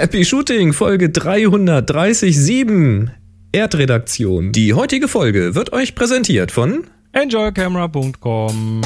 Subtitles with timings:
[0.00, 3.10] Happy Shooting, Folge 337,
[3.52, 4.50] Erdredaktion.
[4.50, 8.80] Die heutige Folge wird euch präsentiert von enjoycamera.com.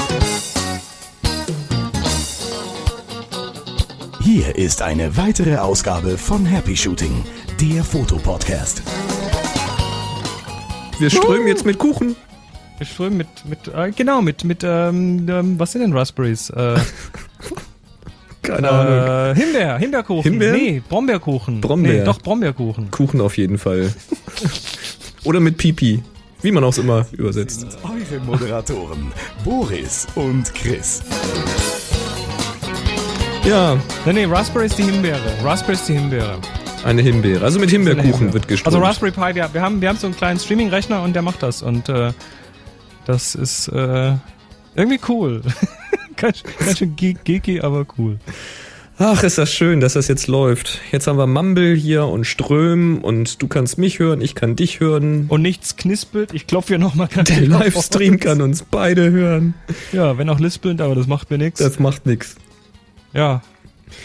[4.19, 7.23] Hier ist eine weitere Ausgabe von Happy Shooting,
[7.61, 8.83] der Fotopodcast.
[10.99, 12.17] Wir strömen jetzt mit Kuchen.
[12.77, 16.49] Wir strömen mit, mit äh, genau, mit, mit, ähm, ähm, was sind denn Raspberries?
[16.49, 16.75] Äh,
[18.45, 19.35] Keine Ahnung.
[19.35, 20.31] äh, Himbeer, Himbeerkuchen.
[20.31, 20.55] Himbeeren?
[20.55, 21.61] Nee, Brombeerkuchen.
[21.61, 21.93] Brombeer.
[21.99, 22.91] Nee, doch, Brombeerkuchen.
[22.91, 23.93] Kuchen auf jeden Fall.
[25.23, 26.03] Oder mit Pipi.
[26.41, 27.65] Wie man auch es immer übersetzt.
[27.83, 29.11] Eure Moderatoren
[29.43, 31.01] Boris und Chris.
[33.43, 35.19] Ja, Nee, nee, Raspberry ist die Himbeere.
[35.43, 36.37] Raspberry ist die Himbeere.
[36.83, 37.43] eine Himbeere.
[37.43, 38.33] Also mit Himbeerkuchen Himbeere.
[38.33, 38.75] wird geströmt.
[38.75, 41.41] Also Raspberry Pi, wir, wir, haben, wir haben so einen kleinen Streaming-Rechner und der macht
[41.43, 41.61] das.
[41.61, 42.11] Und äh,
[43.05, 44.13] das ist äh,
[44.75, 45.41] irgendwie cool.
[46.17, 48.17] ganz, ganz schön geek, geeky, aber cool.
[48.97, 50.79] Ach, ist das schön, dass das jetzt läuft.
[50.91, 54.79] Jetzt haben wir Mumble hier und Ström und du kannst mich hören, ich kann dich
[54.79, 55.25] hören.
[55.27, 56.33] Und nichts knispelt.
[56.33, 59.53] Ich klopfe hier nochmal ganz Der Livestream kann uns beide hören.
[59.91, 61.59] Ja, wenn auch lispelnd, aber das macht mir nichts.
[61.59, 62.35] Das macht nix.
[63.13, 63.41] Ja.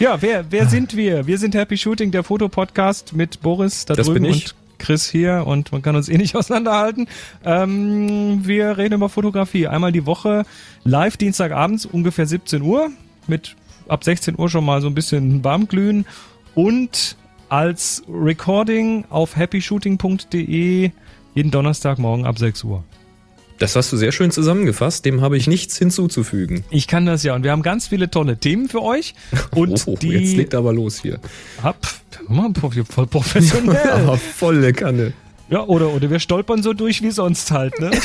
[0.00, 1.26] Ja, wer, wer sind wir?
[1.26, 4.46] Wir sind Happy Shooting, der Fotopodcast mit Boris da Das drüben bin ich.
[4.46, 7.06] und Chris hier und man kann uns eh nicht auseinanderhalten.
[7.44, 9.68] Ähm, wir reden über Fotografie.
[9.68, 10.44] Einmal die Woche
[10.82, 12.90] live Dienstagabends ungefähr 17 Uhr
[13.28, 13.54] mit
[13.86, 16.06] ab 16 Uhr schon mal so ein bisschen warmglühen
[16.54, 17.16] und
[17.48, 20.90] als Recording auf happyshooting.de
[21.34, 22.84] jeden Donnerstagmorgen ab 6 Uhr.
[23.60, 26.64] Das hast du sehr schön zusammengefasst, dem habe ich nichts hinzuzufügen.
[26.70, 29.14] Ich kann das ja und wir haben ganz viele tolle Themen für euch
[29.54, 31.20] und oh, die jetzt legt aber los hier.
[31.62, 31.76] Hab,
[32.26, 33.90] mal, voll professionell.
[33.90, 35.12] Aber volle Kanne.
[35.50, 37.90] Ja, oder, oder wir stolpern so durch wie sonst halt, ne?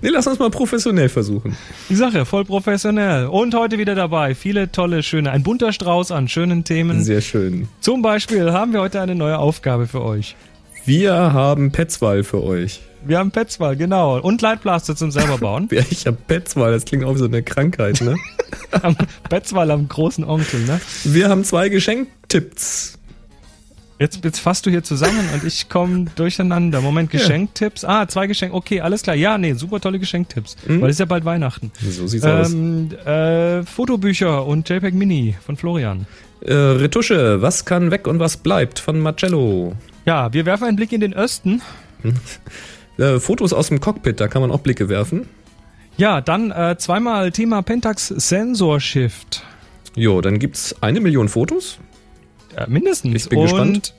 [0.00, 1.54] Nee, lass uns mal professionell versuchen.
[1.90, 3.26] Ich sag ja, voll professionell.
[3.26, 4.34] Und heute wieder dabei.
[4.34, 7.04] Viele tolle, schöne, ein bunter Strauß an schönen Themen.
[7.04, 7.68] Sehr schön.
[7.80, 10.34] Zum Beispiel haben wir heute eine neue Aufgabe für euch.
[10.86, 12.80] Wir haben Petzwal für euch.
[13.06, 14.18] Wir haben Petzwal, genau.
[14.20, 15.68] Und Leitplaster zum selber bauen.
[15.72, 18.16] Ja, Ich habe Petzwal, das klingt auch wie so eine Krankheit, ne?
[18.82, 18.96] Am
[19.28, 20.80] Petzwal am großen Onkel, ne?
[21.04, 22.98] Wir haben zwei Geschenktipps.
[23.98, 26.82] Jetzt, jetzt fasst du hier zusammen und ich komme durcheinander.
[26.82, 27.18] Moment, Ja.
[27.20, 27.84] Geschenktipps.
[27.84, 28.52] Ah, zwei Geschenk.
[28.52, 29.16] Okay, alles klar.
[29.16, 30.56] Ja, nee, super tolle Geschenktipps.
[30.66, 30.82] Mhm.
[30.82, 31.72] Weil es ist ja bald Weihnachten.
[31.80, 32.52] So sieht's aus.
[32.52, 36.06] Ähm, äh, Fotobücher und JPEG Mini von Florian.
[36.42, 39.72] Äh, Retusche, was kann weg und was bleibt von Marcello.
[40.04, 41.62] Ja, wir werfen einen Blick in den Osten.
[42.98, 45.28] Äh, Fotos aus dem Cockpit, da kann man auch Blicke werfen.
[45.96, 49.42] Ja, dann äh, zweimal Thema Pentax Sensor Shift.
[49.94, 51.78] Jo, dann gibt's eine Million Fotos.
[52.54, 53.14] Äh, mindestens.
[53.14, 53.94] Ich bin und, gespannt.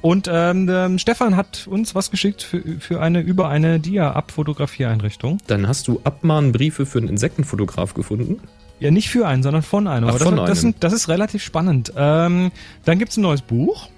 [0.00, 5.38] Und ähm, ähm, Stefan hat uns was geschickt für, für eine über eine Dia-Abfotografiereinrichtung.
[5.48, 8.40] Dann hast du Abmahnbriefe für einen Insektenfotograf gefunden.
[8.78, 10.08] Ja, nicht für einen, sondern von einem.
[10.08, 10.72] Ach, Aber von das, das, einem.
[10.72, 11.92] sind, das ist relativ spannend.
[11.96, 12.52] Ähm,
[12.84, 13.88] dann gibt's ein neues Buch.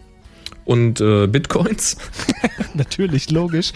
[0.64, 1.96] Und äh, Bitcoins.
[2.74, 3.72] Natürlich, logisch.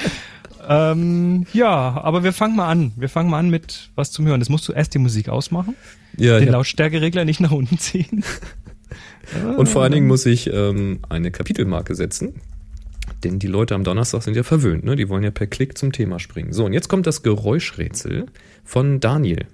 [0.69, 2.92] Ähm, ja, aber wir fangen mal an.
[2.97, 4.41] Wir fangen mal an mit was zum Hören.
[4.41, 5.75] Das musst du erst die Musik ausmachen,
[6.16, 6.52] Ja, den ja.
[6.52, 8.25] Lautstärkeregler nicht nach unten ziehen.
[9.56, 12.34] Und vor allen Dingen muss ich ähm, eine Kapitelmarke setzen.
[13.22, 14.97] Denn die Leute am Donnerstag sind ja verwöhnt, ne?
[14.97, 16.52] Die wollen ja per Klick zum Thema springen.
[16.52, 18.26] So, und jetzt kommt das Geräuschrätsel
[18.64, 19.46] von Daniel.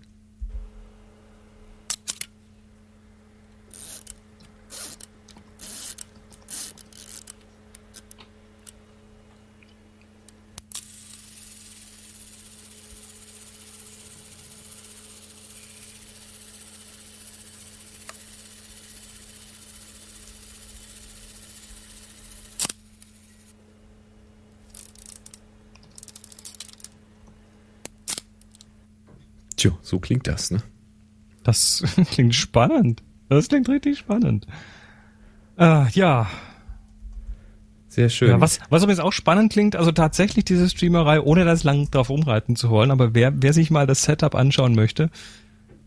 [29.61, 30.63] Tja, so klingt das, ne?
[31.45, 33.03] Das klingt spannend.
[33.29, 34.47] Das klingt richtig spannend.
[35.59, 36.31] Äh, ja.
[37.89, 38.31] Sehr schön.
[38.31, 42.09] ja was, was übrigens auch spannend klingt, also tatsächlich diese Streamerei, ohne das lang drauf
[42.09, 45.11] umreiten zu wollen, aber wer, wer sich mal das Setup anschauen möchte,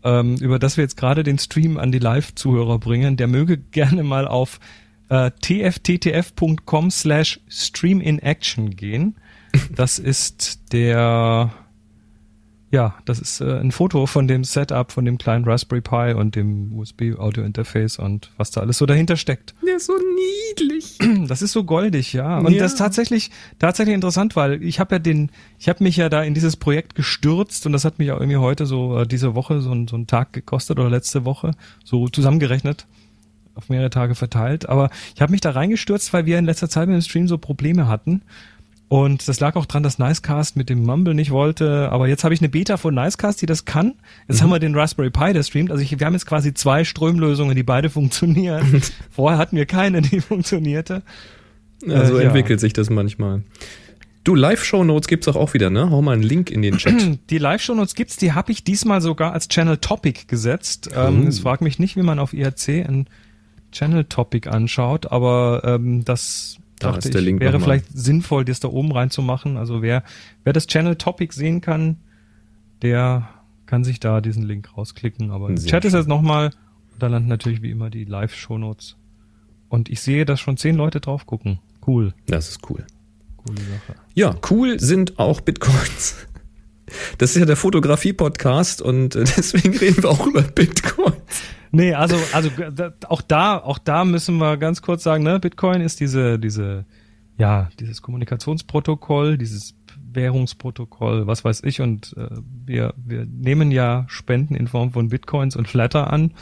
[0.04, 4.04] ähm, über das wir jetzt gerade den Stream an die Live-Zuhörer bringen, der möge gerne
[4.04, 4.60] mal auf
[5.08, 9.16] äh, tfttf.com slash stream in action gehen.
[9.74, 11.52] Das ist der,
[12.74, 16.34] ja, das ist äh, ein Foto von dem Setup, von dem kleinen Raspberry Pi und
[16.34, 19.54] dem USB-Audio-Interface und was da alles so dahinter steckt.
[19.64, 20.98] Der ist so niedlich.
[21.28, 22.38] Das ist so goldig, ja.
[22.38, 22.58] Und Ja.
[22.64, 23.30] das ist tatsächlich,
[23.60, 26.96] tatsächlich interessant, weil ich habe ja den, ich habe mich ja da in dieses Projekt
[26.96, 30.06] gestürzt und das hat mich auch irgendwie heute so äh, diese Woche so, so einen
[30.08, 31.52] Tag gekostet oder letzte Woche
[31.84, 32.86] so zusammengerechnet
[33.54, 34.68] auf mehrere Tage verteilt.
[34.68, 37.38] Aber ich habe mich da reingestürzt, weil wir in letzter Zeit mit dem Stream so
[37.38, 38.22] Probleme hatten
[38.88, 41.90] Und das lag auch dran, dass Nicecast mit dem Mumble nicht wollte.
[41.90, 43.94] Aber jetzt habe ich eine Beta von Nicecast, die das kann.
[44.28, 44.44] Jetzt mhm.
[44.44, 45.70] haben wir den Raspberry Pi, der streamt.
[45.70, 48.82] Also ich, wir haben jetzt quasi zwei Strömlösungen, die beide funktionieren.
[49.10, 51.02] Vorher hatten wir keine, die funktionierte.
[51.84, 52.58] Ja, so äh, entwickelt ja.
[52.58, 53.42] sich das manchmal.
[54.22, 55.90] Du, Live-Show-Notes gibt's auch, auch wieder, ne?
[55.90, 57.20] Hau mal einen Link in den Chat.
[57.30, 60.90] Die Live-Show-Notes gibt's, die habe ich diesmal sogar als Channel-Topic gesetzt.
[60.94, 60.98] Oh.
[60.98, 63.06] Ähm, es fragt mich nicht, wie man auf IRC ein
[63.72, 68.92] Channel-Topic anschaut, aber ähm, das da dachte ich, Link wäre vielleicht sinnvoll, das da oben
[68.92, 69.56] reinzumachen.
[69.56, 70.02] Also wer,
[70.42, 71.98] wer das Channel-Topic sehen kann,
[72.82, 73.28] der
[73.66, 75.30] kann sich da diesen Link rausklicken.
[75.30, 76.50] Aber im Chat ist jetzt nochmal,
[76.98, 78.96] da landen natürlich wie immer die Live-Show-Notes.
[79.68, 81.58] Und ich sehe, dass schon zehn Leute drauf gucken.
[81.86, 82.12] Cool.
[82.26, 82.84] Das ist cool.
[83.36, 83.98] Coole Sache.
[84.14, 86.26] Ja, cool sind auch Bitcoins.
[87.18, 91.16] Das ist ja der Fotografie-Podcast und äh, deswegen reden wir auch über Bitcoins.
[91.70, 92.50] Nee, also, also
[93.08, 96.84] auch da, auch da müssen wir ganz kurz sagen, ne, Bitcoin ist diese, diese,
[97.36, 99.74] ja, dieses Kommunikationsprotokoll, dieses
[100.12, 102.28] Währungsprotokoll, was weiß ich, und äh,
[102.64, 106.32] wir, wir nehmen ja Spenden in Form von Bitcoins und Flatter an.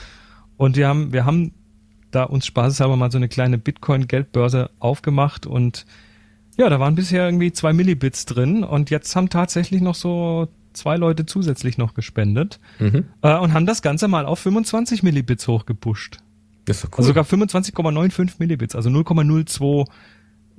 [0.58, 1.52] Und wir haben, wir haben
[2.10, 5.87] da uns spaßeshalber mal so eine kleine Bitcoin-Geldbörse aufgemacht und
[6.56, 10.96] ja, da waren bisher irgendwie zwei Millibits drin und jetzt haben tatsächlich noch so zwei
[10.96, 13.04] Leute zusätzlich noch gespendet mhm.
[13.22, 16.19] äh, und haben das Ganze mal auf 25 Millibits hochgepusht.
[16.64, 16.99] Das ist doch cool.
[16.99, 19.87] Also sogar 25,95 Millibits, also 0,02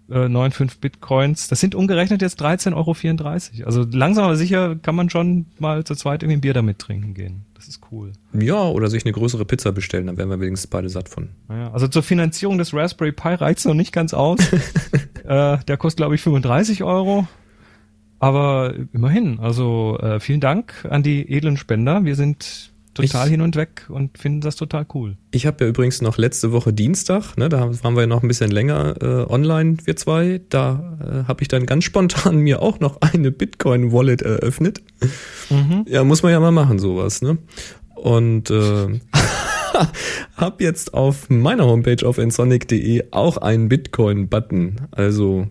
[0.10, 1.48] 95 äh, Bitcoins.
[1.48, 3.66] Das sind umgerechnet jetzt 13,34 Euro.
[3.66, 7.13] Also langsam aber sicher kann man schon mal zu zweit irgendwie ein Bier damit trinken
[7.13, 7.46] gehen.
[7.54, 8.12] Das ist cool.
[8.34, 11.30] Ja, oder sich eine größere Pizza bestellen, dann wären wir wenigstens beide satt von.
[11.50, 14.39] Ja, also zur Finanzierung des Raspberry Pi reicht's noch nicht ganz aus.
[15.25, 17.28] äh, der kostet, glaube ich, 35 Euro.
[18.20, 22.06] Aber immerhin, also äh, vielen Dank an die edlen Spender.
[22.06, 25.18] Wir sind total ich, hin und weg und finden das total cool.
[25.31, 28.28] Ich habe ja übrigens noch letzte Woche Dienstag, ne, da waren wir ja noch ein
[28.28, 32.80] bisschen länger äh, online, wir zwei, da äh, habe ich dann ganz spontan mir auch
[32.80, 34.81] noch eine Bitcoin-Wallet eröffnet.
[35.50, 35.86] Mhm.
[35.88, 37.38] Ja, muss man ja mal machen, sowas, ne?
[37.96, 38.88] Und äh,
[40.38, 44.88] habe jetzt auf meiner Homepage auf nsonic.de auch einen Bitcoin-Button.
[44.92, 45.48] Also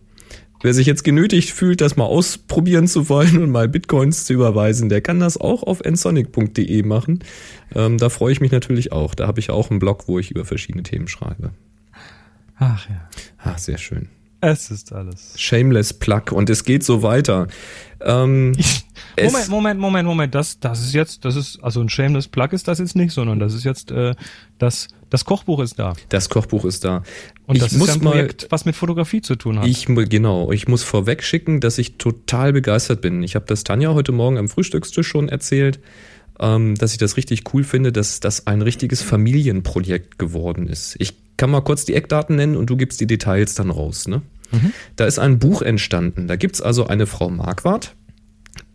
[0.62, 4.88] Wer sich jetzt genötigt fühlt, das mal ausprobieren zu wollen und mal Bitcoins zu überweisen,
[4.88, 7.24] der kann das auch auf nsonic.de machen.
[7.74, 9.16] Ähm, da freue ich mich natürlich auch.
[9.16, 11.50] Da habe ich auch einen Blog, wo ich über verschiedene Themen schreibe.
[12.56, 13.08] Ach ja.
[13.38, 14.08] Ach, sehr schön.
[14.44, 15.34] Es ist alles.
[15.36, 17.46] Shameless Plug und es geht so weiter.
[18.00, 18.56] Ähm,
[19.16, 20.34] Moment, Moment, Moment, Moment.
[20.34, 23.38] Das, das ist jetzt, das ist, also ein Shameless Plug ist das jetzt nicht, sondern
[23.38, 24.16] das ist jetzt äh,
[24.58, 25.92] das das Kochbuch ist da.
[26.08, 27.04] Das Kochbuch ist da.
[27.46, 29.66] Und ich das muss ist ein Projekt, mal, was mit Fotografie zu tun hat.
[29.66, 33.22] Ich genau, ich muss vorweg schicken, dass ich total begeistert bin.
[33.22, 35.78] Ich habe das Tanja heute Morgen am Frühstückstisch schon erzählt,
[36.40, 40.96] ähm, dass ich das richtig cool finde, dass das ein richtiges Familienprojekt geworden ist.
[40.98, 44.08] Ich kann mal kurz die Eckdaten nennen und du gibst die Details dann raus.
[44.08, 44.22] Ne?
[44.50, 44.72] Mhm.
[44.96, 46.28] Da ist ein Buch entstanden.
[46.28, 47.94] Da gibt's also eine Frau Marquardt,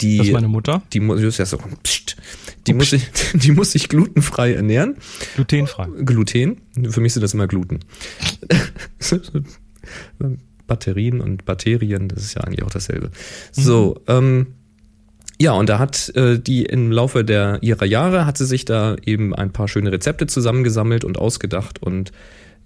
[0.01, 0.81] die, das ist meine Mutter.
[0.93, 2.17] Die muss, ja so, pst,
[2.67, 4.95] die muss sich, die muss sich glutenfrei ernähren.
[5.35, 5.87] Glutenfrei.
[6.03, 6.61] Gluten.
[6.89, 7.79] Für mich sind das immer Gluten.
[10.67, 13.11] Batterien und Bakterien, das ist ja eigentlich auch dasselbe.
[13.51, 14.13] So, mhm.
[14.13, 14.47] ähm,
[15.39, 18.95] ja, und da hat äh, die im Laufe der ihrer Jahre hat sie sich da
[19.05, 22.11] eben ein paar schöne Rezepte zusammengesammelt und ausgedacht und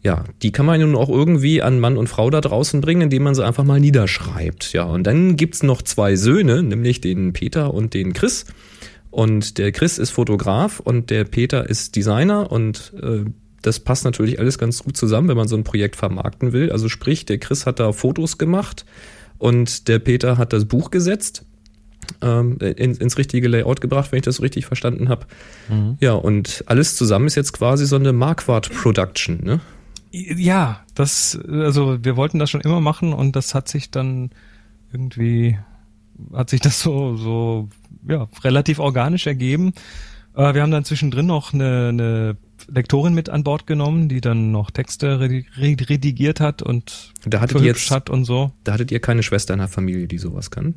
[0.04, 3.24] ja, die kann man nun auch irgendwie an Mann und Frau da draußen bringen, indem
[3.24, 4.74] man sie einfach mal niederschreibt.
[4.74, 8.46] Ja, und dann gibt's noch zwei Söhne, nämlich den Peter und den Chris.
[9.12, 13.26] Und der Chris ist Fotograf und der Peter ist Designer und äh,
[13.62, 16.72] das passt natürlich alles ganz gut zusammen, wenn man so ein Projekt vermarkten will.
[16.72, 18.86] Also sprich, der Chris hat da Fotos gemacht
[19.38, 21.46] und der Peter hat das Buch gesetzt,
[22.22, 25.28] ähm, in, ins richtige Layout gebracht, wenn ich das richtig verstanden habe.
[25.70, 25.98] Mhm.
[26.00, 29.60] Ja, und alles zusammen ist jetzt quasi so eine Marquardt-Production, ne?
[30.12, 34.32] Ja, das, also wir wollten das schon immer machen und das hat sich dann
[34.92, 35.58] irgendwie,
[36.34, 37.70] hat sich das so, so,
[38.08, 39.74] ja, relativ organisch ergeben.
[40.36, 42.38] Äh, wir haben dann zwischendrin noch eine, eine
[42.68, 47.68] Lektorin mit an Bord genommen, die dann noch Texte redigiert hat und da hattet ihr
[47.68, 48.52] jetzt, hat und so.
[48.64, 50.76] Da hattet ihr keine Schwester in der Familie, die sowas kann?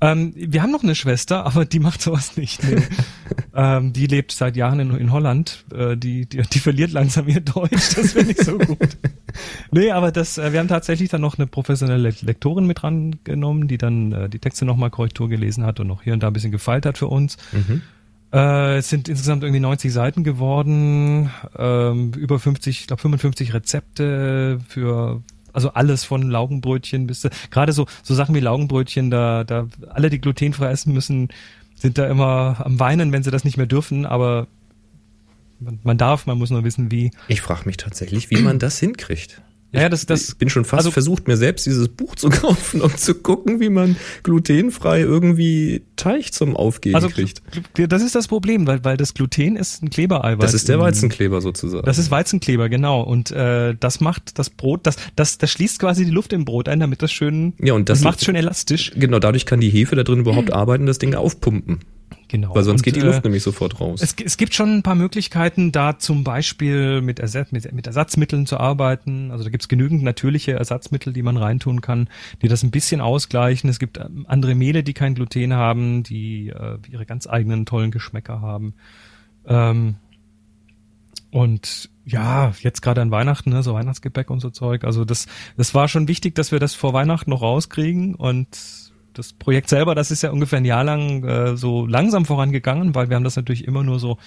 [0.00, 2.62] Ähm, wir haben noch eine Schwester, aber die macht sowas nicht.
[2.62, 2.82] Nee.
[3.54, 5.64] ähm, die lebt seit Jahren in, in Holland.
[5.74, 7.94] Äh, die, die, die verliert langsam ihr Deutsch.
[7.94, 8.96] Das finde ich so gut.
[9.70, 13.78] nee, aber das, äh, wir haben tatsächlich dann noch eine professionelle Lektorin mit rangenommen, die
[13.78, 16.52] dann äh, die Texte nochmal Korrektur gelesen hat und noch hier und da ein bisschen
[16.52, 17.38] gefeilt hat für uns.
[17.52, 17.80] Mhm.
[18.32, 24.60] Äh, es sind insgesamt irgendwie 90 Seiten geworden, ähm, über 50, ich glaube 55 Rezepte
[24.68, 25.22] für
[25.56, 30.20] also alles von Laugenbrötchen bis gerade so so Sachen wie Laugenbrötchen, da da alle die
[30.20, 31.28] glutenfrei essen müssen,
[31.74, 34.46] sind da immer am weinen, wenn sie das nicht mehr dürfen, aber
[35.58, 37.10] man, man darf, man muss nur wissen wie.
[37.28, 39.40] Ich frage mich tatsächlich, wie man das hinkriegt.
[39.76, 42.80] Ja, das, das, ich bin schon fast also- versucht, mir selbst dieses Buch zu kaufen,
[42.80, 47.42] um zu gucken, wie man glutenfrei irgendwie Teig zum Aufgehen also kriegt.
[47.74, 50.38] das ist das Problem, weil, weil das Gluten ist ein Klebereiweiß.
[50.44, 51.84] Das ist der Weizenkleber sozusagen.
[51.86, 53.02] Das ist Weizenkleber, genau.
[53.02, 56.68] Und äh, das macht das Brot, das, das, das schließt quasi die Luft im Brot
[56.68, 58.92] ein, damit das schön, Ja, und das- macht schön elastisch.
[58.96, 61.80] genau, dadurch kann die Hefe da drin überhaupt arbeiten, das Ding aufpumpen.
[62.28, 62.54] Genau.
[62.54, 64.00] Weil sonst Und, geht die äh, Luft nämlich sofort raus.
[64.02, 68.46] Es, es gibt schon ein paar Möglichkeiten, da zum Beispiel mit, Ersatz, mit, mit Ersatzmitteln
[68.46, 69.30] zu arbeiten.
[69.30, 72.08] Also da gibt es genügend natürliche Ersatzmittel, die man reintun kann,
[72.42, 73.70] die das ein bisschen ausgleichen.
[73.70, 77.90] Es gibt ähm, andere Mehle, die kein Gluten haben, die äh, ihre ganz eigenen tollen
[77.90, 78.74] Geschmäcker haben.
[79.46, 79.96] Ähm,
[81.30, 84.84] und ja, jetzt gerade an Weihnachten, ne, so Weihnachtsgebäck und so Zeug.
[84.84, 88.48] Also das, das war schon wichtig, dass wir das vor Weihnachten noch rauskriegen und
[89.18, 93.08] das Projekt selber, das ist ja ungefähr ein Jahr lang äh, so langsam vorangegangen, weil
[93.08, 94.18] wir haben das natürlich immer nur so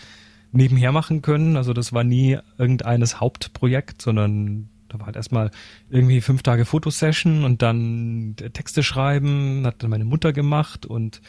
[0.52, 1.58] nebenher machen können.
[1.58, 5.52] Also das war nie irgendeines Hauptprojekt, sondern da war halt erstmal
[5.90, 11.22] irgendwie fünf Tage Fotosession und dann Texte schreiben, hat dann meine Mutter gemacht und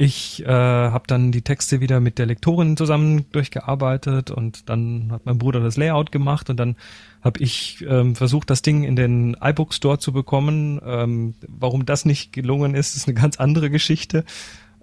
[0.00, 5.26] ich äh, habe dann die Texte wieder mit der Lektorin zusammen durchgearbeitet und dann hat
[5.26, 6.76] mein Bruder das Layout gemacht und dann
[7.20, 10.80] habe ich ähm, versucht, das Ding in den iBook Store zu bekommen.
[10.86, 14.24] Ähm, warum das nicht gelungen ist, ist eine ganz andere Geschichte.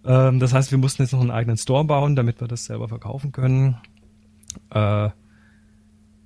[0.03, 2.89] Ähm, das heißt, wir mussten jetzt noch einen eigenen Store bauen, damit wir das selber
[2.89, 3.77] verkaufen können.
[4.69, 5.11] Äh,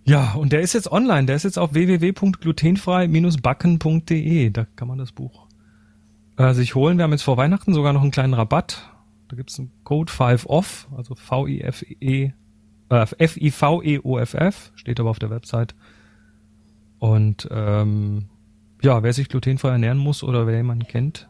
[0.03, 1.27] ja, und der ist jetzt online.
[1.27, 4.49] Der ist jetzt auf www.glutenfrei-backen.de.
[4.49, 5.47] Da kann man das Buch
[6.39, 6.97] äh, sich holen.
[6.97, 8.89] Wir haben jetzt vor Weihnachten sogar noch einen kleinen Rabatt.
[9.27, 12.31] Da gibt's einen Code 5 off, also V-I-F-E,
[12.89, 15.75] äh, F-I-V-E-O-F-F, steht aber auf der Website.
[16.97, 18.25] Und ähm,
[18.81, 21.29] ja, wer sich glutenfrei ernähren muss oder wer jemanden kennt,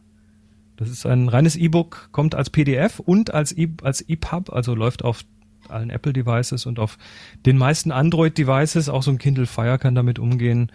[0.77, 5.03] das ist ein reines E-Book, kommt als PDF und als E- als EPUB, also läuft
[5.03, 5.25] auf
[5.67, 6.97] allen Apple Devices und auf
[7.45, 10.71] den meisten Android Devices, auch so ein Kindle Fire kann damit umgehen.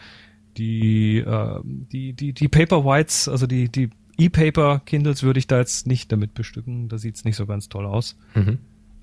[0.59, 5.87] Die äh, die die die Paperwhites, also die die E-Paper Kindles würde ich da jetzt
[5.87, 8.17] nicht damit bestücken, da sieht's nicht so ganz toll aus.
[8.35, 8.59] Mhm.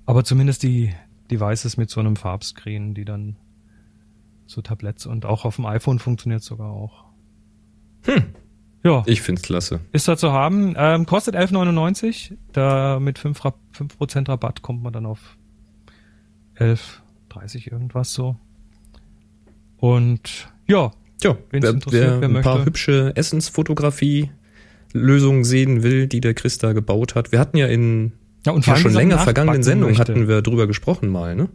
[0.05, 0.93] Aber zumindest die
[1.29, 3.35] Devices mit so einem Farbscreen, die dann
[4.47, 7.05] so Tabletts und auch auf dem iPhone funktioniert sogar auch.
[8.05, 8.23] Hm.
[8.83, 9.79] Ja, Ich find's klasse.
[9.91, 10.73] ist da zu haben.
[10.75, 12.35] Ähm, kostet 11,99.
[12.51, 13.95] Da mit 5%, Rab 5
[14.27, 15.37] Rabatt kommt man dann auf
[16.57, 18.35] 11,30 irgendwas so.
[19.77, 20.91] Und ja,
[21.51, 22.65] Wen's wer, interessiert, wer wer ein paar möchte.
[22.65, 23.13] hübsche
[24.91, 27.31] Essensfotografie-Lösungen sehen will, die der Chris da gebaut hat.
[27.31, 28.13] Wir hatten ja in
[28.45, 30.13] ja und ja, schon länger vergangenen Sendungen möchte.
[30.13, 31.49] hatten wir drüber gesprochen mal, ne?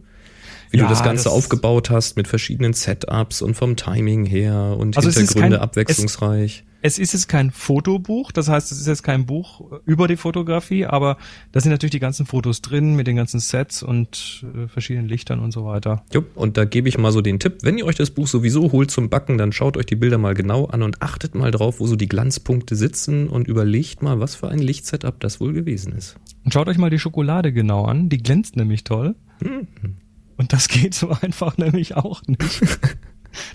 [0.71, 4.75] Wie Ja, du das Ganze das- aufgebaut hast mit verschiedenen Setups und vom Timing her
[4.77, 6.63] und Also es ist Hintergründe kein- abwechslungsreich.
[6.83, 10.85] Es ist jetzt kein Fotobuch, das heißt, es ist jetzt kein Buch über die Fotografie,
[10.85, 11.17] aber
[11.51, 15.39] da sind natürlich die ganzen Fotos drin mit den ganzen Sets und äh, verschiedenen Lichtern
[15.39, 16.03] und so weiter.
[16.13, 18.71] Jupp, und da gebe ich mal so den Tipp, wenn ihr euch das Buch sowieso
[18.71, 21.79] holt zum Backen, dann schaut euch die Bilder mal genau an und achtet mal drauf,
[21.79, 25.93] wo so die Glanzpunkte sitzen und überlegt mal, was für ein Lichtsetup das wohl gewesen
[25.93, 26.15] ist.
[26.45, 29.15] Und schaut euch mal die Schokolade genau an, die glänzt nämlich toll.
[29.43, 29.67] Hm.
[30.47, 32.61] Und das geht so einfach nämlich auch nicht.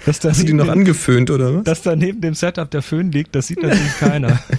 [0.05, 1.65] Dass da, Hast du die noch neben- angeföhnt, oder was?
[1.65, 4.39] dass da neben dem Setup der Föhn liegt, das sieht natürlich keiner.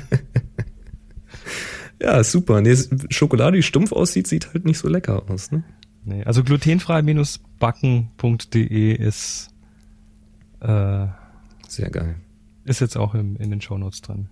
[2.01, 2.59] Ja, super.
[2.61, 5.63] Nee, es- Schokolade, die stumpf aussieht, sieht halt nicht so lecker aus, ne?
[6.03, 9.49] Nee, also glutenfrei-backen.de ist,
[10.59, 11.05] äh,
[11.69, 12.15] Sehr geil.
[12.65, 14.27] ist jetzt auch im, in den Shownotes drin.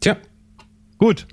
[0.00, 0.18] Tja,
[0.98, 1.26] Gut.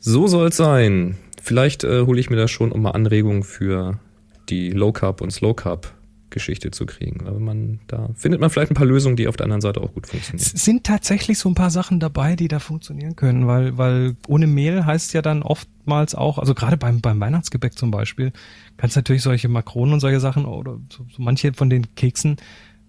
[0.00, 1.16] so soll's sein.
[1.40, 4.00] Vielleicht äh, hole ich mir da schon, mal Anregungen für
[4.48, 5.94] die Low Carb und Slow Carb
[6.30, 7.26] Geschichte zu kriegen.
[7.26, 9.92] Aber man, da findet man vielleicht ein paar Lösungen, die auf der anderen Seite auch
[9.92, 10.56] gut Es funktionieren.
[10.56, 14.84] sind tatsächlich so ein paar Sachen dabei, die da funktionieren können, weil, weil ohne Mehl
[14.84, 18.32] heißt ja dann oftmals auch, also gerade beim, beim Weihnachtsgebäck zum Beispiel,
[18.76, 22.36] kannst natürlich solche Makronen und solche Sachen oder so, so manche von den Keksen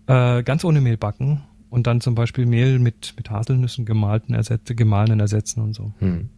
[0.07, 4.75] äh, ganz ohne Mehl backen und dann zum Beispiel Mehl mit, mit Haselnüssen gemalten ersetzen,
[4.75, 5.93] gemahlenen ersetzen und so.
[5.99, 6.29] Hm.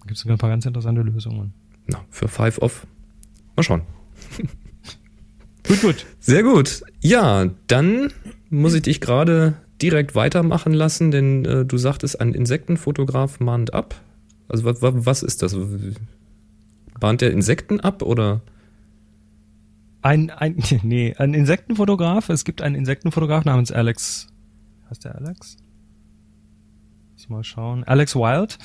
[0.00, 1.52] Da gibt es ein paar ganz interessante Lösungen.
[1.88, 2.86] Na, für Five Off.
[3.56, 3.82] Mal schauen.
[5.66, 6.06] Gut, gut.
[6.20, 6.82] Sehr gut.
[7.00, 8.12] Ja, dann
[8.50, 14.00] muss ich dich gerade direkt weitermachen lassen, denn äh, du sagtest, ein Insektenfotograf mahnt ab.
[14.48, 15.56] Also was, was ist das?
[17.00, 18.42] Mahnt der Insekten ab oder?
[20.02, 22.28] Ein, ein, nee, ein Insektenfotograf.
[22.28, 24.28] Es gibt einen Insektenfotograf namens Alex.
[24.88, 25.56] Heißt der Alex?
[27.28, 27.82] Muss mal schauen.
[27.84, 28.58] Alex Wild.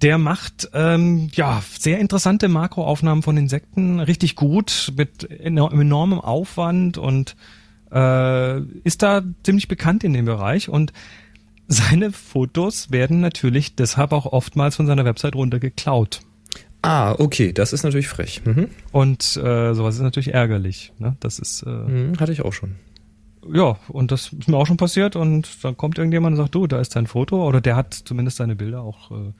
[0.00, 6.96] Der macht ähm, ja sehr interessante Makroaufnahmen von Insekten, richtig gut, mit enor enormem Aufwand
[6.96, 7.36] und
[7.92, 10.92] äh, ist da ziemlich bekannt in dem Bereich und
[11.68, 16.20] seine Fotos werden natürlich deshalb auch oftmals von seiner Website runtergeklaut.
[16.82, 18.42] Ah, okay, das ist natürlich frech.
[18.44, 18.68] Mhm.
[18.92, 20.92] Und äh, sowas ist natürlich ärgerlich.
[20.98, 21.16] Ne?
[21.20, 22.76] Das ist äh, Mhm, hatte ich auch schon.
[23.52, 26.66] Ja, und das ist mir auch schon passiert und dann kommt irgendjemand und sagt, du,
[26.66, 29.32] da ist dein Foto oder der hat zumindest seine Bilder auch äh,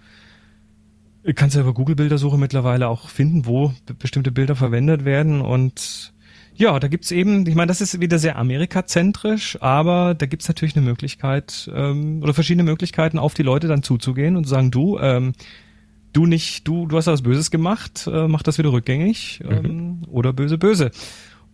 [1.35, 6.13] kannst ja über Google-Bildersuche mittlerweile auch finden, wo bestimmte Bilder verwendet werden und
[6.59, 10.75] ja, da gibt's eben, ich meine, das ist wieder sehr amerikazentrisch, aber da gibt's natürlich
[10.75, 14.99] eine Möglichkeit ähm, oder verschiedene Möglichkeiten, auf die Leute dann zuzugehen und zu sagen, du,
[14.99, 15.35] ähm,
[16.15, 20.05] du nicht, du, du hast was Böses gemacht, äh, mach das wieder rückgängig ähm, mhm.
[20.09, 20.91] oder böse, böse.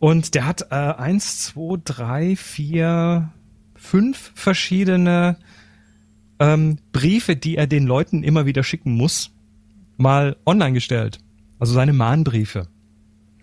[0.02, 3.30] Und der hat äh, eins, zwei, drei, vier,
[3.76, 5.36] fünf verschiedene
[6.40, 9.30] ähm, Briefe, die er den Leuten immer wieder schicken muss,
[9.98, 11.20] mal online gestellt.
[11.60, 12.66] Also seine Mahnbriefe.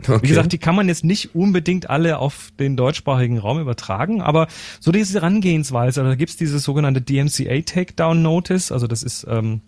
[0.02, 0.20] Okay.
[0.22, 4.48] Wie gesagt, die kann man jetzt nicht unbedingt alle auf den deutschsprachigen Raum übertragen, aber
[4.82, 9.62] so diese Herangehensweise, also da gibt's dieses sogenannte DMCA Takedown Notice, also das ist, ähm,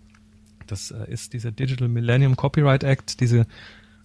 [0.67, 3.48] das äh, ist dieser Digital Millennium Copyright Act, diese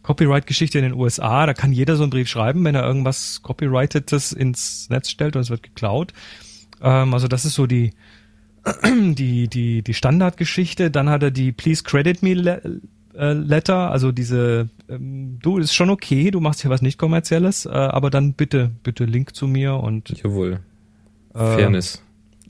[0.07, 4.31] Copyright-Geschichte in den USA, da kann jeder so einen Brief schreiben, wenn er irgendwas Copyrightedes
[4.31, 6.13] ins Netz stellt und es wird geklaut.
[6.81, 7.91] Ähm, also das ist so die,
[8.85, 10.93] die, die, die Standardgeschichte.
[10.93, 12.31] Dann hat er die Please Credit Me
[13.17, 17.67] äh, Letter, also diese, ähm, du, ist schon okay, du machst hier was nicht kommerzielles,
[17.67, 20.61] äh, aber dann bitte, bitte Link zu mir und Jawohl.
[21.35, 22.01] Äh, Fairness.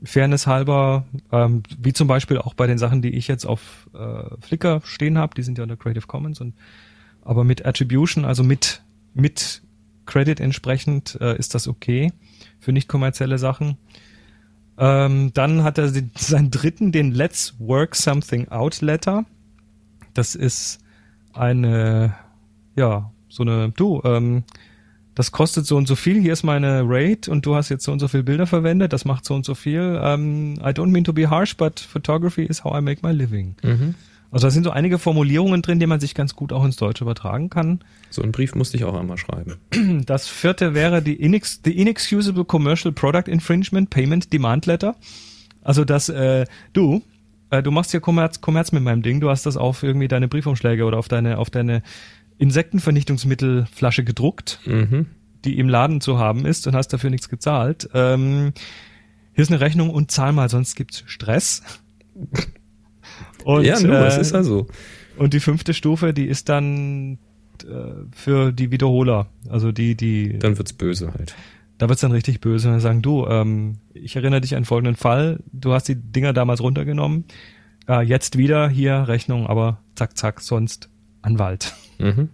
[0.03, 4.45] Fairness halber, ähm, wie zum Beispiel auch bei den Sachen, die ich jetzt auf äh,
[4.45, 6.53] Flickr stehen habe, die sind ja unter Creative Commons und
[7.27, 8.81] aber mit Attribution, also mit
[9.13, 9.61] mit
[10.05, 12.11] Credit entsprechend äh, ist das okay
[12.59, 13.77] für nicht kommerzielle Sachen.
[14.77, 19.25] Ähm, dann hat er seinen dritten, den Let's Work Something Out Letter.
[20.13, 20.79] Das ist
[21.33, 22.15] eine,
[22.75, 24.43] ja, so eine, du, ähm,
[25.13, 27.91] das kostet so und so viel, hier ist meine Rate und du hast jetzt so
[27.91, 29.81] und so viele Bilder verwendet, das macht so und so viel.
[29.81, 33.55] Um, I don't mean to be harsh, but photography is how I make my living.
[33.63, 33.95] Mhm.
[34.37, 37.03] Also da sind so einige Formulierungen drin, die man sich ganz gut auch ins Deutsche
[37.03, 37.79] übertragen kann.
[38.11, 39.55] So einen Brief musste ich auch einmal schreiben.
[40.05, 44.95] Das vierte wäre die Inex the Inexcusable Commercial Product Infringement Payment Demand Letter.
[45.63, 47.01] Also dass äh, du,
[47.49, 50.27] äh, du machst hier Kommerz, Kommerz mit meinem Ding, du hast das auf irgendwie deine
[50.27, 51.81] Briefumschläge oder auf deine, auf deine
[52.37, 55.07] Insektenvernichtungsmittelflasche gedruckt, mhm.
[55.45, 57.89] die im Laden zu haben ist und hast dafür nichts gezahlt.
[57.95, 58.53] Ähm,
[59.33, 61.63] hier ist eine Rechnung und zahl mal, sonst gibt's Stress.
[63.47, 64.67] Und, ja, nur, äh, es ist ja so.
[65.15, 67.17] Und die fünfte Stufe, die ist dann
[67.63, 70.37] äh, für die Wiederholer, also die, die.
[70.37, 71.33] Dann wird's böse halt.
[71.77, 72.67] Da wird's dann richtig böse.
[72.67, 75.39] Und dann sagen, du, ähm, ich erinnere dich an folgenden Fall.
[75.53, 77.23] Du hast die Dinger damals runtergenommen.
[77.87, 80.89] Äh, jetzt wieder hier Rechnung, aber zack, zack, sonst
[81.21, 81.73] Anwalt.
[81.99, 82.27] Mhm.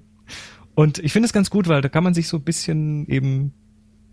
[0.73, 3.53] Und ich finde es ganz gut, weil da kann man sich so ein bisschen eben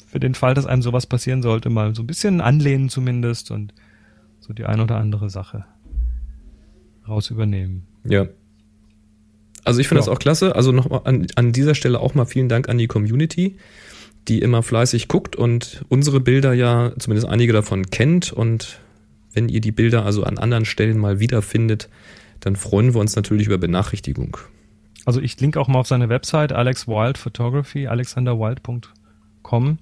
[0.07, 3.73] für den Fall, dass einem sowas passieren sollte, mal so ein bisschen anlehnen zumindest und
[4.39, 5.65] so die ein oder andere Sache
[7.09, 7.87] raus übernehmen.
[8.05, 8.27] Ja.
[9.65, 10.07] Also ich finde ja.
[10.07, 10.57] das auch klasse.
[10.57, 13.57] Also noch an, an dieser Stelle auch mal vielen Dank an die Community
[14.29, 18.33] die immer fleißig guckt und unsere Bilder ja, zumindest einige davon kennt.
[18.33, 18.79] Und
[19.33, 21.89] wenn ihr die Bilder also an anderen Stellen mal wiederfindet,
[22.41, 24.37] dann freuen wir uns natürlich über Benachrichtigung.
[25.05, 29.79] Also ich link auch mal auf seine Website Alex Wild Photography, alexanderwild.com.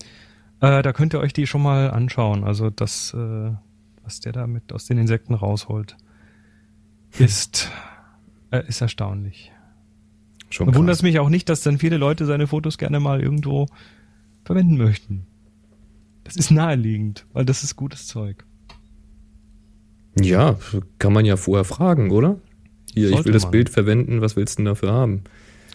[0.60, 2.44] Äh, da könnt ihr euch die schon mal anschauen.
[2.44, 3.50] Also das, äh,
[4.04, 5.96] was der da mit aus den Insekten rausholt,
[7.18, 7.70] ist,
[8.50, 9.52] äh, ist erstaunlich.
[10.50, 13.66] Schon wundert es mich auch nicht, dass dann viele Leute seine Fotos gerne mal irgendwo
[14.44, 15.26] verwenden möchten.
[16.24, 18.44] Das ist naheliegend, weil das ist gutes Zeug.
[20.20, 20.58] Ja,
[20.98, 22.38] kann man ja vorher fragen, oder?
[22.94, 23.50] Hier, Sollte ich will das man.
[23.52, 25.24] Bild verwenden, was willst du denn dafür haben?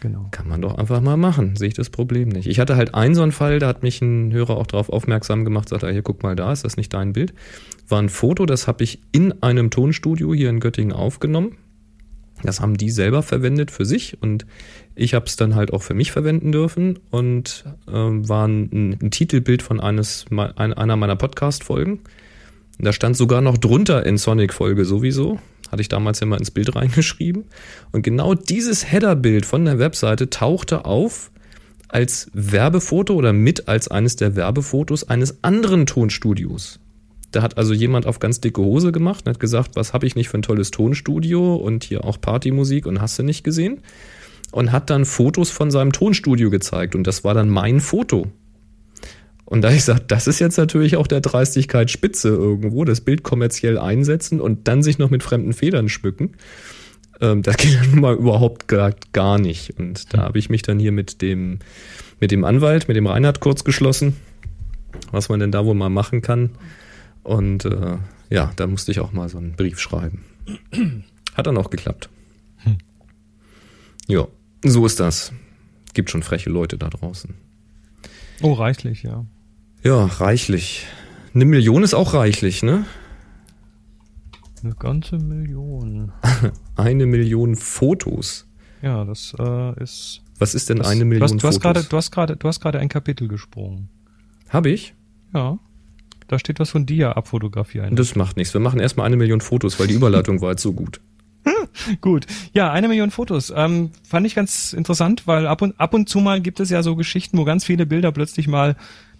[0.04, 0.28] Genau.
[0.32, 2.46] Kann man doch einfach mal machen, sehe ich das Problem nicht.
[2.46, 5.46] Ich hatte halt einen so einen Fall, da hat mich ein Hörer auch darauf aufmerksam
[5.46, 7.34] gemacht, sagt er, hier guck mal da, ist das nicht dein Bild?
[7.88, 11.56] War ein Foto, das habe ich in einem Tonstudio hier in Göttingen aufgenommen.
[12.42, 14.46] Das haben die selber verwendet für sich und
[14.94, 19.10] ich habe es dann halt auch für mich verwenden dürfen und äh, war ein, ein,
[19.10, 22.02] Titelbild von eines, einer meiner Podcast-Folgen.
[22.78, 25.40] Da stand sogar noch drunter in Sonic-Folge sowieso.
[25.74, 27.46] Hatte ich damals ja mal ins Bild reingeschrieben.
[27.92, 31.32] Und genau dieses Header-Bild von der Webseite tauchte auf
[31.88, 36.80] als Werbefoto oder mit als eines der Werbefotos eines anderen Tonstudios.
[37.32, 40.16] Da hat also jemand auf ganz dicke Hose gemacht und hat gesagt, was habe ich
[40.16, 43.80] nicht für ein tolles Tonstudio und hier auch Partymusik und hast du nicht gesehen.
[44.52, 48.28] Und hat dann Fotos von seinem Tonstudio gezeigt und das war dann mein Foto.
[49.46, 53.24] Und da ich sage, das ist jetzt natürlich auch der Dreistigkeit Spitze irgendwo, das Bild
[53.24, 56.32] kommerziell einsetzen und dann sich noch mit fremden Federn schmücken.
[57.20, 59.78] Ähm, das geht nun mal überhaupt gar, gar nicht.
[59.78, 61.60] Und da habe ich mich dann hier mit dem,
[62.20, 64.16] mit dem Anwalt, mit dem Reinhard kurz geschlossen,
[65.12, 66.52] was man denn da wohl mal machen kann.
[67.24, 67.98] Und äh,
[68.30, 70.24] ja, da musste ich auch mal so einen Brief schreiben.
[71.36, 72.10] Hat dann auch geklappt.
[72.58, 72.78] Hm.
[74.08, 74.28] Ja,
[74.64, 75.32] so ist das.
[75.94, 77.36] Gibt schon freche Leute da draußen.
[78.44, 79.26] Oh, reichlich, ja.
[79.84, 80.86] Ja, reichlich.
[81.34, 82.86] Eine Million ist auch reichlich, ne?
[84.64, 86.12] Eine ganze Million.
[86.76, 88.48] Eine Million Fotos.
[88.82, 90.22] Ja, das äh, ist.
[90.40, 91.60] Was ist denn Das, eine Million du hast, Fotos?
[91.60, 93.90] gerade, du hast gerade, du hast gerade ein Kapitel gesprungen.
[94.50, 94.94] Hab ich?
[95.34, 95.58] Ja.
[96.28, 97.96] Da steht was von dir abfotografieren.
[97.96, 98.54] Das macht nichts.
[98.54, 101.02] Wir machen erstmal eine Million Fotos, weil die Überleitung war jetzt so gut.
[102.02, 102.26] Gut.
[102.54, 103.54] Ja, eine Million Fotos.
[103.56, 106.84] Ähm, fand ich ganz interessant, weil ab und, ab und zu mal gibt es ja
[106.84, 108.76] so Geschichten, wo ganz viele Bilder plötzlich mal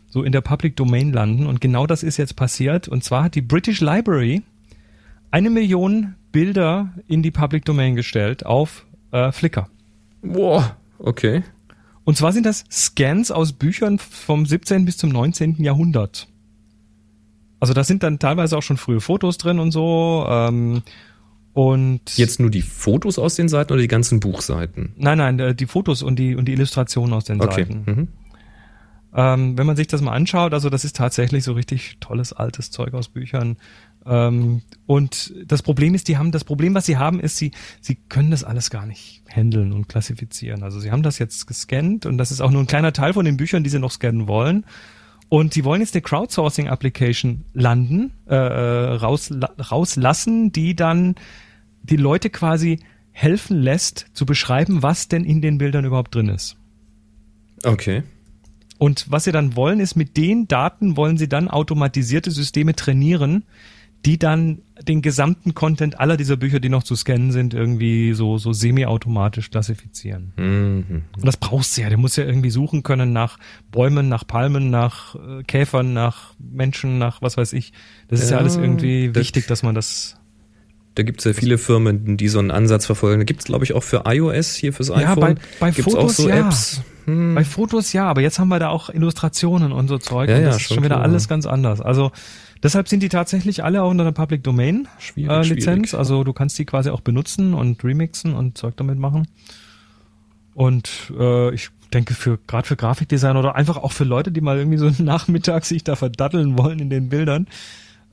[0.10, 1.48] so in der Public Domain landen.
[1.48, 2.88] Und genau das ist jetzt passiert.
[2.88, 4.44] Und zwar hat die British Library
[5.32, 9.68] eine Million Bilder in die Public Domain gestellt auf äh, Flickr.
[10.22, 11.44] Boah, okay.
[12.04, 14.86] Und zwar sind das Scans aus Büchern vom 17.
[14.86, 15.56] bis zum 19.
[15.64, 16.28] Jahrhundert.
[17.60, 20.26] Also da sind dann teilweise auch schon frühe Fotos drin und so.
[20.28, 20.84] Ähm,
[21.54, 24.94] und Jetzt nur die Fotos aus den Seiten oder die ganzen Buchseiten?
[24.98, 27.64] Nein, nein, äh, die Fotos und die und die Illustrationen aus den Okay.
[27.64, 27.84] Seiten.
[27.86, 28.08] Mhm.
[29.16, 32.72] Ähm, wenn man sich das mal anschaut, also das ist tatsächlich so richtig tolles altes
[32.72, 33.58] Zeug aus Büchern.
[34.08, 37.96] Ähm, und das Problem ist, die haben das Problem, was sie haben, ist, sie sie
[37.96, 40.64] können das alles gar nicht handeln und klassifizieren.
[40.64, 43.26] Also sie haben das jetzt gescannt und das ist auch nur ein kleiner Teil von
[43.26, 44.66] den Büchern, die sie noch scannen wollen.
[45.30, 49.32] Und sie wollen jetzt eine Crowdsourcing-Application landen, äh, äh, raus,
[49.72, 51.16] rauslassen, die dann
[51.84, 52.80] die Leute quasi
[53.12, 56.58] helfen lässt, zu beschreiben, was denn in den Bildern überhaupt drin ist.
[57.64, 58.04] Okay.
[58.80, 63.44] Und was sie dann wollen, ist mit den Daten wollen sie dann automatisierte Systeme trainieren,
[64.06, 68.38] die dann den gesamten Content aller dieser Bücher, die noch zu scannen sind, irgendwie so,
[68.38, 70.34] so semi-automatisch klassifizieren.
[70.36, 71.04] Mhm.
[71.16, 71.90] Und das brauchst du ja.
[71.90, 73.40] Du musst ja irgendwie suchen können nach
[73.72, 77.72] Bäumen, nach Palmen, nach äh, Käfern, nach Menschen, nach was weiß ich.
[78.10, 80.18] Das ist ja, Ja, alles irgendwie das- wichtig, dass man das.
[80.96, 83.20] Da gibt es ja viele Firmen, die so einen Ansatz verfolgen.
[83.20, 85.16] Da gibt es, glaube ich, auch für iOS hier fürs Ja, iPhone.
[85.20, 86.36] bei- bei gibt's auch Fotos so ja.
[86.48, 86.82] Apps.
[87.06, 87.34] Hm.
[87.36, 90.30] Bei Fotos ja, aber jetzt haben wir da auch Illustrationen und so Zeug.
[90.30, 91.02] Ja, und ja, das ist schon wieder klar.
[91.02, 91.82] alles ganz anders.
[91.82, 92.12] Also
[92.62, 95.90] deshalb sind die tatsächlich alle auch unter der Public Domain Schwierig, äh, Lizenz.
[95.90, 95.94] schwierig.
[95.96, 99.28] Also du kannst die quasi auch benutzen und remixen und Zeug damit machen.
[100.54, 104.58] Und äh, ich denke für gerade für Grafikdesign oder einfach auch für Leute, die mal
[104.58, 107.48] irgendwie so nachmittags sich da verdatteln wollen in den Bildern,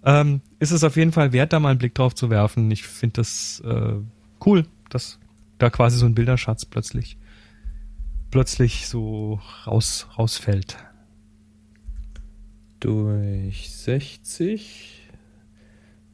[0.05, 2.71] ähm, ist es auf jeden Fall wert, da mal einen Blick drauf zu werfen.
[2.71, 3.95] Ich finde das äh,
[4.45, 5.19] cool, dass
[5.59, 7.19] da quasi so ein Bilderschatz plötzlich
[8.31, 10.77] plötzlich so raus rausfällt.
[12.79, 15.09] Durch 60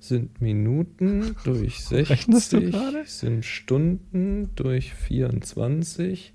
[0.01, 3.05] sind Minuten, durch 60 Rechnest du gerade?
[3.05, 6.33] sind Stunden, durch 24.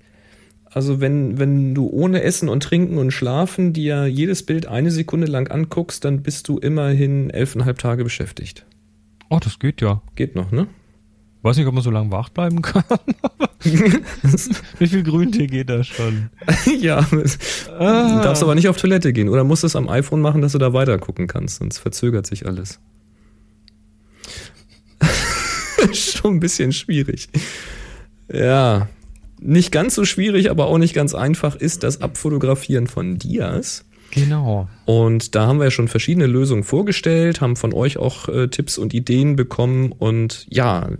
[0.74, 5.26] Also wenn, wenn du ohne Essen und Trinken und Schlafen dir jedes Bild eine Sekunde
[5.26, 8.64] lang anguckst, dann bist du immerhin elfeinhalb Tage beschäftigt.
[9.28, 10.02] Oh, das geht ja.
[10.14, 10.66] Geht noch, ne?
[11.42, 12.84] Weiß nicht, ob man so lange wach bleiben kann.
[13.62, 16.30] Wie viel Grüntee geht da schon?
[16.80, 20.52] ja, du darfst aber nicht auf Toilette gehen oder musst es am iPhone machen, dass
[20.52, 22.80] du da weiter gucken kannst, sonst verzögert sich alles.
[25.92, 27.28] Schon ein bisschen schwierig.
[28.32, 28.88] Ja,
[29.42, 33.84] nicht ganz so schwierig, aber auch nicht ganz einfach ist das Abfotografieren von Dias.
[34.12, 34.68] Genau.
[34.84, 38.76] Und da haben wir ja schon verschiedene Lösungen vorgestellt, haben von euch auch äh, Tipps
[38.76, 39.90] und Ideen bekommen.
[39.90, 40.90] Und ja,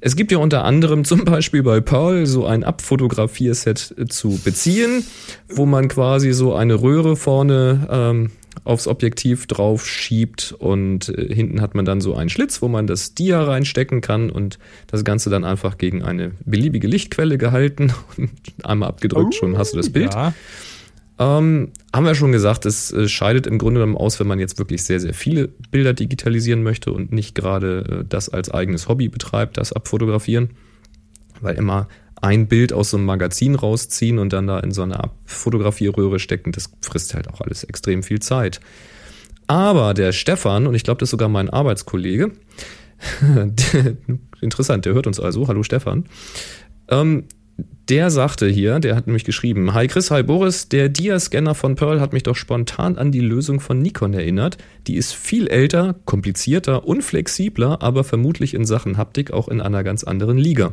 [0.00, 5.04] es gibt ja unter anderem zum Beispiel bei Pearl so ein Abfotografierset äh, zu beziehen,
[5.48, 8.30] wo man quasi so eine Röhre vorne ähm,
[8.64, 12.86] aufs Objektiv drauf schiebt und äh, hinten hat man dann so einen Schlitz, wo man
[12.86, 18.30] das Dia reinstecken kann und das Ganze dann einfach gegen eine beliebige Lichtquelle gehalten und
[18.62, 20.14] einmal abgedrückt, schon hast du das Bild.
[20.14, 20.34] Ja.
[21.18, 24.58] Ähm, haben wir schon gesagt, es äh, scheidet im Grunde genommen aus, wenn man jetzt
[24.58, 29.08] wirklich sehr, sehr viele Bilder digitalisieren möchte und nicht gerade äh, das als eigenes Hobby
[29.08, 30.50] betreibt, das Abfotografieren.
[31.42, 31.88] Weil immer
[32.20, 36.52] ein Bild aus so einem Magazin rausziehen und dann da in so eine Abfotografierröhre stecken,
[36.52, 38.60] das frisst halt auch alles extrem viel Zeit.
[39.46, 42.32] Aber der Stefan, und ich glaube, das ist sogar mein Arbeitskollege,
[44.40, 46.04] interessant, der hört uns also, hallo Stefan,
[46.88, 47.24] ähm,
[47.90, 52.00] der sagte hier, der hat nämlich geschrieben, Hi Chris, hi Boris, der Dia-Scanner von Pearl
[52.00, 54.58] hat mich doch spontan an die Lösung von Nikon erinnert.
[54.86, 60.04] Die ist viel älter, komplizierter, unflexibler, aber vermutlich in Sachen Haptik auch in einer ganz
[60.04, 60.70] anderen Liga.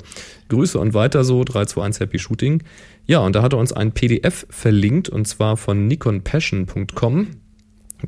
[0.50, 2.62] Grüße und weiter so, 321 Happy Shooting.
[3.08, 7.28] Ja, und da hat er uns ein PDF verlinkt, und zwar von nikonpassion.com.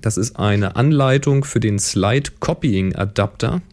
[0.02, 3.64] Das ist eine Anleitung für den Slide Copying Adapter.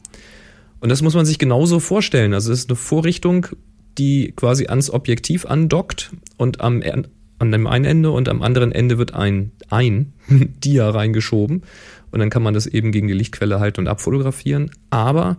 [0.80, 2.32] Und das muss man sich genauso vorstellen.
[2.32, 3.48] Also es ist eine Vorrichtung,
[3.98, 6.82] die quasi ans Objektiv andockt und am,
[7.38, 11.62] an dem einen Ende und am anderen Ende wird ein, ein Dia reingeschoben
[12.10, 14.70] und dann kann man das eben gegen die Lichtquelle halten und abfotografieren.
[14.90, 15.36] Aber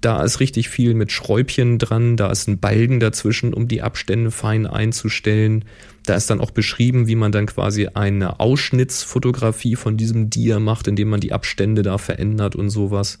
[0.00, 4.30] Da ist richtig viel mit Schräubchen dran, da ist ein Balken dazwischen, um die Abstände
[4.30, 5.64] fein einzustellen.
[6.06, 10.86] Da ist dann auch beschrieben, wie man dann quasi eine Ausschnittsfotografie von diesem Dia macht,
[10.86, 13.18] indem man die Abstände da verändert und sowas.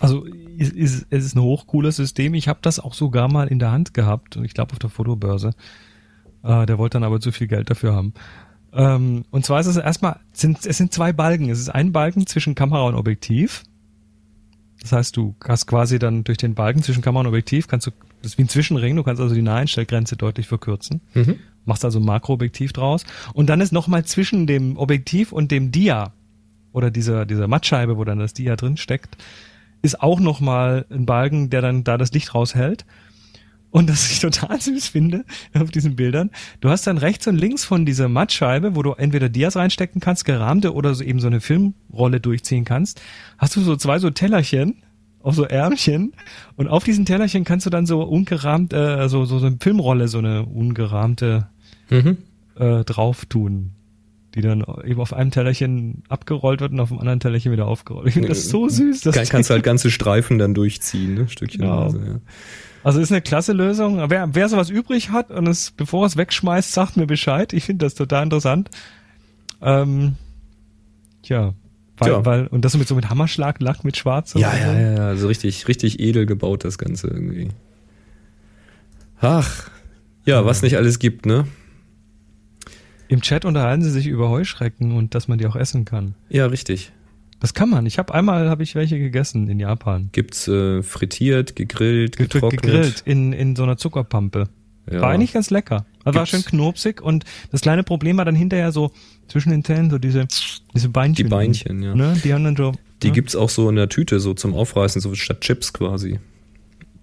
[0.00, 0.26] Also
[0.58, 2.34] es ist, es ist ein hochcooles System.
[2.34, 4.90] Ich habe das auch sogar mal in der Hand gehabt und ich glaube auf der
[4.90, 5.54] Fotobörse.
[6.42, 8.14] Äh, der wollte dann aber zu viel Geld dafür haben.
[8.72, 11.50] Ähm, und zwar ist es erstmal, sind, es sind zwei Balken.
[11.50, 13.64] Es ist ein Balken zwischen Kamera und Objektiv.
[14.80, 17.90] Das heißt, du hast quasi dann durch den Balken zwischen Kamera und Objektiv, kannst du,
[18.22, 21.00] das ist wie ein Zwischenring, du kannst also die Naheinstellgrenze deutlich verkürzen.
[21.14, 21.36] Mhm.
[21.64, 23.04] Machst also ein Makroobjektiv draus.
[23.34, 26.12] Und dann ist nochmal zwischen dem Objektiv und dem Dia
[26.72, 29.16] oder dieser, dieser Mattscheibe, wo dann das Dia drin steckt,
[29.82, 32.84] ist auch nochmal ein Balken, der dann da das Licht raushält.
[33.70, 36.30] Und das ich total süß finde auf diesen Bildern.
[36.60, 40.24] Du hast dann rechts und links von dieser Mattscheibe, wo du entweder Dias reinstecken kannst,
[40.24, 43.02] gerahmte oder so eben so eine Filmrolle durchziehen kannst,
[43.36, 44.82] hast du so zwei so Tellerchen
[45.20, 46.14] auf so Ärmchen
[46.56, 50.08] und auf diesen Tellerchen kannst du dann so ungerahmt, äh, so, so, so eine Filmrolle,
[50.08, 51.48] so eine ungerahmte
[51.90, 52.18] Mhm.
[52.56, 53.72] äh, drauf tun,
[54.38, 58.06] die dann eben auf einem Tellerchen abgerollt wird und auf dem anderen Tellerchen wieder aufgerollt.
[58.08, 59.00] Ich finde das so süß.
[59.02, 61.28] Das Kann, kannst halt ganze Streifen dann durchziehen, ne?
[61.28, 62.10] Stückchenweise, Genau.
[62.12, 62.20] ja.
[62.84, 64.08] Also ist eine klasse Lösung.
[64.08, 67.52] Wer, wer sowas übrig hat und es, bevor es wegschmeißt, sagt mir Bescheid.
[67.52, 68.70] Ich finde das total interessant.
[69.60, 70.14] Ähm,
[71.22, 71.54] tja,
[71.98, 72.24] weil, Tja.
[72.24, 74.34] weil, und das mit so mit Hammerschlag, Lack mit Schwarz.
[74.34, 74.56] Ja, so.
[74.56, 77.48] ja, ja, ja, so richtig, richtig edel gebaut, das Ganze irgendwie.
[79.20, 79.68] Ach,
[80.24, 81.46] ja, was nicht alles gibt, ne?
[83.08, 86.14] Im Chat unterhalten sie sich über Heuschrecken und dass man die auch essen kann.
[86.28, 86.92] Ja, richtig.
[87.40, 87.86] Das kann man.
[87.86, 90.10] Ich habe einmal habe ich welche gegessen in Japan.
[90.12, 92.62] Gibt's äh, frittiert, gegrillt, Ge- getrocknet.
[92.62, 94.48] Gegrillt in, in so einer Zuckerpampe.
[94.90, 95.02] Ja.
[95.02, 95.86] War eigentlich ganz lecker.
[96.04, 98.90] Also war schön knurpsig und das kleine Problem war dann hinterher so
[99.28, 100.26] zwischen den Zähnen so diese,
[100.74, 101.26] diese Beinchen.
[101.26, 101.94] Die Beinchen, ja.
[101.94, 102.18] Ne?
[102.24, 102.72] Die haben dann so.
[103.02, 103.12] Die ne?
[103.12, 106.18] gibt's auch so in der Tüte, so zum Aufreißen, so statt Chips quasi.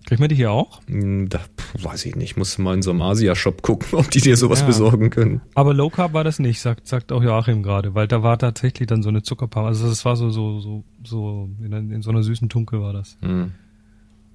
[0.05, 0.81] Kriegt man die hier auch?
[0.87, 1.39] Hm, Da
[1.81, 4.61] weiß ich nicht, musst du mal in so einem Asia-Shop gucken, ob die dir sowas
[4.61, 4.67] Ja.
[4.67, 5.41] besorgen können.
[5.55, 8.87] Aber Low Carb war das nicht, sagt, sagt auch Joachim gerade, weil da war tatsächlich
[8.87, 9.67] dann so eine Zuckerpampe.
[9.67, 13.17] Also das war so, so, so, so, in, in so einer süßen Tunke war das.
[13.21, 13.51] Hm.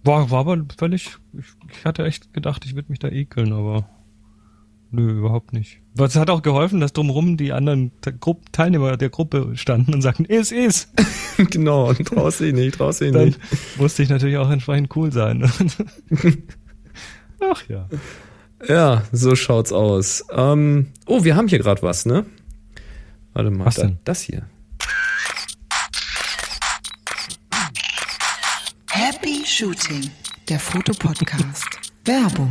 [0.02, 3.88] War, war aber völlig, ich, ich hatte echt gedacht, ich würde mich da ekeln, aber
[4.90, 5.80] nö, überhaupt nicht.
[5.96, 10.02] Aber es hat auch geholfen, dass drumherum die anderen Grupp Teilnehmer der Gruppe standen und
[10.02, 10.90] sagten, es ist.
[11.50, 13.40] genau, und traust dich nicht, traust dich Dann nicht.
[13.76, 15.50] musste ich natürlich auch entsprechend cool sein.
[17.40, 17.88] Ach ja.
[18.68, 20.24] Ja, so schaut's aus.
[20.32, 22.26] Ähm, oh, wir haben hier gerade was, ne?
[23.32, 23.98] Warte mal, Was da, denn?
[24.04, 24.42] das hier.
[28.90, 30.10] Happy Shooting,
[30.48, 31.66] der Fotopodcast.
[32.04, 32.50] Werbung.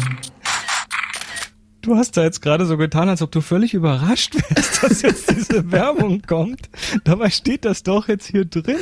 [1.82, 5.32] Du hast da jetzt gerade so getan, als ob du völlig überrascht wärst, dass jetzt
[5.32, 6.70] diese Werbung kommt.
[7.06, 8.76] Dabei steht das doch jetzt hier drin.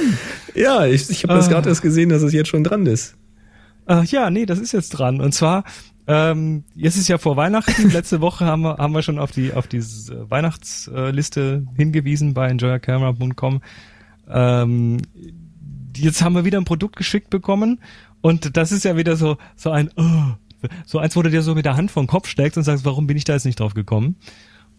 [0.55, 1.51] Ja, ich, ich habe das Ah.
[1.51, 3.15] gerade erst gesehen, dass es jetzt schon dran ist.
[3.87, 5.21] Äh, ja, nee, das ist jetzt dran.
[5.21, 5.63] Und zwar,
[6.07, 7.89] ähm, jetzt ist ja vor Weihnachten.
[7.91, 13.61] Letzte Woche haben wir, haben wir schon auf die, auf diese Weihnachtsliste hingewiesen bei enjoyercamera.com.
[14.29, 14.97] Ähm,
[15.95, 17.79] jetzt haben wir wieder ein Produkt geschickt bekommen.
[18.21, 20.33] Und das ist ja wieder so, so ein, oh,
[20.85, 22.85] so eins, wo du dir so mit der Hand vor den Kopf steckst und sagst,
[22.85, 24.15] warum bin ich da jetzt nicht drauf gekommen?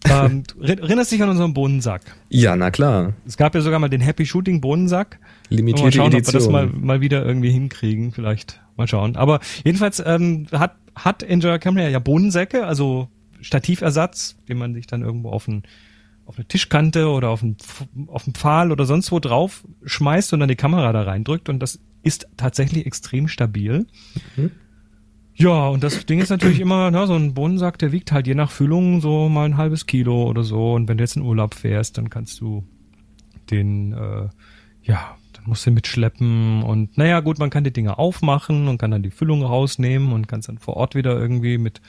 [0.05, 2.01] ähm, du erinnerst dich an unseren Bohnensack?
[2.29, 3.13] Ja, na klar.
[3.25, 5.19] Es gab ja sogar mal den Happy Shooting Bohnensack.
[5.49, 6.41] Limitierte mal schauen, ob wir Edition.
[6.41, 8.11] das mal, mal wieder irgendwie hinkriegen.
[8.11, 9.15] Vielleicht mal schauen.
[9.15, 13.09] Aber jedenfalls ähm, hat, hat Enjoy Camera ja Bohnensäcke, also
[13.41, 15.63] Stativersatz, den man sich dann irgendwo auf, ein,
[16.25, 17.57] auf eine Tischkante oder auf einen,
[18.07, 21.49] auf einen Pfahl oder sonst wo drauf schmeißt und dann die Kamera da reindrückt.
[21.49, 23.85] Und das ist tatsächlich extrem stabil.
[24.35, 24.51] Mhm.
[25.39, 28.35] Ja, und das Ding ist natürlich immer, ne, so ein Bohnensack, der wiegt halt je
[28.35, 30.73] nach Füllung so mal ein halbes Kilo oder so.
[30.73, 32.65] Und wenn du jetzt in Urlaub fährst, dann kannst du
[33.49, 34.27] den, äh,
[34.83, 38.79] ja, dann musst du ihn mitschleppen und naja, gut, man kann die Dinge aufmachen und
[38.79, 41.79] kann dann die Füllung rausnehmen und kann es dann vor Ort wieder irgendwie mit,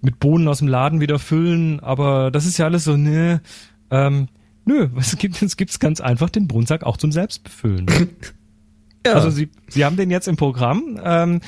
[0.00, 3.42] mit Bohnen aus dem Laden wieder füllen, aber das ist ja alles so, ne,
[3.90, 4.28] ähm,
[4.64, 7.86] nö, es gibt, es gibt's ganz einfach den Bohnensack auch zum Selbstbefüllen.
[9.06, 9.12] ja.
[9.12, 11.40] Also sie, sie haben den jetzt im Programm ähm,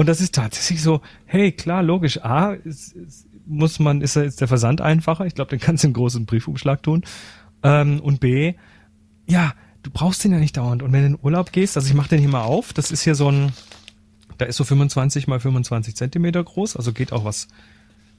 [0.00, 4.40] und das ist tatsächlich so, hey, klar, logisch, A, ist, ist, muss man, ist, ist
[4.40, 7.04] der Versand einfacher, ich glaube, den kannst du im großen Briefumschlag tun.
[7.62, 8.54] Ähm, und B,
[9.26, 10.82] ja, du brauchst den ja nicht dauernd.
[10.82, 13.02] Und wenn du in Urlaub gehst, also ich mache den hier mal auf, das ist
[13.02, 13.52] hier so ein,
[14.38, 17.48] da ist so 25 mal 25 Zentimeter groß, also geht auch was,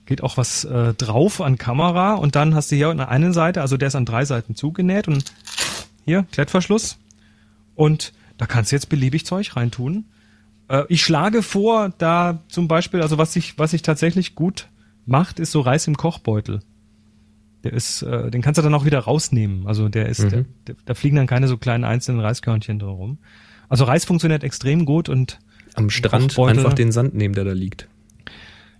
[0.05, 3.33] geht auch was äh, drauf an Kamera und dann hast du hier an der einen
[3.33, 5.33] Seite, also der ist an drei Seiten zugenäht und
[6.05, 6.99] hier Klettverschluss
[7.73, 10.05] und da kannst du jetzt beliebig Zeug reintun.
[10.71, 14.67] Äh, ich schlage vor, da zum Beispiel, also was sich was sich tatsächlich gut
[15.05, 16.61] macht, ist so Reis im Kochbeutel.
[17.63, 19.67] Der ist, äh, den kannst du dann auch wieder rausnehmen.
[19.67, 20.45] Also der ist, Mhm.
[20.67, 23.17] der, da fliegen dann keine so kleinen einzelnen Reiskörnchen drin rum.
[23.69, 25.39] Also Reis funktioniert extrem gut und
[25.75, 26.57] Am Strand Kochbeutel.
[26.59, 27.87] einfach den Sand nehmen, der da liegt.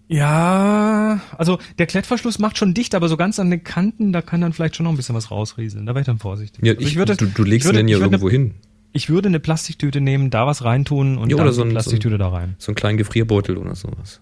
[0.08, 4.42] Ja, also der Klettverschluss macht schon dicht, aber so ganz an den Kanten, da kann
[4.42, 5.86] dann vielleicht schon noch ein bisschen was rausrieseln.
[5.86, 6.62] Da wäre ich dann vorsichtig.
[6.66, 8.56] Ja, Also ich, du, du legst ich würde, den ja ich würde irgendwo hin.
[8.94, 11.72] Eine, ich würde eine Plastiktüte nehmen, da was reintun und Ja, dann so die ein-
[11.72, 12.56] Plastiktüte da rein.
[12.58, 14.22] So einen kleinen Gefrierbeutel oder sowas.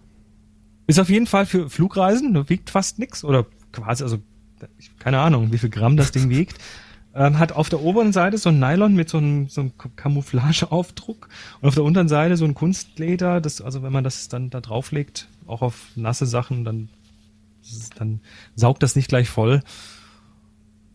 [0.87, 4.17] Ist auf jeden Fall für Flugreisen, ne, wiegt fast nix oder quasi, also
[4.99, 6.57] keine Ahnung, wie viel Gramm das Ding wiegt.
[7.15, 11.27] Ähm, hat auf der oberen Seite so ein Nylon mit so einem, so einem Camouflageaufdruck
[11.61, 14.61] und auf der unteren Seite so ein Kunstleder, das, also wenn man das dann da
[14.61, 16.89] drauflegt, auch auf nasse Sachen, dann,
[17.97, 18.21] dann
[18.55, 19.61] saugt das nicht gleich voll.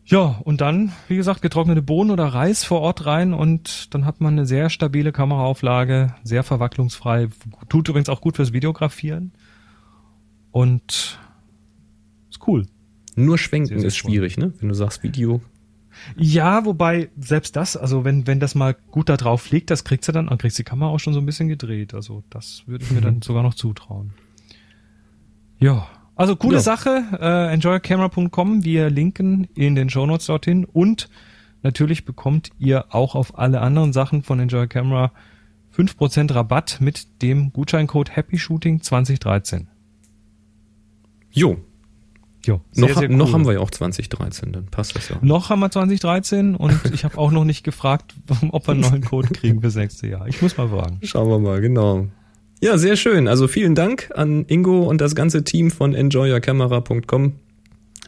[0.06, 4.20] Ja, und dann, wie gesagt, getrocknete Bohnen oder Reis vor Ort rein und dann hat
[4.20, 7.28] man eine sehr stabile Kameraauflage, sehr verwacklungsfrei,
[7.70, 9.32] tut übrigens auch gut fürs Videografieren
[10.50, 11.18] und
[12.28, 12.66] ist cool.
[13.16, 14.52] Nur schwenken ist schwierig, ne?
[14.60, 15.40] Wenn du sagst Video.
[16.16, 20.04] Ja, wobei selbst das, also wenn, wenn das mal gut da drauf liegt, das kriegt
[20.04, 21.94] sie dann, dann kriegt die Kamera auch schon so ein bisschen gedreht.
[21.94, 24.12] Also das würde ich mir dann sogar noch zutrauen.
[25.58, 26.60] Ja, also coole Ja.
[26.60, 27.02] Sache.
[27.20, 31.08] Äh, enjoycamera.com, wir linken in den Shownotes dorthin und
[31.62, 35.12] natürlich bekommt ihr auch auf alle anderen Sachen von Enjoy Camera
[35.76, 39.68] 5% Rabatt mit dem Gutscheincode Happy Shooting 2013.
[41.30, 41.56] Jo,
[42.46, 45.16] Jo, noch, ha- noch haben wir ja auch 2013, dann passt das ja.
[45.22, 48.14] Noch haben wir 2013 und ich habe auch noch nicht gefragt,
[48.50, 50.28] ob wir einen neuen Code kriegen fürs nächste Jahr.
[50.28, 50.98] Ich muss mal fragen.
[51.02, 52.06] Schauen wir mal, genau.
[52.60, 53.28] Ja, sehr schön.
[53.28, 57.34] Also vielen Dank an Ingo und das ganze Team von enjoyyourcamera.com.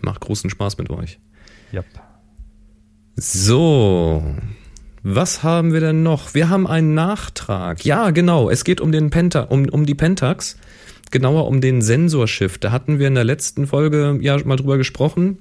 [0.03, 1.19] Macht großen Spaß mit euch.
[1.73, 1.83] Ja.
[3.17, 4.23] So,
[5.03, 6.35] was haben wir denn noch?
[6.35, 7.85] Wir haben einen Nachtrag.
[7.85, 8.51] Ja, genau.
[8.51, 10.59] Es geht um den Penta, um, um die Pentax.
[11.11, 12.65] Genauer um den Sensorshift.
[12.65, 15.39] Da hatten wir in der letzten Folge ja mal drüber gesprochen.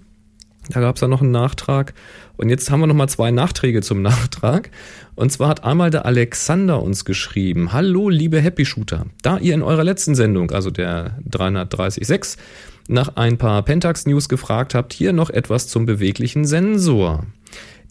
[0.70, 1.94] Da gab es ja noch einen Nachtrag.
[2.38, 4.72] Und jetzt haben wir noch mal zwei Nachträge zum Nachtrag.
[5.16, 7.72] Und zwar hat einmal der Alexander uns geschrieben.
[7.72, 9.06] Hallo, liebe Happy Shooter.
[9.22, 12.42] Da ihr in eurer letzten Sendung, also der 336,
[12.88, 17.26] nach ein paar Pentax News gefragt habt, hier noch etwas zum beweglichen Sensor.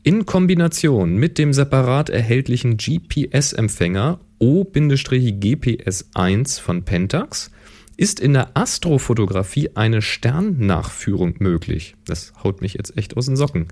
[0.02, 7.50] In Kombination mit dem separat erhältlichen GPS-Empfänger O-GPS1 von Pentax
[7.96, 11.94] ist in der Astrofotografie eine Sternnachführung möglich.
[12.06, 13.68] Das haut mich jetzt echt aus den Socken.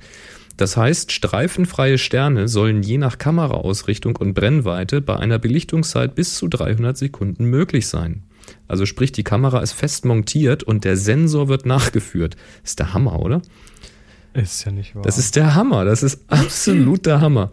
[0.57, 6.49] Das heißt, streifenfreie Sterne sollen je nach Kameraausrichtung und Brennweite bei einer Belichtungszeit bis zu
[6.49, 8.23] 300 Sekunden möglich sein.
[8.69, 12.37] Also sprich, die Kamera ist fest montiert und der Sensor wird nachgeführt.
[12.65, 13.43] Ist der Hammer, oder?
[14.35, 15.03] Ist ja nicht wahr.
[15.03, 15.85] Das ist der Hammer.
[15.85, 17.51] Das ist absolut der Hammer.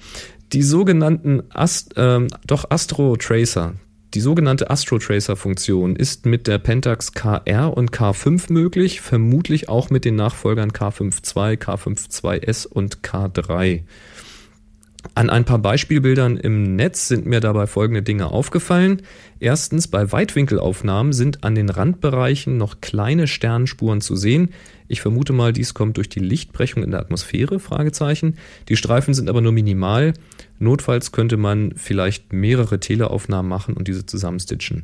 [0.53, 3.75] Die sogenannten Ast, ähm, doch Astro Tracer,
[4.15, 9.91] die sogenannte Astro Tracer Funktion ist mit der Pentax KR und K5 möglich, vermutlich auch
[9.91, 11.04] mit den Nachfolgern K5
[11.36, 13.84] II, K5 2S und K3.
[15.15, 19.01] An ein paar Beispielbildern im Netz sind mir dabei folgende Dinge aufgefallen.
[19.39, 24.49] Erstens, bei Weitwinkelaufnahmen sind an den Randbereichen noch kleine Sternenspuren zu sehen.
[24.89, 28.35] Ich vermute mal, dies kommt durch die Lichtbrechung in der Atmosphäre, Fragezeichen.
[28.67, 30.13] Die Streifen sind aber nur minimal.
[30.57, 34.83] Notfalls könnte man vielleicht mehrere Teleaufnahmen machen und diese zusammenstitchen.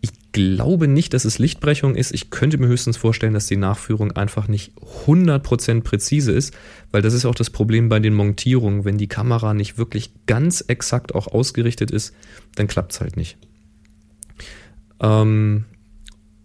[0.00, 2.12] Ich glaube nicht, dass es Lichtbrechung ist.
[2.12, 4.72] Ich könnte mir höchstens vorstellen, dass die Nachführung einfach nicht
[5.06, 6.54] 100% präzise ist,
[6.90, 8.84] weil das ist auch das Problem bei den Montierungen.
[8.84, 12.14] Wenn die Kamera nicht wirklich ganz exakt auch ausgerichtet ist,
[12.54, 13.36] dann klappt es halt nicht.
[15.00, 15.64] Ähm,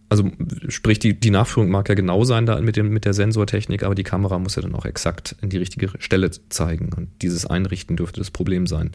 [0.10, 0.32] also
[0.70, 3.96] sprich, die, die Nachführung mag ja genau sein da mit, dem, mit der Sensortechnik, aber
[3.96, 6.92] die Kamera muss ja dann auch exakt in die richtige Stelle zeigen.
[6.96, 8.92] Und dieses Einrichten dürfte das Problem sein.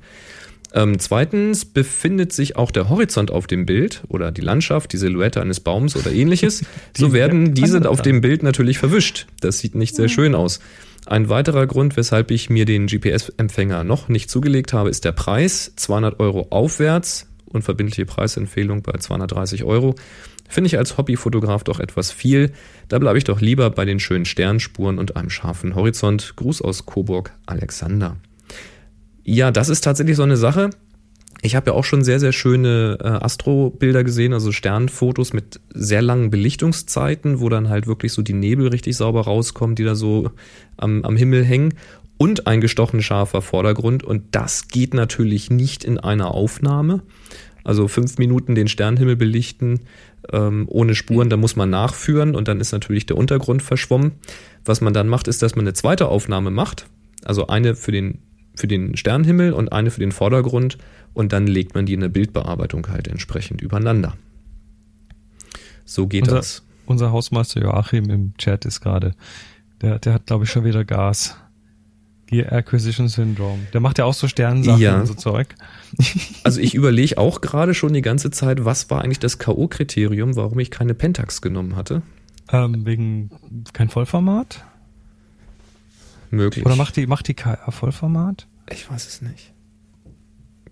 [0.72, 5.40] Ähm, zweitens befindet sich auch der Horizont auf dem Bild oder die Landschaft, die Silhouette
[5.40, 6.64] eines Baums oder ähnliches.
[6.96, 9.26] So werden diese auf dem Bild natürlich verwischt.
[9.40, 10.60] Das sieht nicht sehr schön aus.
[11.06, 15.72] Ein weiterer Grund, weshalb ich mir den GPS-Empfänger noch nicht zugelegt habe, ist der Preis.
[15.76, 17.26] 200 Euro aufwärts.
[17.46, 19.94] Unverbindliche Preisempfehlung bei 230 Euro.
[20.48, 22.52] Finde ich als Hobbyfotograf doch etwas viel.
[22.88, 26.34] Da bleibe ich doch lieber bei den schönen Sternspuren und einem scharfen Horizont.
[26.36, 28.16] Gruß aus Coburg, Alexander.
[29.22, 30.70] Ja, das ist tatsächlich so eine Sache.
[31.42, 36.02] Ich habe ja auch schon sehr, sehr schöne äh, Astro-Bilder gesehen, also Sternfotos mit sehr
[36.02, 40.30] langen Belichtungszeiten, wo dann halt wirklich so die Nebel richtig sauber rauskommen, die da so
[40.76, 41.74] am, am Himmel hängen
[42.18, 44.04] und ein gestochen scharfer Vordergrund.
[44.04, 47.02] Und das geht natürlich nicht in einer Aufnahme.
[47.64, 49.80] Also fünf Minuten den Sternenhimmel belichten
[50.32, 54.12] ähm, ohne Spuren, da muss man nachführen und dann ist natürlich der Untergrund verschwommen.
[54.64, 56.86] Was man dann macht, ist, dass man eine zweite Aufnahme macht,
[57.24, 58.18] also eine für den
[58.60, 60.78] für den Sternenhimmel und eine für den Vordergrund
[61.14, 64.16] und dann legt man die in der Bildbearbeitung halt entsprechend übereinander.
[65.84, 66.62] So geht unser, das.
[66.86, 69.14] Unser Hausmeister Joachim im Chat ist gerade,
[69.80, 71.36] der, der hat glaube ich schon wieder Gas.
[72.26, 73.58] Gear Acquisition Syndrome.
[73.72, 75.00] Der macht ja auch so Sternensachen Ja.
[75.00, 75.54] und so Zeug.
[76.44, 80.58] Also ich überlege auch gerade schon die ganze Zeit, was war eigentlich das K.O.-Kriterium, warum
[80.60, 82.02] ich keine Pentax genommen hatte.
[82.52, 83.30] Ähm, wegen
[83.72, 84.64] kein Vollformat?
[86.30, 86.64] Möglich.
[86.64, 88.46] Oder macht die, macht die KR Vollformat?
[88.72, 89.52] Ich weiß es nicht.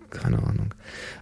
[0.09, 0.73] Keine Ahnung.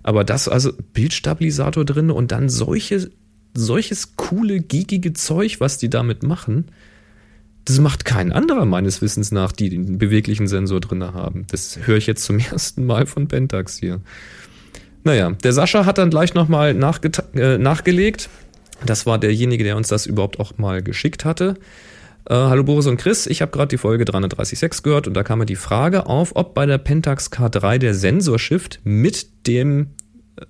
[0.03, 3.09] Aber das, also Bildstabilisator drin und dann solche,
[3.53, 6.71] solches coole, geekige Zeug, was die damit machen,
[7.65, 11.45] das macht kein anderer meines Wissens nach, die den beweglichen Sensor drin haben.
[11.51, 13.99] Das höre ich jetzt zum ersten Mal von Pentax hier.
[15.03, 18.29] Naja, der Sascha hat dann gleich nochmal äh, nachgelegt.
[18.85, 21.55] Das war derjenige, der uns das überhaupt auch mal geschickt hatte.
[22.29, 25.39] Äh, hallo Boris und Chris, ich habe gerade die Folge 336 gehört und da kam
[25.39, 29.91] mir die Frage auf, ob bei der Pentax K3 der Sensorshift mit dem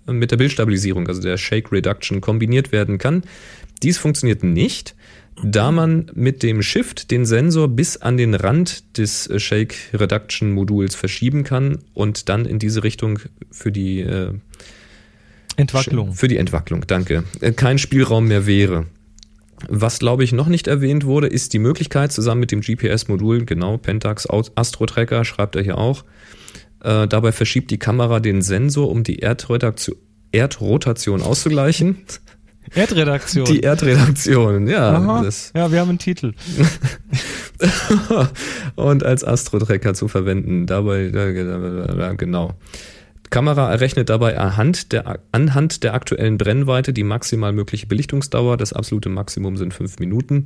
[0.07, 3.21] äh, mit der Bildstabilisierung, also der Shake Reduction, kombiniert werden kann.
[3.83, 4.95] Dies funktioniert nicht,
[5.43, 10.53] da man mit dem Shift den Sensor bis an den Rand des äh, Shake Reduction
[10.53, 13.19] Moduls verschieben kann und dann in diese Richtung
[13.51, 14.33] für die äh,
[15.57, 16.13] Entwacklung.
[16.13, 17.23] für die Entwacklung, danke.
[17.39, 18.87] Äh, Kein Spielraum mehr wäre.
[19.69, 23.77] Was, glaube ich, noch nicht erwähnt wurde, ist die Möglichkeit, zusammen mit dem GPS-Modul, genau,
[23.77, 26.03] Pentax Astro Tracker, schreibt er hier auch,
[26.83, 29.95] äh, dabei verschiebt die Kamera den Sensor, um die Erdrotation,
[30.31, 31.97] Erdrotation auszugleichen.
[32.75, 33.45] Erdredaktion.
[33.45, 34.91] Die Erdredaktion, ja.
[34.91, 35.23] Aha.
[35.23, 36.33] Das, ja, wir haben einen Titel.
[38.75, 40.65] und als Astro-Tracker zu verwenden.
[40.65, 41.07] Dabei,
[42.17, 42.55] genau.
[43.29, 48.57] Kamera errechnet dabei anhand der, anhand der aktuellen Brennweite die maximal mögliche Belichtungsdauer.
[48.57, 50.45] Das absolute Maximum sind fünf Minuten.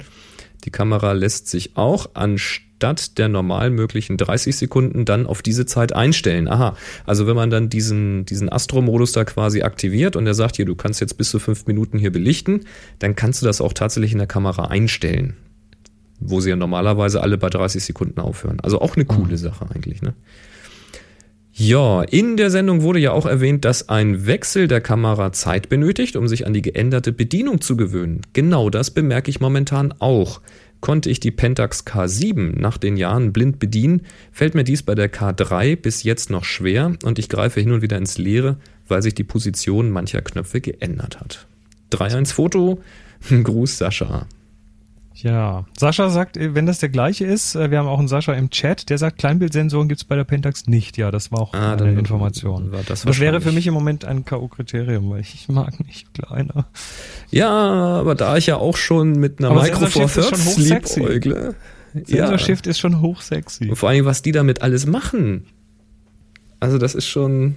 [0.63, 5.93] Die Kamera lässt sich auch anstatt der normal möglichen 30 Sekunden dann auf diese Zeit
[5.93, 6.47] einstellen.
[6.47, 6.75] Aha,
[7.05, 10.75] also wenn man dann diesen, diesen Astro-Modus da quasi aktiviert und er sagt hier, du
[10.75, 12.65] kannst jetzt bis zu fünf Minuten hier belichten,
[12.99, 15.35] dann kannst du das auch tatsächlich in der Kamera einstellen.
[16.19, 18.59] Wo sie ja normalerweise alle bei 30 Sekunden aufhören.
[18.61, 20.13] Also auch eine coole Sache eigentlich, ne?
[21.63, 26.15] Ja, in der Sendung wurde ja auch erwähnt, dass ein Wechsel der Kamera Zeit benötigt,
[26.15, 28.21] um sich an die geänderte Bedienung zu gewöhnen.
[28.33, 30.41] Genau das bemerke ich momentan auch.
[30.79, 34.01] Konnte ich die Pentax K7 nach den Jahren blind bedienen,
[34.31, 37.83] fällt mir dies bei der K3 bis jetzt noch schwer und ich greife hin und
[37.83, 38.57] wieder ins Leere,
[38.87, 41.45] weil sich die Position mancher Knöpfe geändert hat.
[41.91, 42.81] 3-1 Foto,
[43.29, 44.25] Gruß Sascha.
[45.23, 48.33] Ja, Sascha sagt, äh, wenn das der gleiche ist, äh, wir haben auch einen Sascha
[48.33, 50.97] im Chat, der sagt, Kleinbildsensoren gibt's bei der Pentax nicht.
[50.97, 52.71] Ja, das war auch Ah, eine Information.
[52.87, 56.65] das das wäre für mich im Moment ein K.O.-Kriterium, weil ich mag nicht kleiner.
[57.29, 60.99] Ja, aber da ich ja auch schon mit einer Aber Micro Four Thirds schon hochsexy.
[60.99, 61.55] liebäugle.
[61.93, 63.69] Sensorshift ist schon hochsexy.
[63.69, 65.45] Und vor allem, was die damit alles machen.
[66.59, 67.55] Also, das ist schon.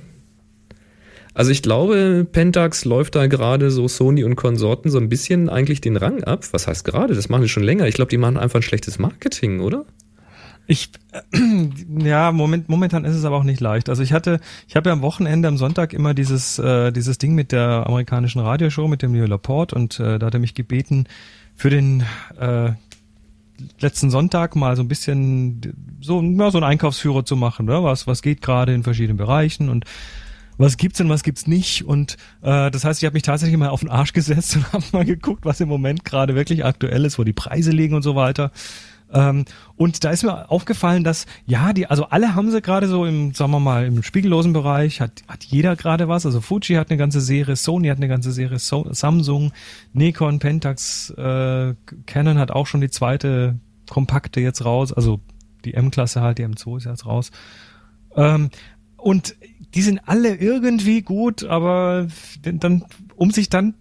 [1.35, 5.81] Also, ich glaube, Pentax läuft da gerade so Sony und Konsorten so ein bisschen eigentlich
[5.81, 6.45] den Rang ab.
[6.53, 7.15] Was heißt gerade?
[7.15, 7.87] Das machen die schon länger.
[7.87, 9.85] Ich glaube, die machen einfach ein schlechtes Marketing, oder?
[10.67, 10.91] Ich,
[11.99, 13.89] ja, Moment, momentan ist es aber auch nicht leicht.
[13.89, 17.35] Also ich hatte, ich habe ja am Wochenende, am Sonntag immer dieses, äh, dieses Ding
[17.35, 21.07] mit der amerikanischen Radioshow, mit dem Neil Laporte und äh, da hat er mich gebeten,
[21.55, 22.05] für den
[22.41, 22.73] äh,
[23.79, 25.61] letzten Sonntag mal so ein bisschen
[26.01, 27.67] so, ja, so einen Einkaufsführer zu machen.
[27.67, 27.83] Ne?
[27.83, 29.85] Was, was geht gerade in verschiedenen Bereichen und
[30.59, 31.85] was gibt's und was gibt's nicht.
[31.85, 34.85] Und äh, das heißt, ich habe mich tatsächlich mal auf den Arsch gesetzt und habe
[34.93, 38.15] mal geguckt, was im Moment gerade wirklich aktuell ist, wo die Preise liegen und so
[38.15, 38.51] weiter.
[39.13, 39.45] Ähm,
[39.77, 43.33] und da ist mir aufgefallen, dass ja, die, also alle haben sie gerade so im,
[43.33, 46.27] sagen wir mal, im spiegellosen Bereich, hat, hat jeder gerade was.
[46.27, 49.53] Also Fuji hat eine ganze Serie, Sony hat eine ganze Serie, so Samsung,
[49.93, 51.75] Nikon, Pentax, äh,
[52.07, 55.21] Canon hat auch schon die zweite kompakte jetzt raus, also
[55.65, 57.31] die M-Klasse halt, die M2 ist jetzt raus.
[58.17, 58.51] Ähm,
[59.05, 59.37] und
[59.75, 62.09] die sind alle irgendwie gut, aber
[62.41, 62.87] dann,
[63.17, 63.75] um sich dann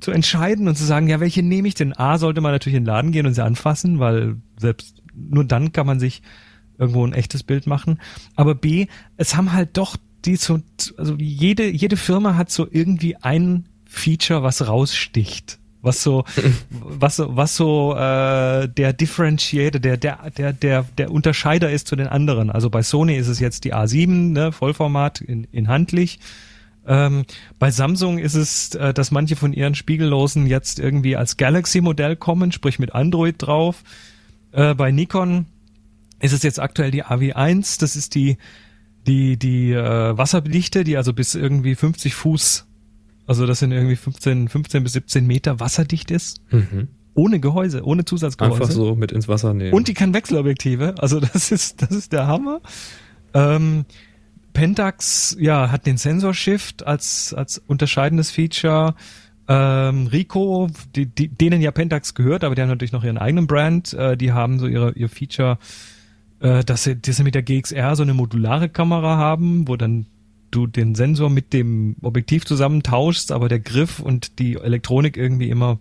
[0.00, 1.96] zu entscheiden und zu sagen, ja, welche nehme ich denn?
[1.96, 5.70] A, sollte man natürlich in den Laden gehen und sie anfassen, weil selbst nur dann
[5.70, 6.22] kann man sich
[6.78, 8.00] irgendwo ein echtes Bild machen.
[8.34, 10.60] Aber B, es haben halt doch die so,
[10.96, 15.59] also jede, jede Firma hat so irgendwie ein Feature, was raussticht.
[15.82, 16.24] Was so,
[16.70, 21.96] was so, was so äh, der Differentiator, der, der, der, der, der Unterscheider ist zu
[21.96, 22.50] den anderen.
[22.50, 26.20] Also bei Sony ist es jetzt die A7, ne, Vollformat in, in handlich.
[26.86, 27.24] Ähm,
[27.58, 32.52] bei Samsung ist es, äh, dass manche von ihren Spiegellosen jetzt irgendwie als Galaxy-Modell kommen,
[32.52, 33.82] sprich mit Android drauf.
[34.52, 35.46] Äh, bei Nikon
[36.20, 38.38] ist es jetzt aktuell die AW1, das ist die,
[39.06, 42.66] die, die äh, Wasserdichte, die also bis irgendwie 50 Fuß,
[43.26, 46.40] also das sind irgendwie 15, 15 bis 17 Meter wasserdicht ist.
[46.50, 46.88] Mhm.
[47.14, 48.54] Ohne Gehäuse, ohne Zusatzgehäuse.
[48.54, 49.72] Einfach so mit ins Wasser nehmen.
[49.72, 50.94] Und die kann Wechselobjektive.
[50.98, 52.60] Also das ist, das ist der Hammer.
[53.34, 53.84] Ähm,
[54.52, 58.94] Pentax, ja, hat den Sensor Shift als, als unterscheidendes Feature.
[59.48, 63.46] Ähm, Rico, die, die, denen ja Pentax gehört, aber die haben natürlich noch ihren eigenen
[63.46, 63.92] Brand.
[63.92, 65.58] Äh, die haben so ihre, ihr Feature
[66.40, 70.06] äh, dass sie, dass sie mit der GXR so eine modulare Kamera haben, wo dann
[70.50, 75.78] du den Sensor mit dem Objektiv zusammentauschst, aber der Griff und die Elektronik irgendwie immer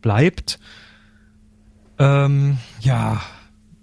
[0.00, 0.58] bleibt.
[1.98, 3.22] Ähm, ja,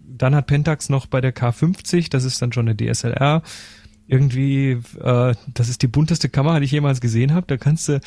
[0.07, 3.41] dann hat Pentax noch bei der K50, das ist dann schon eine DSLR,
[4.07, 7.45] irgendwie, äh, das ist die bunteste Kamera, die ich jemals gesehen habe.
[7.47, 8.01] Da kannst du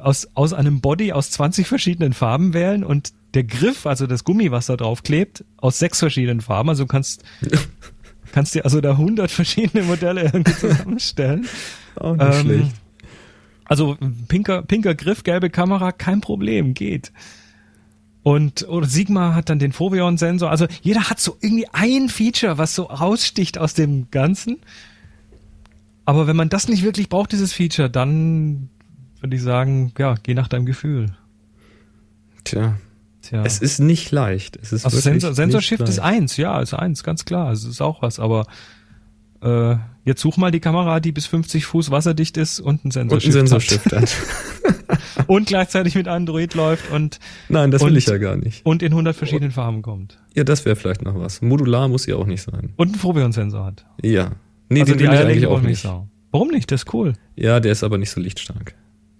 [0.00, 4.50] aus, aus einem Body aus 20 verschiedenen Farben wählen und der Griff, also das Gummi,
[4.50, 6.70] was da drauf klebt, aus sechs verschiedenen Farben.
[6.70, 7.24] Also du kannst,
[8.34, 11.46] kannst dir also da 100 verschiedene Modelle irgendwie zusammenstellen.
[11.94, 12.74] Auch nicht Ähm, schlecht.
[13.64, 17.12] Also pinker, pinker Griff, gelbe Kamera, kein Problem, geht.
[18.24, 20.50] Und oder Sigma hat dann den Foveon-Sensor.
[20.50, 24.56] Also jeder hat so irgendwie ein Feature, was so raussticht aus dem Ganzen.
[26.04, 28.68] Aber wenn man das nicht wirklich braucht, dieses Feature, dann
[29.20, 31.06] würde ich sagen, ja, geh nach deinem Gefühl.
[32.44, 32.76] Tja,
[33.28, 33.42] Tja.
[33.44, 34.56] es ist nicht leicht.
[34.60, 36.02] Es ist also Sensor, Sensor Shift ist leicht.
[36.16, 37.52] eins, ja, ist eins, ganz klar.
[37.52, 38.46] Es ist auch was, aber
[39.42, 43.16] äh, jetzt such mal die Kamera, die bis 50 Fuß wasserdicht ist und einen Sensor
[43.16, 44.02] Und ein Sensorshift hat.
[44.02, 44.14] hat.
[45.26, 47.18] Und gleichzeitig mit Android läuft und
[47.48, 48.64] Nein, das will Und- ich ja gar nicht.
[48.66, 50.18] und in 100 verschiedenen Farben kommt.
[50.34, 51.40] Ja, das wäre vielleicht noch was.
[51.40, 52.74] Modular muss ja auch nicht sein.
[52.76, 53.86] Und einen Foveon-Sensor hat.
[54.02, 54.32] Ja.
[54.68, 55.88] Nee, also den die will ich eigentlich auch nicht.
[56.30, 56.70] Warum nicht?
[56.70, 57.14] Das ist cool.
[57.36, 58.74] Ja, der ist aber nicht so lichtstark.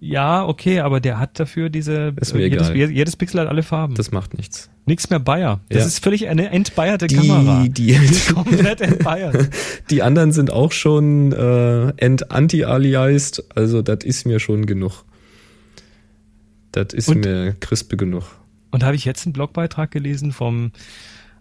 [0.07, 2.91] Ja, okay, aber der hat dafür diese, Ist mir äh, jedes, egal.
[2.91, 3.95] jedes Pixel hat alle Farben.
[3.95, 4.69] Das macht nichts.
[4.85, 5.61] Nichts mehr Bayer.
[5.71, 5.87] Das Ja.
[5.87, 7.63] ist völlig eine entbayerte Kamera.
[7.67, 9.49] Die, die, Komplett entbayert.
[9.91, 15.05] die anderen sind auch schon äh, ent-anti-aliased, also das ist mir schon genug.
[16.73, 18.25] Das ist Und- mir crispe genug.
[18.73, 20.73] Und da habe ich jetzt einen Blogbeitrag gelesen vom,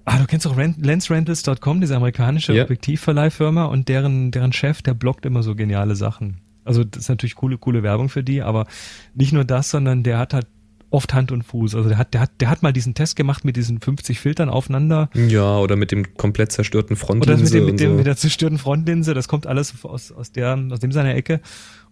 [0.06, 2.64] ah, du kennst doch Rent, LensRentals.com, diese amerikanische Ja.
[2.64, 6.38] Objektivverleihfirma und deren, deren Chef, der bloggt immer so geniale Sachen.
[6.66, 8.66] Also das ist natürlich coole, coole Werbung für die, aber
[9.14, 10.48] nicht nur das, sondern der hat halt
[10.94, 11.76] oft Hand und Fuß.
[11.76, 14.50] Also der hat, der hat, der hat mal diesen Test gemacht mit diesen 50 Filtern
[14.50, 15.10] aufeinander.
[15.16, 17.98] Ja, oder mit dem komplett zerstörten Oder das mit, Frontlinse dem, mit, dem, so.
[17.98, 21.42] mit der zerstörten Frontlinse, das kommt alles aus, aus, der, aus dem seiner Ecke.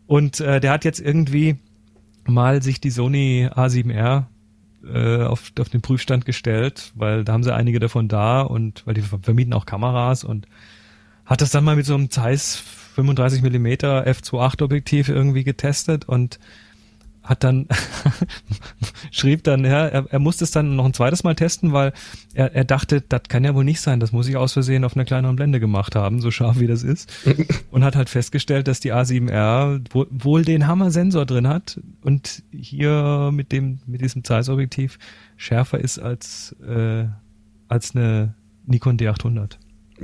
[0.06, 1.58] Und äh, der hat jetzt irgendwie
[2.26, 4.26] mal sich die Sony A7R
[4.86, 8.94] äh, auf, auf den Prüfstand gestellt, weil da haben sie einige davon da und weil
[8.94, 10.48] die vermieten auch Kameras und
[11.26, 12.64] hat das dann mal mit so einem Zeiss
[12.96, 16.40] 35 mm f2.8 Objektiv irgendwie getestet und
[17.24, 17.68] hat dann
[19.12, 21.94] schrieb dann, ja, er, er musste es dann noch ein zweites Mal testen, weil
[22.34, 24.96] er, er dachte, das kann ja wohl nicht sein, das muss ich aus Versehen auf
[24.96, 27.12] einer kleineren Blende gemacht haben, so scharf wie das ist.
[27.72, 33.30] und hat halt festgestellt, dass die A7R wohl, wohl den Hammer-Sensor drin hat und hier
[33.32, 34.98] mit dem mit diesem Zeiss-Objektiv
[35.38, 37.06] schärfer ist als äh,
[37.68, 38.34] als eine
[38.66, 39.58] Nikon D800.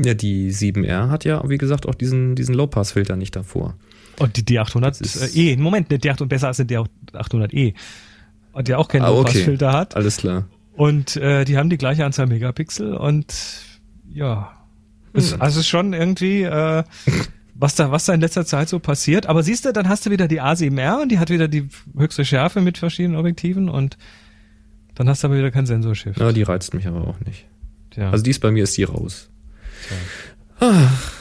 [0.03, 3.75] Ja, die 7R hat ja, wie gesagt, auch diesen, diesen Low-Pass-Filter nicht davor.
[4.19, 7.73] Und die D800 Das ist- äh, E, Moment, eine D800 besser als eine D800E.
[8.53, 9.17] Und der auch keinen Ah, okay.
[9.19, 9.95] Low-Pass-Filter hat.
[9.95, 10.45] Alles klar.
[10.75, 13.33] Und äh, die haben die gleiche Anzahl Megapixel und
[14.13, 14.51] ja,
[15.13, 15.41] es, Hm.
[15.41, 16.83] also es ist schon irgendwie, äh,
[17.55, 19.25] was da, was da in letzter Zeit so passiert.
[19.25, 21.67] Aber siehst du, dann hast du wieder die A7R und die hat wieder die
[21.97, 23.97] höchste Schärfe mit verschiedenen Objektiven und
[24.95, 26.19] dann hast du aber wieder kein Sensorshift.
[26.19, 27.45] Ja, die reizt mich aber auch nicht.
[27.91, 28.11] Tja.
[28.11, 29.29] Also dies bei mir ist die raus.
[30.59, 31.13] Ach.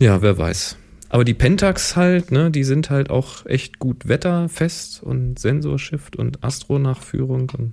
[0.00, 0.76] Ja, wer weiß.
[1.08, 6.42] Aber die Pentax halt, ne, die sind halt auch echt gut wetterfest und Sensorshift und
[6.42, 7.72] Astro-Nachführung und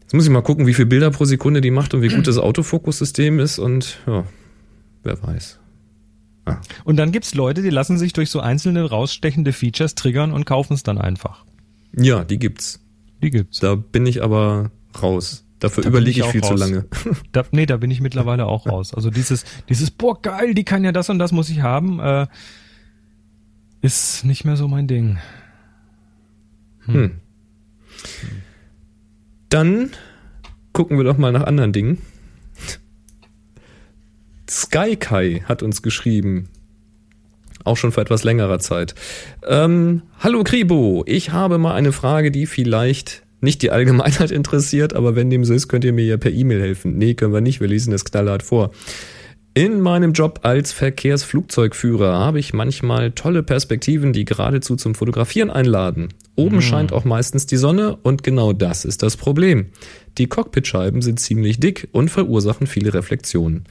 [0.00, 2.26] jetzt muss ich mal gucken, wie viele Bilder pro Sekunde die macht und wie gut
[2.26, 4.24] das Autofokussystem ist und ja,
[5.04, 5.60] wer weiß.
[6.84, 10.74] und dann gibt's Leute, die lassen sich durch so einzelne rausstechende Features triggern und kaufen
[10.74, 11.44] es dann einfach.
[11.96, 12.80] Ja, die gibt's.
[13.22, 13.60] Die gibt's.
[13.60, 15.44] Da bin ich aber raus.
[15.60, 16.60] Dafür Da überlege ich ich viel zu raus.
[16.60, 16.86] lange.
[17.32, 18.94] Da, nee, da bin ich mittlerweile auch raus.
[18.94, 22.26] Also dieses, dieses, boah, geil, die kann ja das und das muss ich haben, äh,
[23.82, 25.18] ist nicht mehr so mein Ding.
[26.86, 27.12] Hm.
[29.50, 29.90] Dann
[30.72, 31.98] gucken wir doch mal nach anderen Dingen.
[34.48, 36.48] Skykai hat uns geschrieben.
[37.64, 38.94] Auch schon vor etwas längerer Zeit.
[39.46, 45.16] Ähm, Hallo Kribo, ich habe mal eine Frage, die vielleicht nicht die Allgemeinheit interessiert, aber
[45.16, 46.98] wenn dem so ist, könnt ihr mir ja per E-Mail helfen.
[46.98, 48.70] Nee, können wir nicht, wir lesen das knallhart vor.
[49.52, 56.10] In meinem Job als Verkehrsflugzeugführer habe ich manchmal tolle Perspektiven, die geradezu zum Fotografieren einladen.
[56.36, 59.66] Oben scheint auch meistens die Sonne und genau das ist das Problem.
[60.18, 63.64] Die Cockpitscheiben sind ziemlich dick und verursachen viele Reflexionen.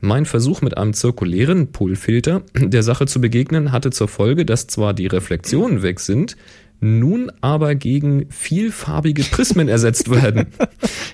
[0.00, 4.94] Mein Versuch mit einem zirkulären Pullfilter der Sache zu begegnen hatte zur Folge, dass zwar
[4.94, 6.36] die Reflexionen weg sind,
[6.84, 10.46] nun aber gegen vielfarbige Prismen ersetzt werden.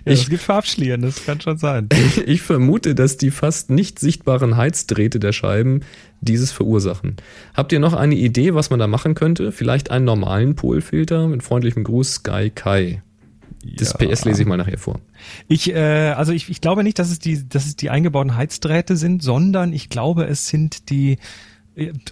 [0.06, 1.88] Ja, Ich- es gibt Farbschlieren, das kann schon sein.
[2.26, 5.80] Ich vermute, dass die fast nicht sichtbaren Heizdrähte der Scheiben
[6.22, 7.16] dieses verursachen.
[7.54, 9.52] Habt ihr noch eine Idee, was man da machen könnte?
[9.52, 13.02] Vielleicht einen normalen Polfilter mit freundlichem Gruß Sky Kai.
[13.76, 15.00] Das PS lese ich mal nachher vor.
[15.46, 18.96] Ich, äh, also ich, ich glaube nicht, dass es die, dass es die eingebauten Heizdrähte
[18.96, 21.18] sind, sondern ich glaube, es sind die,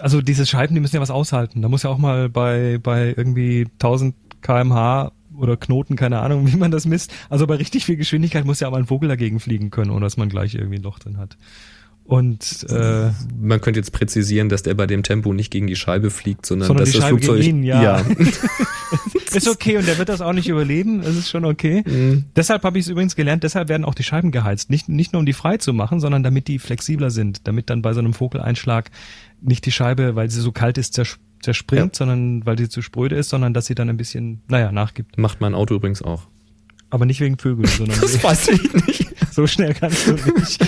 [0.00, 1.62] also diese Scheiben, die müssen ja was aushalten.
[1.62, 6.56] Da muss ja auch mal bei, bei irgendwie 1000 kmh oder Knoten, keine Ahnung, wie
[6.56, 7.12] man das misst.
[7.28, 10.02] Also bei richtig viel Geschwindigkeit muss ja auch mal ein Vogel dagegen fliegen können, ohne
[10.02, 11.36] dass man gleich irgendwie ein Loch drin hat.
[12.08, 16.08] Und äh, Man könnte jetzt präzisieren, dass der bei dem Tempo nicht gegen die Scheibe
[16.10, 17.44] fliegt, sondern, Sondern dass die das Scheibe Flugzeug.
[17.44, 18.00] ihn, ja.
[19.34, 21.84] ist okay und der wird das auch nicht überleben, es ist schon okay.
[21.86, 22.24] Mhm.
[22.34, 24.70] Deshalb habe ich es übrigens gelernt, deshalb werden auch die Scheiben geheizt.
[24.70, 27.82] Nicht, nicht nur um die frei zu machen, sondern damit die flexibler sind, damit dann
[27.82, 28.90] bei so einem Vogeleinschlag
[29.42, 31.98] nicht die Scheibe, weil sie so kalt ist, zers zerspringt, Ja.
[31.98, 35.18] sondern weil sie zu spröde ist, sondern dass sie dann ein bisschen, naja, nachgibt.
[35.18, 36.26] Macht mein Auto übrigens auch.
[36.90, 39.06] Aber nicht wegen Vögeln, sondern weiß ich nicht.
[39.30, 40.58] so schnell kannst du nicht.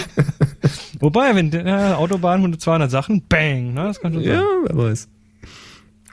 [1.00, 4.34] Wobei, wenn äh, Autobahn 100, 200 Sachen, bang, ne, das kann schon sein.
[4.34, 5.08] Ja, wer weiß.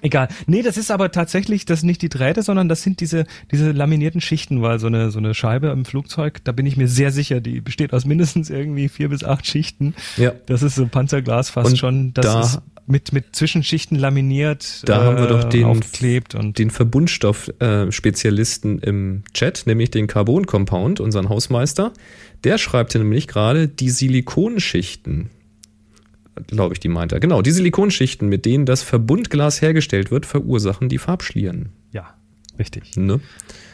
[0.01, 0.27] Egal.
[0.45, 3.71] Nee, das ist aber tatsächlich, das sind nicht die Drähte, sondern das sind diese, diese
[3.71, 7.11] laminierten Schichten, weil so eine, so eine Scheibe im Flugzeug, da bin ich mir sehr
[7.11, 9.95] sicher, die besteht aus mindestens irgendwie vier bis acht Schichten.
[10.15, 10.33] Ja.
[10.45, 12.13] Das ist so Panzerglas fast Und schon.
[12.13, 16.69] Das da- ist mit, mit Zwischenschichten laminiert, Da haben wir doch den- aufgeklebt und Den
[16.71, 21.91] Verbundstoff-Spezialisten im Chat, nämlich den Carbon Compound, unseren Hausmeister.
[22.43, 25.29] Der schreibt hier nämlich gerade die Silikonschichten.
[26.47, 27.19] Glaube ich, die meint er.
[27.19, 31.69] Genau, die Silikonschichten, mit denen das Verbundglas hergestellt wird, verursachen die Farbschlieren.
[31.91, 32.13] ja,
[32.59, 32.95] richtig.
[32.95, 33.19] Ne?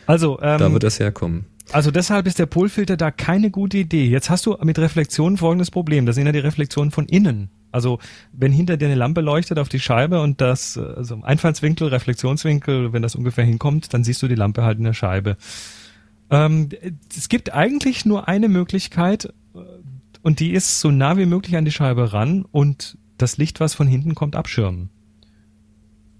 [0.05, 1.45] Also, ähm, Da wird das herkommen.
[1.71, 4.05] Also deshalb ist der Polfilter da keine gute Idee.
[4.05, 6.05] Jetzt hast du mit Reflexionen folgendes Problem.
[6.05, 7.49] Das sind ja die Reflexionen von innen.
[7.73, 7.97] Also
[8.31, 12.93] wenn hinter dir eine Lampe leuchtet auf die Scheibe und das, äh, also Einfallswinkel, Reflexionswinkel,
[12.93, 15.37] wenn das ungefähr hinkommt, dann siehst du die Lampe halt in der Scheibe.
[16.29, 16.69] Ähm,
[17.15, 19.59] es gibt eigentlich nur eine Möglichkeit äh,
[20.21, 23.73] und die ist so nah wie möglich an die Scheibe ran und das Licht, was
[23.73, 24.89] von hinten kommt, abschirmen.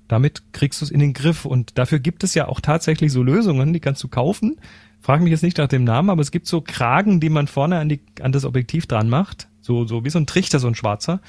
[0.08, 3.22] Damit kriegst du es in den Griff und dafür gibt es ja auch tatsächlich so
[3.24, 4.58] Lösungen, die kannst du kaufen.
[5.02, 7.78] Frag mich jetzt nicht nach dem Namen, aber es gibt so Kragen, die man vorne
[7.78, 9.48] an, die, an das Objektiv dran macht.
[9.66, 11.22] So, so wie so ein Trichter, so ein schwarzer,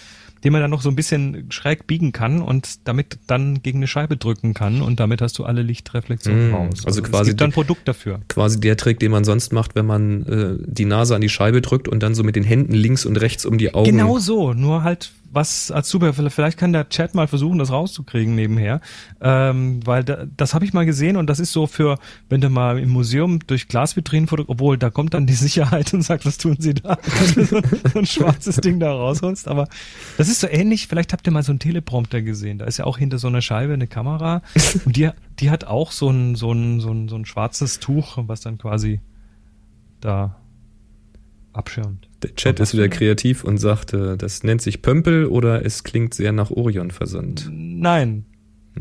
[0.43, 3.87] den man dann noch so ein bisschen schräg biegen kann und damit dann gegen eine
[3.87, 6.83] Scheibe drücken kann und damit hast du alle Lichtreflexionen Mm, raus.
[6.85, 8.21] also es quasi gibt dann Produkt dafür.
[8.29, 11.61] Quasi der Trick, den man sonst macht, wenn man äh, die Nase an die Scheibe
[11.63, 13.87] drückt und dann so mit den Händen links und rechts um die Augen.
[13.91, 15.95] Genau so, nur halt was als.
[16.29, 18.81] Vielleicht kann der Chat mal versuchen, das rauszukriegen nebenher,
[19.21, 22.51] ähm, weil da, das habe ich mal gesehen und das ist so für, wenn du
[22.51, 26.39] mal im Museum durch Glasvitrinen foto, obwohl da kommt dann die Sicherheit und sagt, was
[26.39, 26.99] tun Sie da,
[27.35, 27.61] wenn du so,
[27.93, 29.49] so ein schwarzes Ding da rausholst.
[29.49, 29.69] Aber
[30.19, 30.89] das ist so ähnlich.
[30.89, 32.59] Vielleicht habt ihr mal so einen Teleprompter gesehen.
[32.59, 34.43] Da ist ja auch hinter so einer Scheibe eine Kamera
[34.85, 38.19] und die, die hat auch so ein so ein so ein so ein schwarzes Tuch,
[38.27, 39.01] was dann quasi
[40.01, 40.37] da
[41.53, 42.09] abschirmt.
[42.23, 46.15] Der Chat ist wieder kreativ und sagt, äh, das nennt sich Pömpel oder es klingt
[46.15, 47.51] sehr nach Orion-Versand.
[47.53, 48.25] Nein,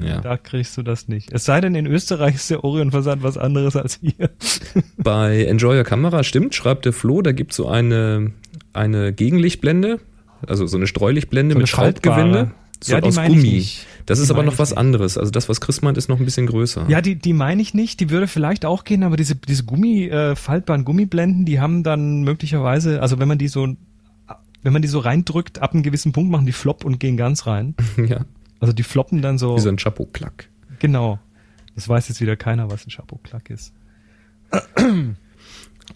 [0.02, 0.22] Ja.
[0.22, 1.32] Da kriegst du das nicht.
[1.34, 4.30] Es sei denn, in Österreich ist der Orion-Versand was anderes als hier.
[4.98, 8.32] Bei Enjoyer Kamera stimmt, schreibt der Flo, da gibt so eine,
[8.72, 10.00] eine Gegenlichtblende,
[10.48, 12.34] also so eine Streulichtblende So eine mit Schraubgewinde.
[12.34, 12.52] faltbare.
[12.82, 13.66] So Ja, die aus Gummi.
[14.06, 14.78] Das Die ist aber noch was nicht.
[14.78, 15.18] anderes.
[15.18, 16.86] Also das, was Chris meint, ist noch ein bisschen größer.
[16.90, 18.00] Ja, die, die meine ich nicht.
[18.00, 22.24] Die würde vielleicht auch gehen, aber diese, diese Gummi, äh, faltbaren Gummiblenden, die haben dann
[22.24, 23.68] möglicherweise, also wenn man die so,
[24.62, 27.48] wenn man die so reindrückt, ab einem gewissen Punkt machen die flop und gehen ganz
[27.48, 27.76] rein.
[27.98, 28.26] ja.
[28.60, 29.56] Also die floppen dann so.
[29.56, 30.50] Wie so ein Chapo-Klack.
[30.80, 31.20] Genau.
[31.76, 33.74] Das weiß jetzt wieder keiner, was ein Chapeau-Klack ist.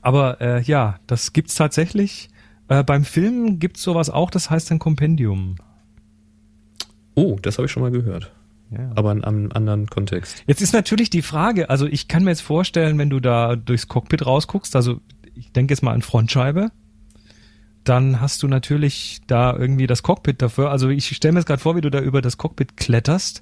[0.01, 2.29] Aber äh, ja, das gibt's tatsächlich.
[2.67, 5.55] Äh, beim Film gibt's sowas auch, das heißt ein Kompendium.
[7.17, 8.31] Oh, das habe ich schon mal gehört.
[8.69, 8.91] Ja.
[8.93, 10.43] Aber in einem anderen Kontext.
[10.45, 13.87] Jetzt ist natürlich die Frage, also ich kann mir jetzt vorstellen, wenn du da durchs
[13.87, 14.99] Cockpit rausguckst, also
[15.33, 16.69] ich denke jetzt mal an Frontscheibe,
[17.83, 20.69] dann hast du natürlich da irgendwie das Cockpit dafür.
[20.69, 23.41] Also ich stelle mir jetzt gerade vor, wie du da über das Cockpit kletterst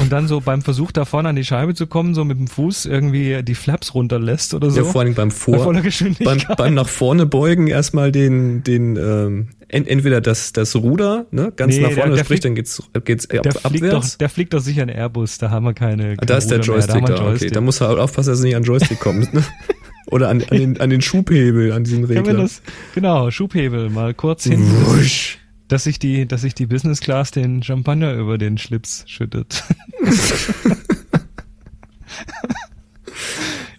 [0.00, 2.46] und dann so beim Versuch da vorne an die Scheibe zu kommen, so mit dem
[2.48, 4.80] Fuß irgendwie die Flaps runterlässt oder so.
[4.80, 5.82] Ja, vor allem beim Bei Vor, voller
[6.24, 11.52] beim, beim nach vorne beugen erstmal den, den ähm, ent, entweder das, das Ruder, ne,
[11.56, 13.88] ganz Nee, nach der- vorne, der sprich, fliegt- dann geht's, geht's ab, der fliegt, doch,
[13.88, 14.18] abwärts.
[14.18, 16.14] der fliegt doch sicher ein Airbus, da haben wir keine.
[16.18, 17.50] Ah, da ist der keine Ruder mehr, Joystick wir da, einen okay.
[17.50, 19.32] Da muss er aufpassen, dass er nicht an den Joystick kommt.
[19.32, 19.42] Ne?
[20.10, 22.34] Oder an, an, den, an den Schubhebel, an diesen Regler.
[22.34, 22.60] das,
[22.94, 25.38] genau, Schubhebel mal kurz hin, Wusch.
[25.74, 29.64] Dass sich die, dass sich die Business Class den Champagner über den Schlips schüttet.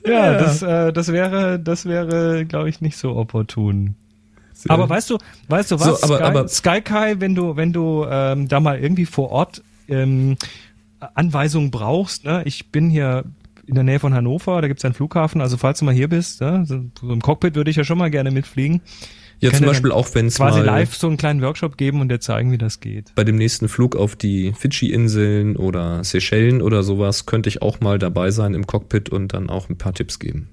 [0.06, 0.34] ja, Ja.
[0.38, 3.96] das, äh, das wäre, das wäre, glaube ich, nicht so opportun.
[4.68, 5.18] Aber weißt du,
[5.48, 6.02] weißt du was?
[6.02, 9.30] So, aber- Sky, aber- Sky Kai, wenn du, wenn du ähm, da mal irgendwie vor
[9.32, 10.36] Ort ähm,
[11.14, 12.42] Anweisungen brauchst, ne?
[12.46, 13.24] Ich bin hier
[13.68, 16.42] in der Nähe von Hannover, da gibt's einen Flughafen, also falls du mal hier bist,
[16.42, 16.66] ne?
[16.68, 18.82] so im Cockpit würde ich ja schon mal gerne mitfliegen.
[19.40, 22.10] Ja, zum Beispiel auch, wenn es Quasi mal live so einen kleinen Workshop geben und
[22.10, 23.14] dir zeigen, wie das geht.
[23.16, 28.00] bei dem nächsten Flug auf die Fidschi-Inseln oder Seychellen oder sowas könnte ich auch mal
[28.00, 30.50] dabei sein im Cockpit und dann auch ein paar Tipps geben.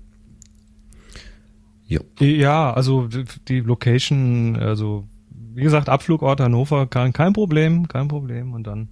[1.87, 2.01] Jo.
[2.21, 3.09] Ja, also
[3.49, 5.07] die Location, also
[5.55, 8.55] wie gesagt, Abflugort Hannover, kein, kein Problem, kein Problem.
[8.55, 8.89] Und dann,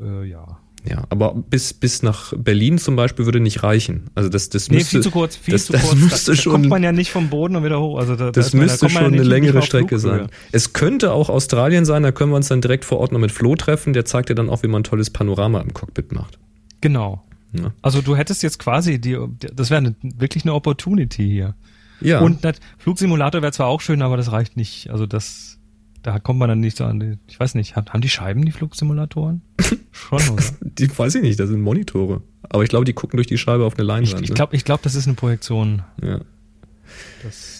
[0.00, 0.58] äh, ja.
[0.88, 4.04] Ja, aber bis, bis nach Berlin zum Beispiel würde nicht reichen.
[4.14, 5.94] Also das, das Nee, müsste, viel zu kurz, viel das, zu das kurz.
[5.96, 7.98] müsste da, da schon, kommt man ja nicht vom Boden und wieder hoch.
[7.98, 10.28] Also da, da das ist man- da müsste man schon ja eine längere Strecke sein.
[10.52, 13.32] Es könnte auch Australien sein, da können wir uns dann direkt vor Ort noch mit
[13.32, 13.92] Flo treffen.
[13.94, 16.38] Der zeigt dir dann auch, wie man ein tolles Panorama im Cockpit macht.
[16.80, 17.24] Genau.
[17.52, 17.72] Ja.
[17.82, 19.18] Also du hättest jetzt quasi die,
[19.54, 21.54] das wäre wirklich eine Opportunity hier.
[22.00, 24.90] Ja, Und nat- Flugsimulator wäre zwar auch schön, aber das reicht nicht.
[24.90, 25.55] Also das,
[26.06, 28.52] da kommt man dann nicht so an die, ich weiß nicht, haben die Scheiben die
[28.52, 29.42] Flugsimulatoren?
[29.90, 30.42] Schon, oder?
[30.60, 32.22] die weiß ich nicht, das sind Monitore.
[32.48, 34.22] Aber ich glaube, die gucken durch die Scheibe auf eine Ich, Leinwand.
[34.22, 34.34] ich ne?
[34.36, 35.82] glaube, ich glaub, das ist eine Projektion.
[36.00, 36.20] Ja.
[37.24, 37.55] Das,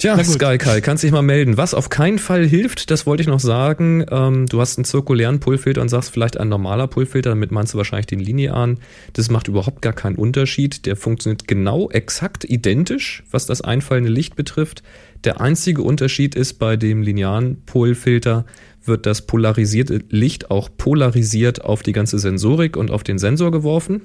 [0.00, 0.24] Tja.
[0.24, 1.58] Sky Kai, kannst dich mal melden.
[1.58, 4.02] Was auf keinen Fall hilft, das wollte ich noch sagen.
[4.10, 7.76] Ähm, du hast einen zirkulären Pullfilter und sagst vielleicht ein normaler Pullfilter, damit meinst du
[7.76, 8.78] wahrscheinlich den linearen.
[9.12, 10.86] Das macht überhaupt gar keinen Unterschied.
[10.86, 14.82] Der funktioniert genau exakt identisch, was das einfallende Licht betrifft.
[15.24, 18.46] Der einzige Unterschied ist, bei dem linearen Pullfilter
[18.82, 24.00] wird das polarisierte Licht auch polarisiert auf die ganze Sensorik und auf den Sensor geworfen.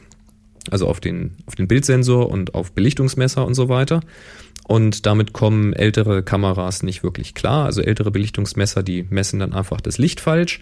[0.72, 4.02] Also auf den, auf den Bildsensor und auf Belichtungsmesser und so weiter.
[4.68, 7.66] Und damit kommen ältere Kameras nicht wirklich klar.
[7.66, 10.60] Also ältere Belichtungsmesser, die messen dann einfach das Licht falsch.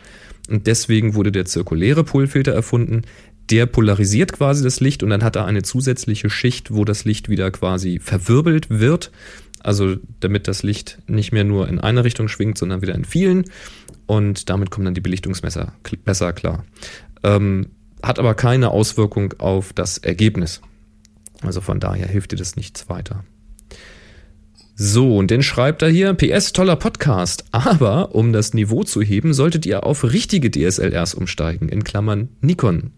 [0.49, 3.03] Und deswegen wurde der zirkuläre Pullfilter erfunden.
[3.49, 7.29] Der polarisiert quasi das Licht und dann hat er eine zusätzliche Schicht, wo das Licht
[7.29, 9.11] wieder quasi verwirbelt wird.
[9.61, 13.45] Also damit das Licht nicht mehr nur in eine Richtung schwingt, sondern wieder in vielen.
[14.05, 15.73] Und damit kommen dann die Belichtungsmesser
[16.03, 16.65] besser klar.
[17.23, 17.67] Ähm,
[18.01, 20.61] hat aber keine Auswirkung auf das Ergebnis.
[21.41, 23.23] Also von daher hilft dir das nichts weiter.
[24.75, 29.33] So, und dann schreibt er hier, PS, toller Podcast, aber um das Niveau zu heben,
[29.33, 32.91] solltet ihr auf richtige DSLRs umsteigen, in Klammern Nikon.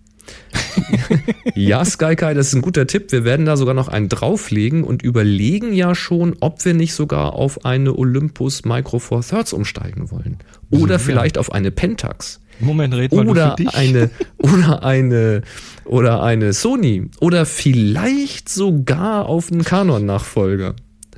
[1.56, 3.12] ja, Skykai, das ist ein guter Tipp.
[3.12, 7.34] Wir werden da sogar noch einen drauflegen und überlegen ja schon, ob wir nicht sogar
[7.34, 10.38] auf eine Olympus Micro Four Thirds umsteigen wollen.
[10.72, 11.00] Oder Ja.
[11.00, 13.76] vielleicht auf eine Pentax Moment, red mal oder für dich.
[13.76, 15.42] eine oder eine
[15.84, 20.74] oder eine Sony oder vielleicht sogar auf einen Canon Nachfolger.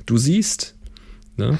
[0.08, 0.74] Du siehst,
[1.36, 1.58] ne?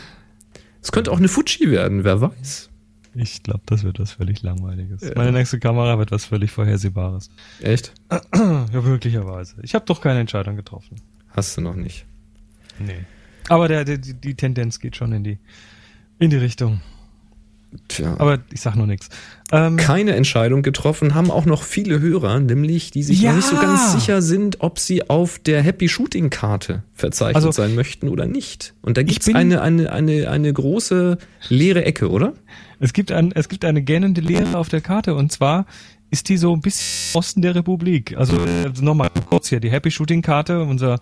[0.80, 2.70] Es könnte auch eine Fuji werden, wer weiß.
[3.14, 5.02] Ich glaube, das wird was völlig Langweiliges.
[5.14, 7.28] Meine nächste Kamera wird was völlig Vorhersehbares.
[7.60, 7.92] Echt?
[8.34, 9.56] Ja, möglicherweise.
[9.62, 10.96] Ich habe doch keine Entscheidung getroffen.
[11.28, 12.06] Hast du noch nicht.
[12.78, 13.04] Nee.
[13.50, 15.38] Aber der, der, die, die Tendenz geht schon in die,
[16.18, 16.80] in die Richtung.
[17.88, 18.14] Tja.
[18.18, 19.08] Aber ich sag noch nichts.
[19.52, 23.30] Ähm, keine Entscheidung getroffen haben auch noch viele Hörer, nämlich die sich Ja.
[23.30, 27.50] noch nicht so ganz sicher sind, ob sie auf der Happy Shooting Karte verzeichnet Also,
[27.50, 28.74] sein möchten oder nicht.
[28.82, 32.32] Und da gibt's eine, eine, eine, eine große leere Ecke, oder?
[32.80, 35.66] es, gibt ein, es gibt eine gähnende Leere auf der Karte und zwar
[36.10, 38.16] ist die so ein bisschen Osten der Republik.
[38.16, 41.00] Also äh, nochmal kurz hier, die Happy Shooting Karte, unser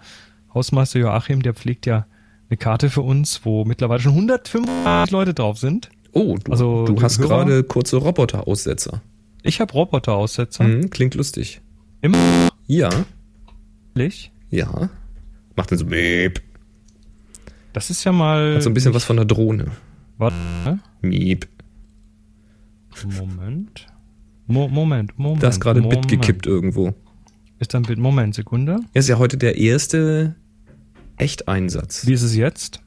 [0.52, 2.06] Hausmeister Joachim, der pflegt ja
[2.48, 5.90] eine Karte für uns, wo mittlerweile schon 185 Leute drauf sind.
[6.18, 9.02] Oh, du, Also, du hast Hörer- gerade kurze Roboteraussetzer.
[9.42, 10.64] Ich habe Roboteraussetzer.
[10.64, 11.60] Hm, klingt lustig.
[12.00, 12.16] Immer
[12.66, 12.88] Ja,
[13.94, 14.32] ehrlich.
[14.50, 14.88] ja.
[15.56, 16.40] Macht dann so Miep.
[17.74, 18.54] Das ist ja mal.
[18.56, 19.66] Hat so ein bisschen was von einer Drohne.
[20.16, 20.36] Warte.
[21.02, 21.46] Miep.
[23.18, 23.86] Moment.
[24.46, 25.42] Mo Moment, Moment.
[25.42, 25.88] Da ist gerade ein.
[25.88, 26.94] Bit gekippt irgendwo.
[27.58, 27.98] Ist ein Bit.
[27.98, 28.78] Moment, Sekunde.
[28.94, 30.34] Er ist ja heute der erste
[31.18, 32.06] Echteinsatz.
[32.06, 32.80] Wie ist es jetzt?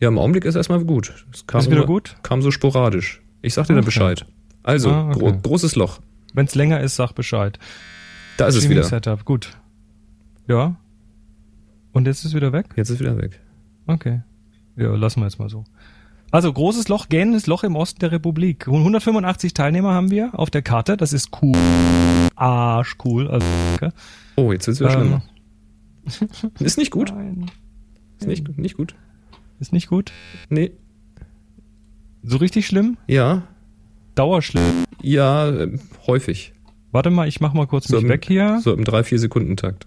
[0.00, 1.26] Ja, im Augenblick ist erstmal gut.
[1.32, 2.16] Es kam Ist wieder immer- gut?
[2.22, 3.22] Kam so sporadisch.
[3.42, 3.86] Ich sag dir dann Okay.
[3.86, 4.26] Bescheid.
[4.62, 5.18] Also, Ah, okay.
[5.18, 6.00] gro großes Loch.
[6.34, 7.58] Wenn es länger ist, sag Bescheid.
[8.36, 8.88] Da ist es Streaming wieder.
[8.88, 9.56] Setup, gut.
[10.48, 10.76] Ja.
[11.92, 12.66] Und jetzt ist es wieder weg?
[12.76, 13.40] Jetzt ist es wieder weg.
[13.86, 14.20] Okay.
[14.76, 15.64] Ja, lassen wir jetzt mal so.
[16.30, 18.66] Also großes Loch, gähnendes Loch im Osten der Republik.
[18.68, 20.96] 185 Teilnehmer haben wir auf der Karte.
[20.98, 21.56] Das ist cool.
[22.34, 23.28] Arsch cool.
[23.28, 23.90] Also, okay.
[24.34, 25.22] Oh, jetzt ist es wieder Ähm,
[26.04, 26.52] schlimmer.
[26.60, 27.10] Ist nicht gut.
[27.16, 27.50] Nein.
[28.18, 28.94] Ist nicht, nicht gut.
[29.60, 30.12] Ist nicht gut.
[30.48, 30.72] Nee.
[32.22, 32.96] So richtig schlimm?
[33.06, 33.42] Ja.
[34.14, 34.84] Dauerschlimm.
[35.02, 36.52] Ja, ähm, häufig.
[36.92, 38.60] Warte mal, ich mach mal kurz mich im, weg hier.
[38.62, 39.86] So im 3-4 Sekunden Takt.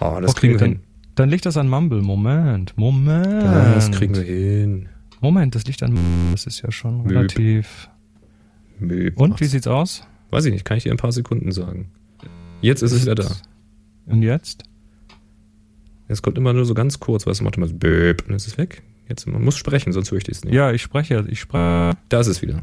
[0.00, 0.80] Ah, das Okay, kriegen wir dann, hin.
[1.14, 2.02] Dann liegt das an Mumble.
[2.02, 3.26] Moment, Moment.
[3.42, 4.88] Das kriegen wir hin.
[5.20, 6.32] Moment, das liegt an Mumble.
[6.32, 7.10] Das ist ja schon Möb.
[7.10, 7.88] relativ.
[8.78, 9.18] Möb.
[9.18, 10.06] Und, wie sieht's aus?
[10.30, 11.90] Weiß ich nicht, kann ich dir in ein paar Sekunden sagen.
[12.60, 13.30] Jetzt ist es wieder da.
[14.06, 14.64] Und jetzt?
[16.08, 18.56] Es kommt immer nur so ganz kurz, was macht immer so Böp und es ist
[18.58, 18.82] weg.
[19.08, 20.54] Jetzt, man muss sprechen, sonst höre ich das nicht.
[20.54, 21.96] Ja, ich spreche, ich spreche.
[22.08, 22.62] Da ist es wieder.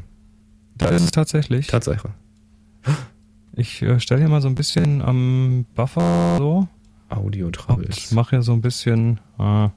[0.78, 1.68] Da ist es tatsächlich.
[1.68, 2.10] Tatsache.
[3.56, 6.68] Ich äh, stelle hier mal so ein bisschen am Buffer so
[7.10, 8.12] Audio Troubles.
[8.12, 9.20] und mache hier so ein bisschen.
[9.40, 9.70] Äh,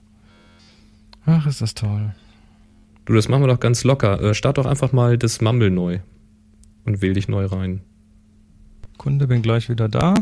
[1.26, 2.14] Ach, ist das toll.
[3.04, 4.20] Du, das machen wir doch ganz locker.
[4.20, 6.00] Äh, start doch einfach mal das Mumble neu
[6.84, 7.82] und wähl dich neu rein.
[8.96, 10.14] Kunde, bin gleich wieder da.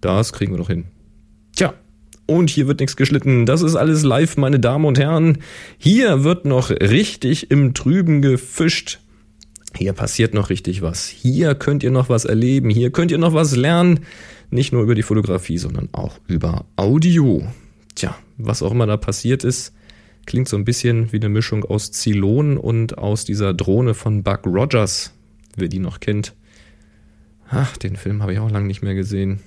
[0.00, 0.86] Das kriegen wir doch hin.
[2.30, 3.44] Und hier wird nichts geschlitten.
[3.44, 5.38] Das ist alles live, meine Damen und Herren.
[5.78, 9.00] Hier wird noch richtig im Trüben gefischt.
[9.76, 11.08] Hier passiert noch richtig was.
[11.08, 12.70] Hier könnt ihr noch was erleben.
[12.70, 14.06] Hier könnt ihr noch was lernen.
[14.48, 17.42] Nicht nur über die Fotografie, sondern auch über Audio.
[17.96, 19.74] Tja, was auch immer da passiert ist,
[20.24, 24.46] klingt so ein bisschen wie eine Mischung aus Zylon und aus dieser Drohne von Buck
[24.46, 25.12] Rogers,
[25.56, 26.36] wer die noch kennt.
[27.48, 29.40] Ach, den Film habe ich auch lange nicht mehr gesehen.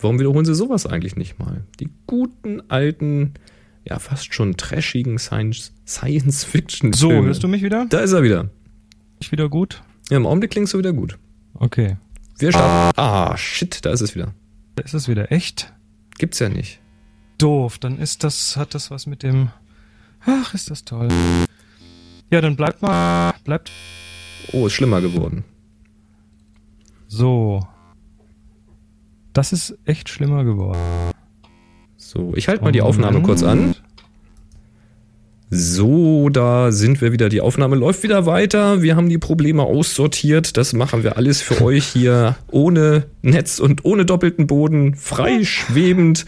[0.00, 1.62] Warum wiederholen sie sowas eigentlich nicht mal?
[1.78, 3.34] Die guten alten,
[3.84, 6.94] ja fast schon trashigen Science-Fiction.
[6.94, 7.86] So, hörst du mich wieder?
[7.88, 8.48] Da ist er wieder.
[9.20, 9.82] Ich wieder gut?
[10.08, 11.18] Ja, im Augenblick klingst du wieder gut.
[11.54, 11.98] Okay.
[12.38, 12.98] Wir starten.
[12.98, 14.34] Ah, shit, da ist es wieder.
[14.76, 15.72] Da ist es wieder echt?
[16.18, 16.80] Gibt's ja nicht.
[17.36, 19.50] Doof, dann ist das, hat das was mit dem.
[20.24, 21.08] Ach, ist das toll.
[22.30, 23.70] Ja, dann bleibt mal, bleibt.
[24.52, 25.44] Oh, ist schlimmer geworden.
[27.08, 27.60] So.
[29.32, 30.78] Das ist echt schlimmer geworden.
[31.96, 33.74] So, ich halte mal die Aufnahme kurz an.
[35.52, 37.28] So, da sind wir wieder.
[37.28, 38.82] Die Aufnahme läuft wieder weiter.
[38.82, 40.56] Wir haben die Probleme aussortiert.
[40.56, 46.24] Das machen wir alles für euch hier ohne Netz und ohne doppelten Boden, frei schwebend.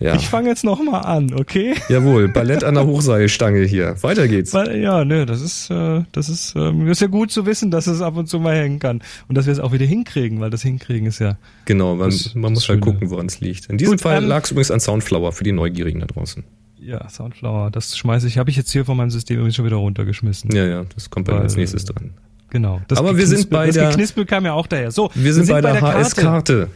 [0.00, 0.14] Ja.
[0.14, 1.74] Ich fange jetzt noch mal an, okay?
[1.88, 3.96] Jawohl, Ballett an der Hochseilstange hier.
[4.02, 4.52] Weiter geht's.
[4.52, 7.88] Ja, ne, das ist, äh, das ist, äh, das ist ja gut zu wissen, dass
[7.88, 10.50] es ab und zu mal hängen kann und dass wir es auch wieder hinkriegen, weil
[10.50, 11.36] das hinkriegen ist ja.
[11.64, 13.66] Genau, man, man muss halt gucken, woran es liegt.
[13.66, 16.44] In diesem gut, Fall ähm, lag es übrigens an Soundflower für die Neugierigen da draußen.
[16.80, 19.76] Ja, Soundflower, das schmeiße ich, habe ich jetzt hier von meinem System übrigens schon wieder
[19.76, 20.54] runtergeschmissen.
[20.54, 22.12] Ja, ja, das kommt bei als nächstes dran.
[22.50, 22.80] Genau.
[22.88, 23.84] Aber wir sind bei der.
[23.84, 24.90] Das Geknispel kam ja auch daher.
[24.90, 26.68] So, wir sind, wir sind bei, bei, der, der HS-Karte.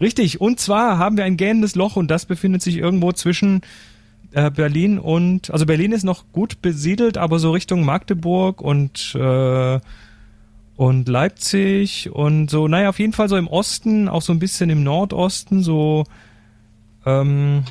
[0.00, 3.62] Richtig, und zwar haben wir ein gähnendes Loch und das befindet sich irgendwo zwischen
[4.32, 9.80] äh, Berlin und, also Berlin ist noch gut besiedelt, aber so Richtung Magdeburg und, äh,
[10.76, 14.70] und Leipzig und so, naja, auf jeden Fall so im Osten, auch so ein bisschen
[14.70, 16.04] im Nordosten, so
[17.04, 17.64] ähm,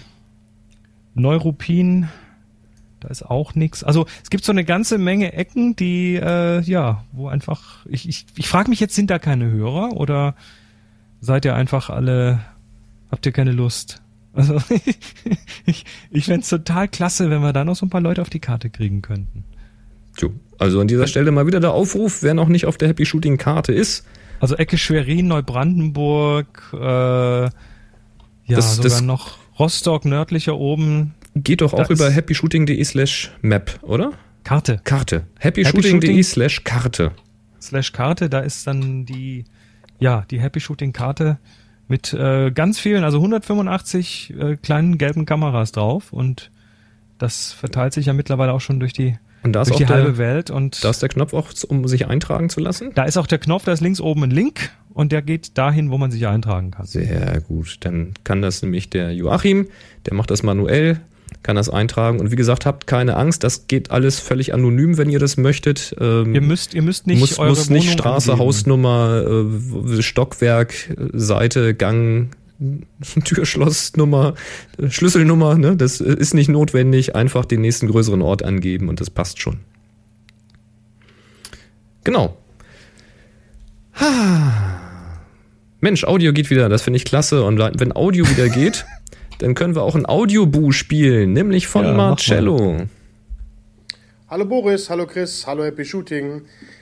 [1.14, 2.10] Neuruppin,
[3.00, 3.84] da ist auch nichts.
[3.84, 8.26] Also es gibt so eine ganze Menge Ecken, die, äh, ja, wo einfach, ich, ich,
[8.36, 10.36] ich frage mich jetzt, sind da keine Hörer oder
[11.22, 12.40] seid ihr einfach alle,
[13.12, 14.02] habt ihr keine Lust?
[14.34, 14.62] Also
[15.66, 18.30] ich, ich fände es total klasse, wenn wir da noch so ein paar Leute auf
[18.30, 19.44] die Karte kriegen könnten.
[20.16, 23.06] Tjo, also an dieser Stelle mal wieder der Aufruf, wer noch nicht auf der Happy
[23.06, 24.06] Shooting Karte ist.
[24.40, 27.52] Also Ecke Schwerin, Neubrandenburg, äh, ja,
[28.48, 31.14] das, sogar das noch Rostock nördlicher oben.
[31.36, 34.14] Geht doch auch über happyshooting.de slash map, oder?
[34.44, 34.80] Karte.
[34.84, 35.26] Karte.
[35.40, 37.12] happyshooting.de slash Karte.
[37.62, 39.46] Slash Karte, da ist dann die
[40.00, 41.38] ja, die Happy Shooting Karte
[41.88, 46.52] mit äh, ganz vielen, also 185 äh, kleinen gelben Kameras drauf und
[47.18, 49.96] das verteilt sich ja mittlerweile auch schon durch die, und da ist durch die der,
[49.96, 50.50] halbe Welt.
[50.52, 52.92] Und da ist der Knopf auch, um sich eintragen zu lassen?
[52.94, 55.90] Da ist auch der Knopf, da ist links oben ein Link und der geht dahin,
[55.90, 56.86] wo man sich eintragen kann.
[56.86, 57.78] Sehr gut.
[57.82, 59.68] Dann kann das nämlich der Joachim,
[60.06, 61.00] der macht das manuell
[61.44, 62.20] kann das eintragen.
[62.20, 65.96] Und wie gesagt, habt keine Angst, das geht alles völlig anonym, wenn ihr das möchtet.
[66.00, 68.48] Ähm, ihr müsst, ihr müsst nicht muss, eure muss nicht Straße, angeben.
[68.48, 69.46] Hausnummer,
[69.98, 70.74] äh, Stockwerk,
[71.14, 72.30] Seite, Gang,
[73.24, 74.34] Türschlossnummer,
[74.90, 75.76] Schlüsselnummer, ne?
[75.76, 77.16] Das ist nicht notwendig.
[77.16, 79.60] Einfach den nächsten größeren Ort angeben und das passt schon.
[82.04, 82.38] Genau.
[85.82, 87.44] Mensch, Audio geht wieder, das finde ich klasse.
[87.44, 88.86] Und wenn Audio wieder geht,
[89.40, 92.88] dann können wir auch ein Audiobu spielen, nämlich von ja, Marcello.
[94.30, 96.42] Hallo Boris, hallo Chris, hallo Happy Shooting.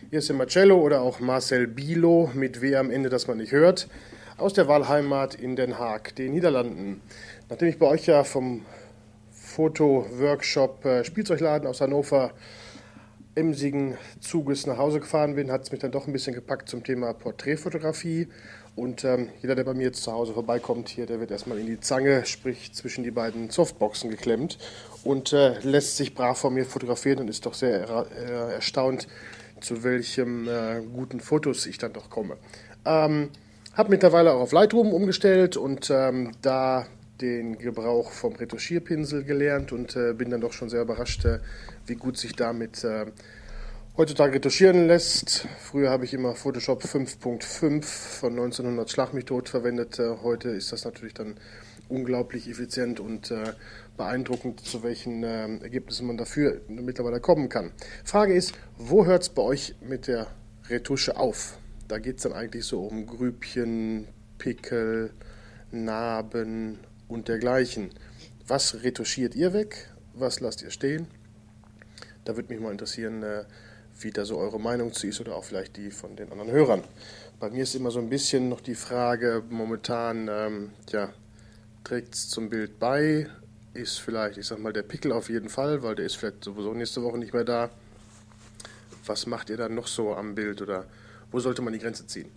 [0.09, 3.51] Hier ist der Marcello oder auch Marcel Bilo mit W am Ende, das man nicht
[3.51, 3.87] hört,
[4.37, 7.01] aus der Wahlheimat in Den Haag, den Niederlanden.
[7.49, 8.61] Nachdem ich bei euch ja vom
[9.31, 12.31] Foto-Workshop äh, Spielzeugladen aus Hannover
[13.35, 16.83] emsigen Zuges nach Hause gefahren bin, hat es mich dann doch ein bisschen gepackt zum
[16.83, 18.27] Thema Porträtfotografie
[18.75, 21.65] und ähm, jeder, der bei mir jetzt zu Hause vorbeikommt hier, der wird erstmal in
[21.65, 24.57] die Zange, sprich zwischen die beiden Softboxen geklemmt
[25.03, 29.07] und äh, lässt sich brav vor mir fotografieren und ist doch sehr äh, erstaunt,
[29.61, 32.35] zu welchem äh, guten Fotos ich dann doch komme.
[32.85, 33.29] Ähm,
[33.73, 36.85] habe mittlerweile auch auf Lightroom umgestellt und ähm, da
[37.21, 41.39] den Gebrauch vom Retuschierpinsel gelernt und äh, bin dann doch schon sehr überrascht, äh,
[41.85, 43.05] wie gut sich damit äh,
[43.97, 45.47] heutzutage retuschieren lässt.
[45.59, 49.11] Früher habe ich immer Photoshop 5.5 von 1900 Schlag
[49.47, 49.99] verwendet.
[49.99, 51.35] Äh, heute ist das natürlich dann
[51.87, 53.53] unglaublich effizient und äh,
[53.95, 57.71] beeindruckend, zu welchen äh, Ergebnissen man dafür mittlerweile kommen kann.
[58.03, 60.27] Frage ist, wo hört es bei euch mit der
[60.69, 61.57] Retusche auf?
[61.87, 65.11] Da geht es dann eigentlich so um Grübchen, Pickel,
[65.71, 67.91] Narben und dergleichen.
[68.47, 69.89] was retuschiert ihr weg?
[70.13, 71.07] Was lasst ihr stehen?
[72.25, 73.45] Da würde mich mal interessieren, äh,
[73.99, 76.83] wie da so eure Meinung zu ist oder auch vielleicht die von den anderen Hörern.
[77.39, 81.09] Bei mir ist immer so ein bisschen noch die Frage, momentan, ähm, ja,
[81.83, 83.27] trägt es zum Bild bei?
[83.73, 86.73] Ist vielleicht, ich sag mal, der Pickel auf jeden Fall, weil der ist vielleicht sowieso
[86.73, 87.69] nächste Woche nicht mehr da.
[89.05, 90.85] Was macht ihr dann noch so am Bild oder
[91.31, 92.31] wo sollte man die Grenze ziehen?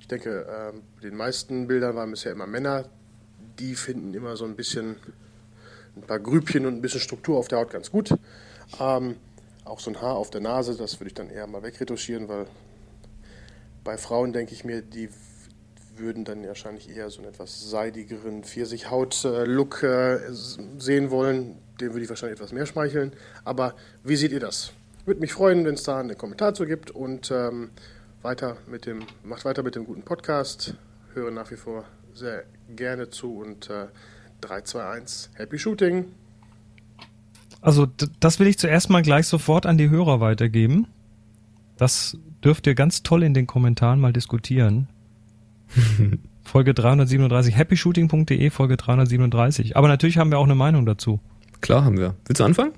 [0.00, 2.84] Ich denke, ähm, den meisten Bildern waren bisher immer Männer.
[3.58, 4.96] Die finden immer so ein bisschen
[5.96, 8.10] ein paar Grübchen und ein bisschen Struktur auf der Haut ganz gut.
[8.80, 9.16] Ähm,
[9.64, 12.46] auch so ein Haar auf der Nase, das würde ich dann eher mal wegretuschieren, weil
[13.82, 15.08] bei Frauen denke ich mir, die
[15.96, 21.58] würden dann wahrscheinlich eher so einen etwas seidigeren Pfirsichhaut-Look äh, sehen wollen.
[21.80, 23.12] Dem würde ich wahrscheinlich etwas mehr schmeicheln.
[23.44, 24.72] Aber wie seht ihr das?
[25.04, 27.70] Würde mich freuen, wenn es da einen Kommentar zu gibt und ähm,
[28.22, 30.74] weiter mit dem, macht weiter mit dem guten Podcast.
[31.12, 31.84] Höre nach wie vor
[32.14, 32.44] sehr
[32.74, 33.86] gerne zu und äh,
[34.40, 36.23] 3, 2, 1, Happy Shooting!
[37.64, 37.88] Also
[38.20, 40.86] das will ich zuerst mal gleich sofort an die Hörer weitergeben.
[41.78, 44.88] Das dürft ihr ganz toll in den Kommentaren mal diskutieren.
[46.42, 49.78] Folge 337, happyshooting.de, Folge 337.
[49.78, 51.20] Aber natürlich haben wir auch eine Meinung dazu.
[51.62, 52.14] Klar haben wir.
[52.26, 52.72] Willst du anfangen?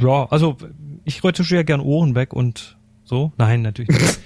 [0.00, 0.56] Ja, also
[1.04, 3.32] ich retuschiere gern Ohren weg und so.
[3.36, 4.18] Nein, natürlich nicht.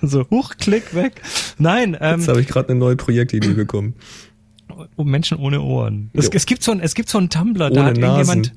[0.00, 1.20] so, huch, klick weg.
[1.58, 1.94] Nein.
[2.00, 3.96] Ähm, Jetzt habe ich gerade eine neue Projektidee bekommen.
[4.96, 6.10] Oh, Menschen ohne Ohren.
[6.12, 8.52] Es, es, gibt so ein, es gibt so einen Tumblr, da hat irgendjemand,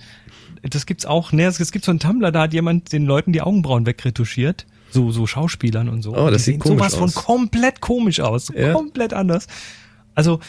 [0.63, 3.41] das gibt's auch, ne, es, gibt so einen Tumblr, da hat jemand den Leuten die
[3.41, 4.65] Augenbrauen wegretuschiert.
[4.89, 6.15] So, so Schauspielern und so.
[6.15, 7.13] Oh, das die sieht komisch sowas aus.
[7.13, 8.51] von komplett komisch aus.
[8.55, 8.72] Ja.
[8.74, 9.47] Komplett anders.
[10.15, 10.39] Also,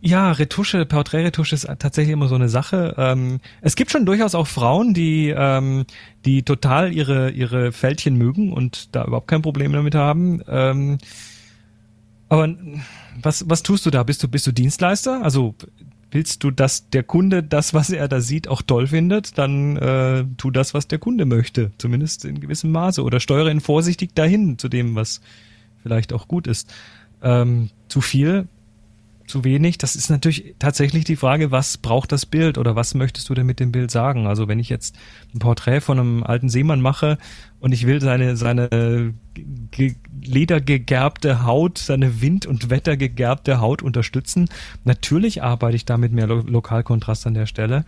[0.00, 2.94] ja, Retusche, Porträtretusche ist tatsächlich immer so eine Sache.
[2.96, 5.86] Ähm, es gibt schon durchaus auch Frauen, die, ähm,
[6.24, 10.40] die total ihre, ihre Fältchen mögen und da überhaupt kein Problem damit haben.
[10.48, 10.98] Ähm,
[12.28, 12.54] aber
[13.22, 14.02] was, was tust du da?
[14.02, 15.22] Bist du, bist du Dienstleister?
[15.22, 15.54] Also
[16.10, 20.24] willst du, dass der Kunde das, was er da sieht, auch toll findet, dann äh,
[20.36, 23.02] tu das, was der Kunde möchte, zumindest in gewissem Maße.
[23.02, 25.20] Oder steuere ihn vorsichtig dahin zu dem, was
[25.82, 26.72] vielleicht auch gut ist.
[27.22, 28.46] Ähm, zu viel
[29.26, 29.78] zu wenig.
[29.78, 33.46] Das ist natürlich tatsächlich die Frage, was braucht das Bild oder was möchtest du denn
[33.46, 34.26] mit dem Bild sagen?
[34.26, 34.96] Also wenn ich jetzt
[35.34, 37.18] ein Porträt von einem alten Seemann mache
[37.60, 39.14] und ich will seine, seine
[40.22, 44.48] ledergegerbte Haut, seine Wind- und Wettergegerbte Haut unterstützen,
[44.84, 47.84] natürlich arbeite ich da mit mehr Lo Lokalkontrast an der Stelle.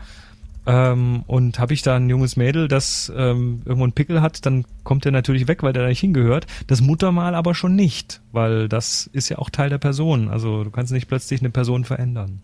[0.67, 4.67] Ähm, und habe ich da ein junges Mädel, das ähm, irgendwo einen Pickel hat, dann
[4.85, 6.47] kommt der natürlich weg, weil der da nicht hingehört.
[6.67, 10.29] Das Muttermal aber schon nicht, weil das ist ja auch Teil der Person.
[10.29, 12.43] Also du kannst nicht plötzlich eine Person verändern.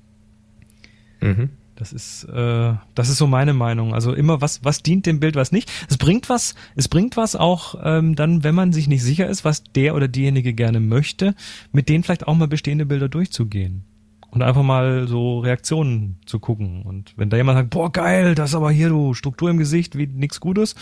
[1.21, 1.51] Mhm.
[1.77, 3.95] Das ist, äh, das ist so meine Meinung.
[3.95, 5.71] Also immer was, was dient dem Bild, was nicht.
[5.89, 9.45] Es bringt was, es bringt was auch ähm, dann, wenn man sich nicht sicher ist,
[9.45, 11.35] was der oder diejenige gerne möchte,
[11.73, 13.85] mit denen vielleicht auch mal bestehende Bilder durchzugehen
[14.31, 16.83] und einfach mal so Reaktionen zu gucken.
[16.83, 19.97] Und wenn da jemand sagt, boah, geil, das ist aber hier du Struktur im Gesicht
[19.99, 20.75] wie nix Gutes,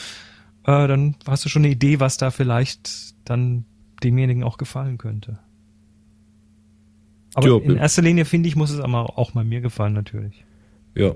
[0.65, 3.65] äh, dann hast du schon eine Idee, was da vielleicht dann
[4.03, 5.39] demjenigen auch gefallen könnte.
[7.35, 10.45] Aber in erster Linie finde ich, muss es aber auch mal mir gefallen natürlich.
[10.95, 11.15] Ja,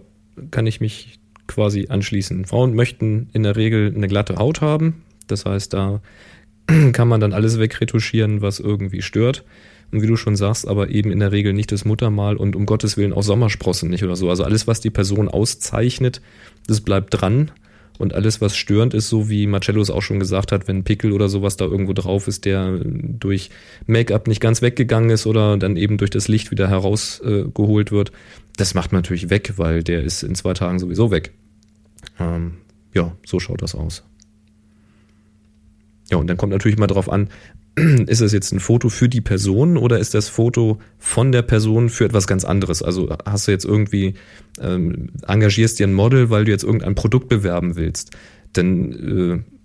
[0.50, 2.44] kann ich mich quasi anschließen.
[2.44, 5.02] Frauen möchten in der Regel eine glatte Haut haben.
[5.26, 6.00] Das heißt, da
[6.92, 9.44] kann man dann alles wegretuschieren, was irgendwie stört.
[9.90, 12.66] Und wie du schon sagst, aber eben in der Regel nicht das Muttermal und um
[12.66, 14.28] Gottes Willen auch Sommersprossen nicht oder so.
[14.28, 16.20] Also alles, was die Person auszeichnet,
[16.66, 17.50] das bleibt dran.
[17.98, 21.10] Und alles, was störend ist, so wie Marcello es auch schon gesagt hat, wenn Pickel
[21.10, 23.50] oder sowas da irgendwo drauf ist, der durch
[23.86, 28.12] Make-up nicht ganz weggegangen ist oder dann eben durch das Licht wieder herausgeholt äh, wird,
[28.58, 31.32] das macht man natürlich weg, weil der ist in zwei Tagen sowieso weg.
[32.18, 32.58] Ähm,
[32.92, 34.04] ja, so schaut das aus.
[36.10, 37.28] Ja, und dann kommt natürlich mal drauf an,
[38.06, 41.88] ist es jetzt ein Foto für die Person oder ist das Foto von der Person
[41.88, 42.82] für etwas ganz anderes?
[42.82, 44.14] Also hast du jetzt irgendwie,
[44.60, 48.16] ähm, engagierst dir ein Model, weil du jetzt irgendein Produkt bewerben willst,
[48.54, 49.57] dann äh,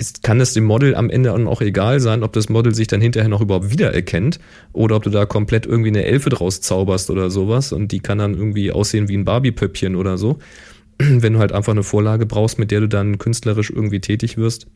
[0.00, 3.00] ist, kann es dem Model am Ende auch egal sein, ob das Model sich dann
[3.00, 4.40] hinterher noch überhaupt wiedererkennt
[4.72, 8.18] oder ob du da komplett irgendwie eine Elfe draus zauberst oder sowas und die kann
[8.18, 10.38] dann irgendwie aussehen wie ein Barbie-Pöppchen oder so.
[10.98, 14.66] Wenn du halt einfach eine Vorlage brauchst, mit der du dann künstlerisch irgendwie tätig wirst,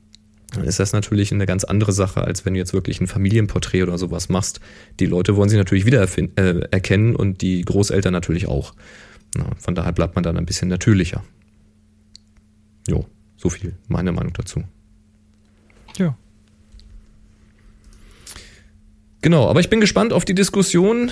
[0.53, 3.83] dann ist das natürlich eine ganz andere Sache, als wenn du jetzt wirklich ein Familienporträt
[3.83, 4.61] oder sowas machst.
[5.01, 8.75] Die Leute wollen sich natürlich wieder äh, und die Großeltern natürlich auch.
[9.37, 11.25] Na, von daher bleibt man dann ein bisschen natürlicher.
[12.87, 13.07] Jo,
[13.37, 14.63] so viel meine Meinung dazu.
[15.99, 16.17] Ja.
[19.21, 21.11] Genau, aber ich bin gespannt auf die Diskussion.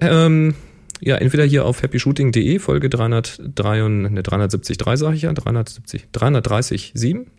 [0.00, 0.54] Ähm,
[1.00, 6.92] ja, entweder hier auf happyshooting.de, Folge 303, ne, 373, sage ich ja, 370, 337,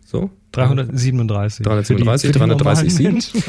[0.04, 1.64] so, 337.
[1.64, 3.44] 337, 337,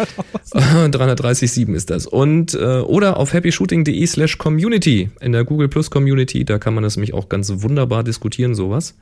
[0.51, 2.07] 337 ist das.
[2.07, 6.83] Und äh, oder auf happyshooting.de slash community in der Google Plus Community, da kann man
[6.83, 8.95] das nämlich auch ganz wunderbar diskutieren, sowas.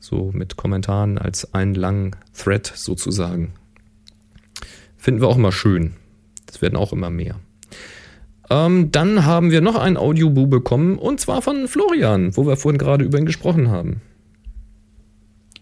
[0.00, 3.52] So mit Kommentaren als einen langen Thread sozusagen.
[5.00, 5.94] Finden wir auch immer schön.
[6.44, 7.36] Das werden auch immer mehr.
[8.50, 12.78] Ähm, dann haben wir noch ein Audioboo bekommen und zwar von Florian, wo wir vorhin
[12.78, 14.02] gerade über ihn gesprochen haben.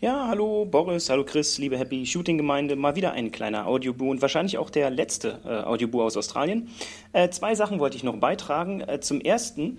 [0.01, 2.74] Ja, hallo Boris, hallo Chris, liebe Happy Shooting Gemeinde.
[2.74, 6.68] Mal wieder ein kleiner Audioboo und wahrscheinlich auch der letzte äh, Audioboo aus Australien.
[7.12, 8.80] Äh, zwei Sachen wollte ich noch beitragen.
[8.80, 9.78] Äh, zum ersten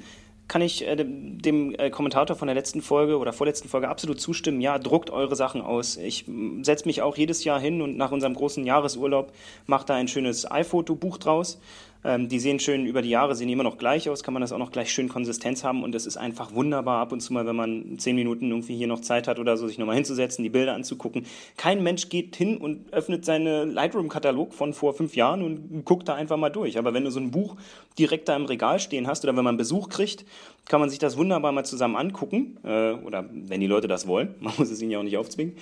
[0.50, 4.60] kann ich äh, dem, äh, Kommentator von der letzten Folge oder vorletzten Folge absolut zustimmen.
[4.60, 5.96] Ja, druckt eure Sachen aus.
[5.96, 6.26] Ich
[6.64, 9.32] setze mich auch jedes Jahr hin und nach unserem großen Jahresurlaub
[9.68, 11.60] mache da ein schönes iPhoto-Buch draus
[12.04, 14.52] ähm, die sehen schön über die Jahre, sehen immer noch gleich aus, kann man das
[14.52, 17.46] auch noch gleich schön Konsistenz haben und das ist einfach wunderbar ab und zu mal,
[17.46, 20.50] wenn man zehn Minuten irgendwie hier noch Zeit hat oder so, sich nochmal hinzusetzen, die
[20.50, 21.26] Bilder anzugucken.
[21.58, 26.16] Kein Mensch geht hin und öffnet seinen Lightroom-Katalog von vor fünf Jahren und guckt da
[26.16, 26.78] einfach mal durch.
[26.78, 27.58] Aber wenn du so ein Buch
[27.98, 30.26] direkt da im Regal stehen hast oder wenn man Besuch kriegt,
[30.68, 34.36] kann man sich das wunderbar mal zusammen angucken äh, oder wenn die Leute das wollen,
[34.40, 35.56] man muss es ihnen ja auch nicht aufzwingen.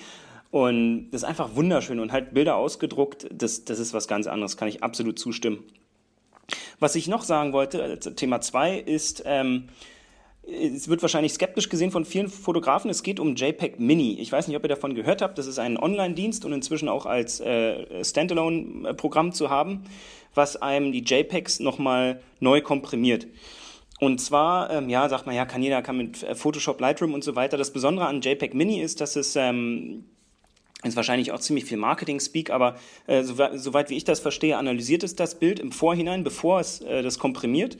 [0.50, 4.56] Und das ist einfach wunderschön und halt Bilder ausgedruckt, das, das ist was ganz anderes,
[4.56, 5.64] kann ich absolut zustimmen.
[6.80, 9.68] Was ich noch sagen wollte, äh, Thema 2 ist, ähm,
[10.48, 12.90] es wird wahrscheinlich skeptisch gesehen von vielen Fotografen.
[12.90, 14.18] Es geht um JPEG Mini.
[14.18, 15.36] Ich weiß nicht, ob ihr davon gehört habt.
[15.36, 19.84] Das ist ein Online-Dienst und inzwischen auch als äh, Standalone-Programm zu haben,
[20.34, 23.26] was einem die JPEGs nochmal neu komprimiert.
[24.00, 27.24] Und zwar, ähm, ja, sagt man, ja, kann jeder, kann mit äh, Photoshop, Lightroom und
[27.24, 27.58] so weiter.
[27.58, 30.04] Das Besondere an JPEG Mini ist, dass es ähm,
[30.84, 32.76] ist wahrscheinlich auch ziemlich viel Marketing-Speak, aber
[33.06, 37.02] äh, soweit, wie ich das verstehe, analysiert es das Bild im Vorhinein, bevor es äh,
[37.02, 37.76] das komprimiert.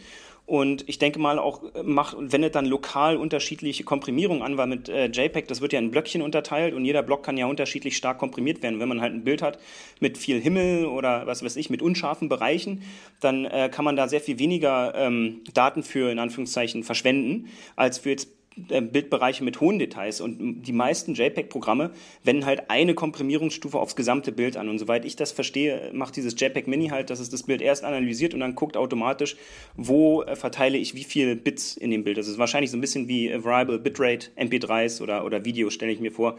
[0.49, 4.89] Und ich denke mal auch äh, macht, wendet dann lokal unterschiedliche Komprimierungen an, weil mit
[4.89, 8.17] äh, JPEG, das wird ja in Blöckchen unterteilt und jeder Block kann ja unterschiedlich stark
[8.17, 8.81] komprimiert werden.
[8.81, 9.59] Wenn man halt ein Bild hat
[10.01, 12.83] mit viel Himmel oder was weiß ich, mit unscharfen Bereichen,
[13.21, 17.99] dann äh, kann man da sehr viel weniger ähm, Daten für in Anführungszeichen verschwenden, als
[17.99, 18.38] für jetzt
[18.69, 21.91] Bildbereiche mit hohen Details und die meisten JPEG-Programme
[22.25, 24.69] wenden halt eine Komprimierungsstufe aufs gesamte Bild an.
[24.69, 27.85] Und soweit ich das verstehe, macht dieses JPEG Mini halt, dass es das Bild erst
[27.85, 29.37] analysiert und dann guckt automatisch,
[29.77, 32.19] wo äh, verteile ich wie viele Bits in dem Bild.
[32.19, 36.01] Das ist wahrscheinlich so ein bisschen wie Variable Bitrate, MP3s oder, oder Videos, stelle ich
[36.01, 36.37] mir vor,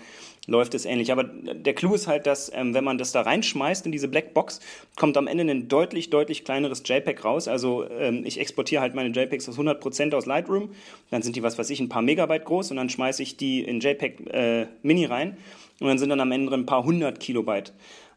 [0.47, 1.11] läuft es ähnlich.
[1.11, 4.59] Aber der Clou ist halt, dass ähm, wenn man das da reinschmeißt in diese Blackbox,
[4.95, 7.47] kommt am Ende ein deutlich, deutlich kleineres JPEG raus.
[7.47, 10.71] Also ähm, ich exportiere halt meine JPEGs aus 100% aus Lightroom,
[11.11, 13.61] dann sind die, was weiß ich, ein paar Megabyte groß und dann schmeiße ich die
[13.61, 15.37] in JPEG äh, Mini rein
[15.79, 17.71] und dann sind dann am Ende ein paar hundert Kilobyte.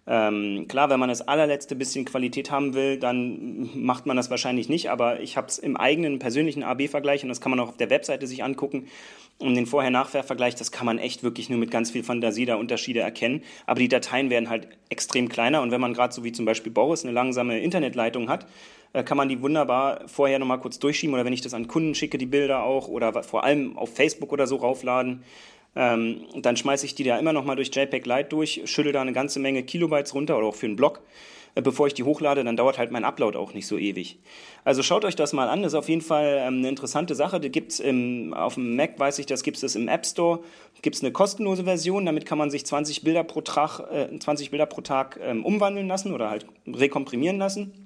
[0.05, 4.69] Ähm, klar, wenn man das allerletzte bisschen Qualität haben will, dann macht man das wahrscheinlich
[4.69, 7.77] nicht, aber ich habe es im eigenen persönlichen AB-Vergleich und das kann man auch auf
[7.77, 8.89] der Webseite sich angucken.
[9.39, 13.01] Und den Vorher-Nachher-Vergleich, das kann man echt wirklich nur mit ganz viel Fantasie da Unterschiede
[13.01, 13.43] erkennen.
[13.67, 16.73] Aber die Dateien werden halt extrem kleiner und wenn man gerade so wie zum Beispiel
[16.73, 18.47] Boris eine langsame Internetleitung hat,
[18.93, 21.95] äh, kann man die wunderbar vorher nochmal kurz durchschieben oder wenn ich das an Kunden
[21.95, 25.23] schicke, die Bilder auch oder vor allem auf Facebook oder so raufladen.
[25.75, 29.13] Ähm, dann schmeiße ich die da immer nochmal durch JPEG Lite durch, schüttel da eine
[29.13, 31.03] ganze Menge Kilobytes runter oder auch für einen Blog.
[31.55, 34.19] Äh, bevor ich die hochlade, dann dauert halt mein Upload auch nicht so ewig.
[34.65, 37.41] Also schaut euch das mal an, das ist auf jeden Fall ähm, eine interessante Sache.
[37.41, 40.41] Die gibt's im, auf dem Mac, weiß ich, das gibt es im App Store,
[40.83, 44.51] gibt es eine kostenlose Version, damit kann man sich 20 Bilder pro Tag, äh, 20
[44.51, 47.82] Bilder pro Tag ähm, umwandeln lassen oder halt rekomprimieren lassen.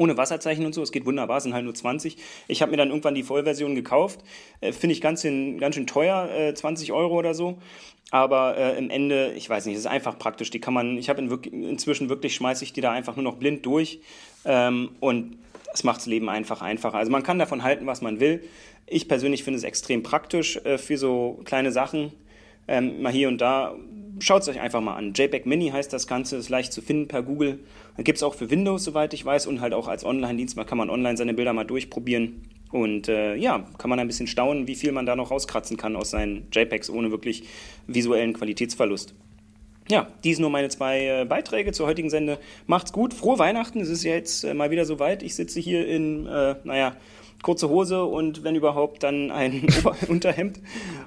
[0.00, 2.16] Ohne Wasserzeichen und so, es geht wunderbar, sind halt nur 20.
[2.48, 4.20] Ich habe mir dann irgendwann die Vollversion gekauft.
[4.62, 7.58] Äh, Finde ich ganz, in, ganz schön teuer, äh, 20 Euro oder so.
[8.10, 10.48] Aber äh, im Ende, ich weiß nicht, es ist einfach praktisch.
[10.48, 13.36] Die kann man, ich habe in inzwischen wirklich, schmeiße ich die da einfach nur noch
[13.36, 14.00] blind durch.
[14.46, 15.36] Ähm, und
[15.70, 16.96] das macht das Leben einfach einfacher.
[16.96, 18.42] Also man kann davon halten, was man will.
[18.86, 22.10] Ich persönlich finde es extrem praktisch äh, für so kleine Sachen.
[22.66, 23.74] Ähm, mal hier und da
[24.20, 25.12] schaut es euch einfach mal an.
[25.14, 27.58] JPEG Mini heißt das Ganze, ist leicht zu finden per Google.
[27.98, 30.56] Gibt es auch für Windows, soweit ich weiß, und halt auch als Online-Dienst.
[30.56, 32.42] Man kann man online seine Bilder mal durchprobieren.
[32.70, 35.96] Und äh, ja, kann man ein bisschen staunen, wie viel man da noch rauskratzen kann
[35.96, 37.44] aus seinen JPEGs ohne wirklich
[37.86, 39.14] visuellen Qualitätsverlust.
[39.88, 42.38] Ja, dies nur meine zwei äh, Beiträge zur heutigen Sende.
[42.68, 43.80] Macht's gut, frohe Weihnachten.
[43.80, 45.24] Es ist ja jetzt äh, mal wieder soweit.
[45.24, 46.94] Ich sitze hier in, äh, naja,
[47.42, 49.66] kurze Hose und wenn überhaupt dann ein
[50.08, 50.60] Unterhemd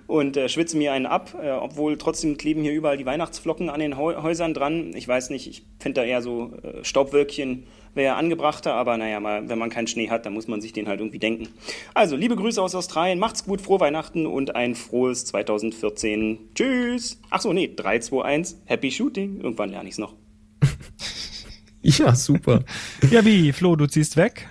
[0.07, 3.80] und äh, schwitze mir einen ab, äh, obwohl trotzdem kleben hier überall die Weihnachtsflocken an
[3.80, 4.93] den Häusern dran.
[4.95, 7.65] Ich weiß nicht, ich finde da eher so äh, Staubwölkchen
[7.95, 10.88] wäre angebrachter, aber naja, mal, wenn man keinen Schnee hat, dann muss man sich den
[10.88, 11.49] halt irgendwie denken.
[11.93, 16.39] Also, liebe Grüße aus Australien, macht's gut, frohe Weihnachten und ein frohes 2014.
[16.55, 17.22] Tschüss.
[17.30, 19.41] Achso, nee, 3, 2, 1, Happy Shooting.
[19.41, 20.15] Irgendwann lerne ich's noch.
[21.81, 22.64] ja, super.
[23.11, 24.49] ja, wie, Flo, du ziehst weg?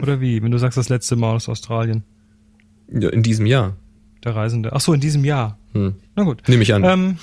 [0.00, 2.04] Oder wie, wenn du sagst, das letzte Mal aus Australien?
[2.88, 3.76] Ja, in diesem Jahr.
[4.24, 4.72] Der Reisende.
[4.72, 5.58] Ach so, in diesem Jahr.
[5.72, 5.94] Hm.
[6.16, 6.42] Na gut.
[6.48, 6.84] Nehme ich an.
[6.84, 7.18] Ähm,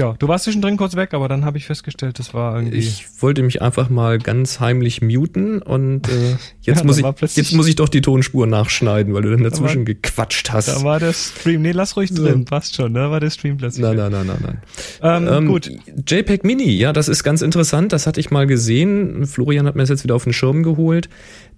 [0.00, 2.78] Ja, du warst zwischendrin kurz weg, aber dann habe ich festgestellt, das war irgendwie.
[2.78, 6.12] Ich wollte mich einfach mal ganz heimlich muten und äh,
[6.62, 9.80] jetzt, Ja, muss ich, jetzt muss ich doch die Tonspur nachschneiden, weil du dann dazwischen
[9.80, 10.68] war- gequatscht hast.
[10.68, 11.62] da war der Stream.
[11.62, 13.82] Nee, lass ruhig drin, passt schon, da war der Stream plötzlich.
[13.84, 14.58] Nein, nein, nein, nein, nein.
[15.02, 15.70] Ähm, Ähm, gut.
[16.08, 17.92] JPEG Mini, ja, das ist ganz interessant.
[17.92, 19.26] Das hatte ich mal gesehen.
[19.26, 21.08] Florian hat mir das jetzt wieder auf den Schirm geholt.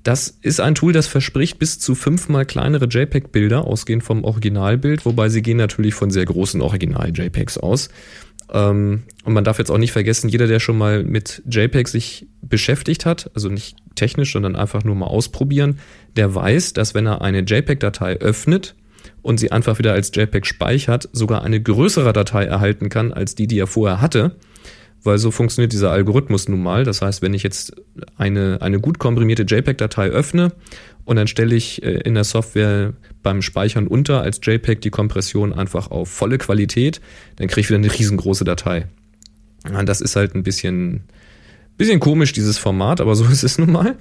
[0.02, 5.28] Das ist ein Tool, das verspricht bis zu fünfmal kleinere JPEG-Bilder, ausgehend vom Originalbild, wobei
[5.28, 7.88] sie gehen natürlich von sehr großen Original-JPEGs aus.
[8.52, 12.26] Ähm, und man darf jetzt auch nicht vergessen, jeder, der schon mal mit JPEG sich
[12.42, 15.78] beschäftigt hat, also nicht technisch, sondern einfach nur mal ausprobieren,
[16.16, 18.74] der weiß, dass wenn er eine JPEG-Datei öffnet
[19.22, 23.46] und sie einfach wieder als JPEG speichert, sogar eine größere Datei erhalten kann als die,
[23.46, 24.36] die er vorher hatte.
[25.04, 26.84] Weil so funktioniert dieser Algorithmus nun mal.
[26.84, 27.74] Das heißt, wenn ich jetzt
[28.16, 30.52] eine, eine gut komprimierte JPEG-Datei öffne
[31.04, 32.92] und dann stelle ich äh, in der Software
[33.22, 37.00] beim Speichern unter als JPEG die Kompression einfach auf volle Qualität,
[37.36, 38.86] dann kriege ich wieder eine riesengroße Datei.
[39.68, 41.04] Ja, das ist halt ein bisschen,
[41.76, 43.96] bisschen komisch, dieses Format, aber so ist es nun mal.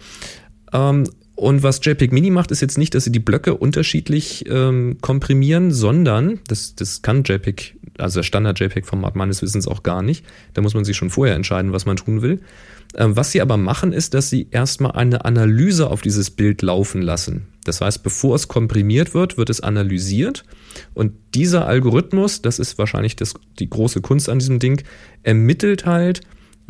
[1.41, 5.71] Und was JPEG Mini macht, ist jetzt nicht, dass sie die Blöcke unterschiedlich ähm, komprimieren,
[5.71, 10.23] sondern das, das kann JPEG, also das Standard JPEG-Format meines Wissens auch gar nicht.
[10.53, 12.41] Da muss man sich schon vorher entscheiden, was man tun will.
[12.95, 17.01] Ähm, was sie aber machen, ist, dass sie erstmal eine Analyse auf dieses Bild laufen
[17.01, 17.47] lassen.
[17.63, 20.43] Das heißt, bevor es komprimiert wird, wird es analysiert.
[20.93, 24.83] Und dieser Algorithmus, das ist wahrscheinlich das, die große Kunst an diesem Ding,
[25.23, 26.21] ermittelt halt,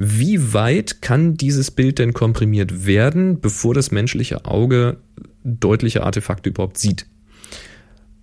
[0.04, 4.98] wie weit kann dieses Bild denn komprimiert werden, bevor das menschliche Auge
[5.44, 7.06] deutliche Artefakte überhaupt sieht.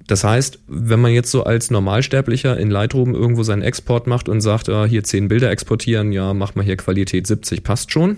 [0.08, 4.40] Das heißt, wenn man jetzt so als Normalsterblicher in Lightroom irgendwo seinen Export macht und
[4.40, 8.16] sagt, ah, hier zehn Bilder exportieren, ja, mach mal hier Qualität 70, passt schon,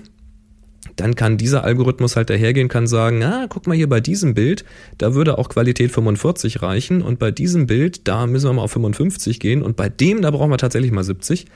[0.97, 4.65] dann kann dieser Algorithmus halt dahergehen, kann sagen, ah, guck mal hier bei diesem Bild,
[4.97, 8.73] da würde auch Qualität 45 reichen und bei diesem Bild, da müssen wir mal auf
[8.73, 11.47] 55 gehen und bei dem, da brauchen wir tatsächlich mal 70.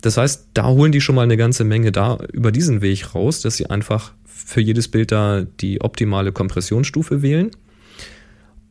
[0.00, 3.40] Das heißt, da holen die schon mal eine ganze Menge da über diesen Weg raus,
[3.40, 7.50] dass sie einfach für jedes Bild da die optimale Kompressionsstufe wählen.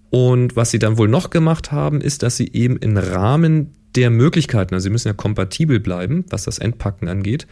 [0.09, 4.09] Und was sie dann wohl noch gemacht haben, ist, dass sie eben im Rahmen der
[4.09, 7.47] Möglichkeiten, also sie müssen ja kompatibel bleiben, was das Entpacken angeht,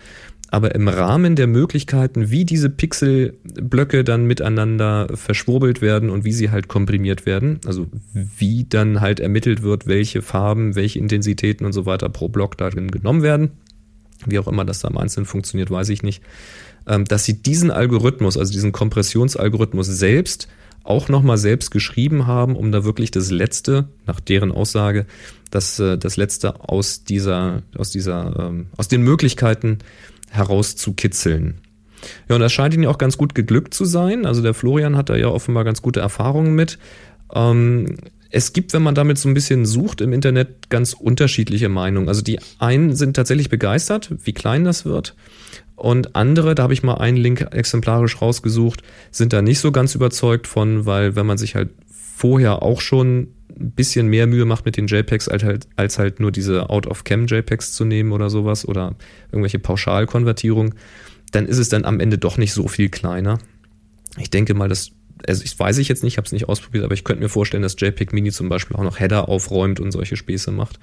[0.52, 6.52] aber im Rahmen der Möglichkeiten, wie diese Pixelblöcke dann miteinander verschwurbelt werden und wie sie
[6.52, 11.86] halt komprimiert werden, also wie dann halt ermittelt wird, welche Farben, welche Intensitäten und so
[11.86, 13.52] weiter pro Block darin genommen werden,
[14.26, 16.22] wie auch immer das da im Einzelnen funktioniert, weiß ich nicht,
[16.88, 20.48] ähm, dass sie diesen Algorithmus, also diesen Kompressionsalgorithmus selbst
[20.84, 25.08] auch nochmal selbst geschrieben haben, um da wirklich das Letzte, nach deren Aussage,
[25.50, 29.80] das, äh, das Letzte aus dieser, aus dieser, ähm, aus den Möglichkeiten
[30.30, 31.56] herauszukitzeln.
[32.30, 34.28] Ja, und das scheint ihnen ja auch ganz gut geglückt zu sein.
[34.28, 36.78] Also der Florian hat da ja offenbar ganz gute Erfahrungen mit.
[37.34, 37.98] Ähm,
[38.36, 42.10] es gibt, wenn man damit so ein bisschen sucht im Internet, ganz unterschiedliche Meinungen.
[42.10, 45.16] Also die einen sind tatsächlich begeistert, wie klein das wird.
[45.78, 49.96] Und andere, da habe ich mal einen Link exemplarisch rausgesucht, sind da nicht so ganz
[49.96, 54.66] überzeugt von, weil wenn man sich halt vorher auch schon ein bisschen mehr Mühe macht
[54.66, 58.96] mit den JPEGs, als halt, als halt nur diese Out-of-Cam-JPEGs zu nehmen oder sowas oder
[59.32, 60.76] irgendwelche Pauschalkonvertierungen,
[61.32, 63.38] dann ist es dann am Ende doch nicht so viel kleiner.
[64.18, 64.92] Ich denke mal, dass,
[65.28, 67.30] also ich weiß ich jetzt nicht, ich habe es nicht ausprobiert, aber ich könnte mir
[67.30, 70.80] vorstellen, dass JPEG Mini zum Beispiel auch noch Header aufräumt und solche Späße macht,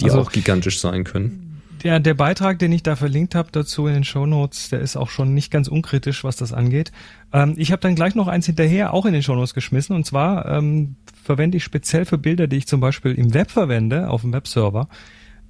[0.00, 1.48] die Also- auch gigantisch sein können.
[1.84, 4.94] Der, der Beitrag, den ich da verlinkt habe dazu in den Show Notes, der ist
[4.94, 6.92] auch schon nicht ganz unkritisch, was das angeht.
[7.32, 10.06] Ähm, ich habe dann gleich noch eins hinterher auch in den Show Notes geschmissen und
[10.06, 10.94] zwar ähm,
[11.24, 14.88] verwende ich speziell für Bilder, die ich zum Beispiel im Web verwende, auf dem Webserver,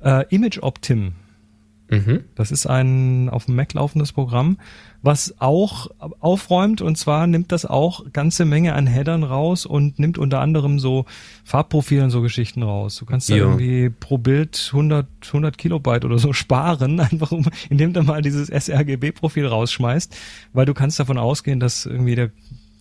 [0.02, 1.12] äh, Image Optim.
[1.90, 2.20] Mhm.
[2.35, 4.56] Das ist ein auf dem Mac laufendes Programm,
[5.03, 5.89] was auch
[6.20, 10.79] aufräumt und zwar nimmt das auch ganze Menge an Headern raus und nimmt unter anderem
[10.79, 11.07] so
[11.45, 12.97] Farbprofile und so Geschichten raus.
[12.97, 13.43] Du kannst da Ja.
[13.45, 18.49] irgendwie pro Bild 100, 100 Kilobyte oder so sparen, einfach um, indem du mal dieses
[18.49, 20.15] sRGB-Profil rausschmeißt,
[20.53, 22.31] weil du kannst davon ausgehen, dass irgendwie der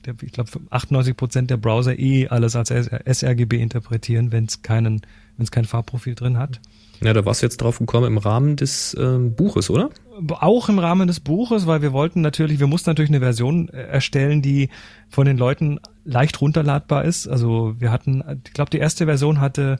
[0.06, 5.02] der, ich glaube, 98 Prozent der Browser eh alles als sRGB interpretieren, wenn es keinen,
[5.38, 6.60] wenn es kein Farbprofil drin hat.
[7.03, 9.89] Ja, da warst du jetzt drauf gekommen im Rahmen des ähm, Buches, oder?
[10.30, 13.84] Auch im Rahmen des Buches, weil wir wollten natürlich, wir mussten natürlich eine Version äh,
[13.84, 14.69] erstellen, die
[15.10, 17.27] von den Leuten leicht runterladbar ist.
[17.27, 19.80] Also wir hatten, ich glaube, die erste Version hatte,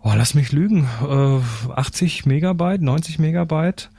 [0.00, 3.90] oh, lass mich lügen, äh, 80 Megabyte, 90 Megabyte.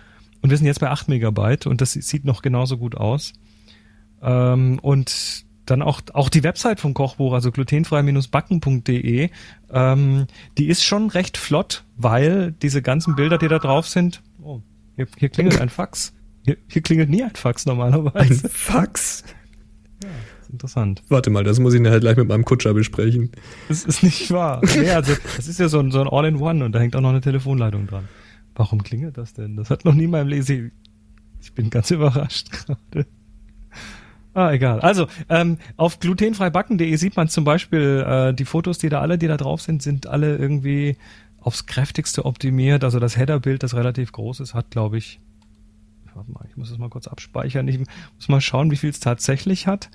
[0.42, 3.34] Und wir sind jetzt bei 8 Megabyte und das sieht noch genauso gut aus.
[4.22, 9.30] Ähm, und dann auch, auch die Website vom Kochbuch, also glutenfrei-backen.de,
[9.72, 10.28] ähm,
[10.58, 14.62] die ist schon recht flott, weil diese ganzen Bilder, die da drauf sind, oh,
[15.00, 16.14] hier, hier klingelt ein Fax.
[16.44, 18.50] Hier, hier klingelt nie ein Fax normalerweise.
[18.50, 19.24] Fax.
[20.52, 21.04] Interessant.
[21.08, 23.32] Warte mal, das muss ich nachher gleich mit meinem Kutscher besprechen.
[23.70, 24.62] Das ist nicht wahr.
[24.76, 27.12] Nee, also, das ist ja so ein, so ein All-in-One und da hängt auch noch
[27.12, 28.10] eine Telefonleitung dran.
[28.56, 29.56] Warum klingelt das denn?
[29.56, 30.72] Das hat noch nie in meinem Lese.
[31.42, 33.06] Ich bin ganz überrascht gerade.
[34.34, 34.82] Ah, egal.
[34.82, 39.28] Also, ähm, auf glutenfreibacken.de sieht man zum Beispiel, äh, die Fotos, die da alle, die
[39.28, 40.98] da drauf sind, sind alle irgendwie
[41.42, 42.84] aufs kräftigste optimiert.
[42.84, 45.20] Also das Header-Bild, das relativ groß ist, hat, glaube ich,
[46.14, 47.68] warte mal, ich muss es mal kurz abspeichern.
[47.68, 49.90] Ich muss mal schauen, wie viel es tatsächlich hat.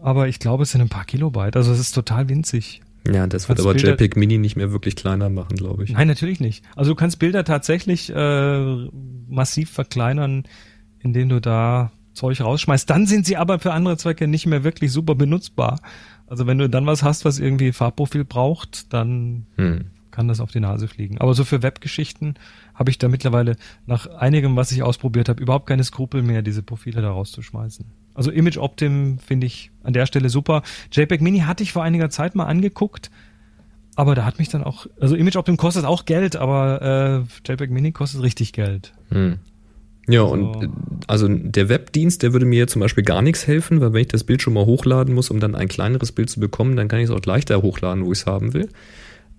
[0.00, 1.56] Aber ich glaube, es sind ein paar Kilobyte.
[1.56, 2.82] Also es ist total winzig.
[3.12, 5.90] Ja, das wird aber Bilder JPEG Mini nicht mehr wirklich kleiner machen, glaube ich.
[5.90, 6.64] Nein, natürlich nicht.
[6.74, 8.88] Also du kannst Bilder tatsächlich äh,
[9.28, 10.44] massiv verkleinern,
[10.98, 12.88] indem du da Zeug rausschmeißt.
[12.90, 15.80] Dann sind sie aber für andere Zwecke nicht mehr wirklich super benutzbar.
[16.26, 19.84] Also wenn du dann was hast, was irgendwie Farbprofil braucht, dann hm.
[20.16, 21.18] Kann das auf die Nase fliegen.
[21.18, 22.36] Aber so für Webgeschichten
[22.74, 26.62] habe ich da mittlerweile nach einigem, was ich ausprobiert habe, überhaupt keine Skrupel mehr, diese
[26.62, 27.84] Profile da rauszuschmeißen.
[28.14, 30.62] Also Image Optim finde ich an der Stelle super.
[30.90, 33.10] JPEG Mini hatte ich vor einiger Zeit mal angeguckt,
[33.94, 37.70] aber da hat mich dann auch, also Image Optim kostet auch Geld, aber äh, JPEG
[37.70, 38.94] Mini kostet richtig Geld.
[39.10, 39.38] Hm.
[40.08, 40.68] Ja, also, und äh,
[41.08, 44.24] also der Webdienst, der würde mir zum Beispiel gar nichts helfen, weil wenn ich das
[44.24, 47.06] Bild schon mal hochladen muss, um dann ein kleineres Bild zu bekommen, dann kann ich
[47.06, 48.70] es auch leichter hochladen, wo ich es haben will.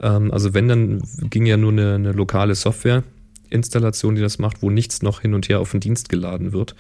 [0.02, 4.70] Ähm, also wenn, dann ging ja nur eine, eine lokale Software-Installation, die das macht, wo
[4.70, 6.76] nichts noch hin und her auf den Dienst geladen wird.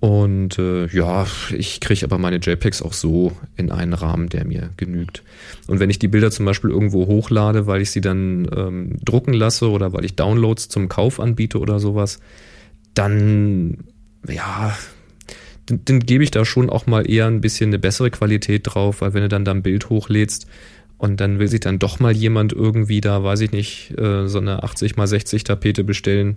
[0.00, 4.70] Und äh, ja, ich kriege aber meine JPEGs auch so in einen Rahmen, der mir
[4.76, 5.24] genügt.
[5.66, 9.32] Und wenn ich die Bilder zum Beispiel irgendwo hochlade, weil ich sie dann ähm, drucken
[9.32, 12.20] lasse oder weil ich Downloads zum Kauf anbiete oder sowas,
[12.94, 13.78] dann,
[14.28, 14.76] ja,
[15.66, 19.00] dann, dann gebe ich da schon auch mal eher ein bisschen eine bessere Qualität drauf,
[19.00, 20.46] weil wenn du dann da ein Bild hochlädst
[20.98, 24.38] und dann will sich dann doch mal jemand irgendwie da, weiß ich nicht, äh, so
[24.38, 26.36] eine 80 mal 60 Tapete bestellen,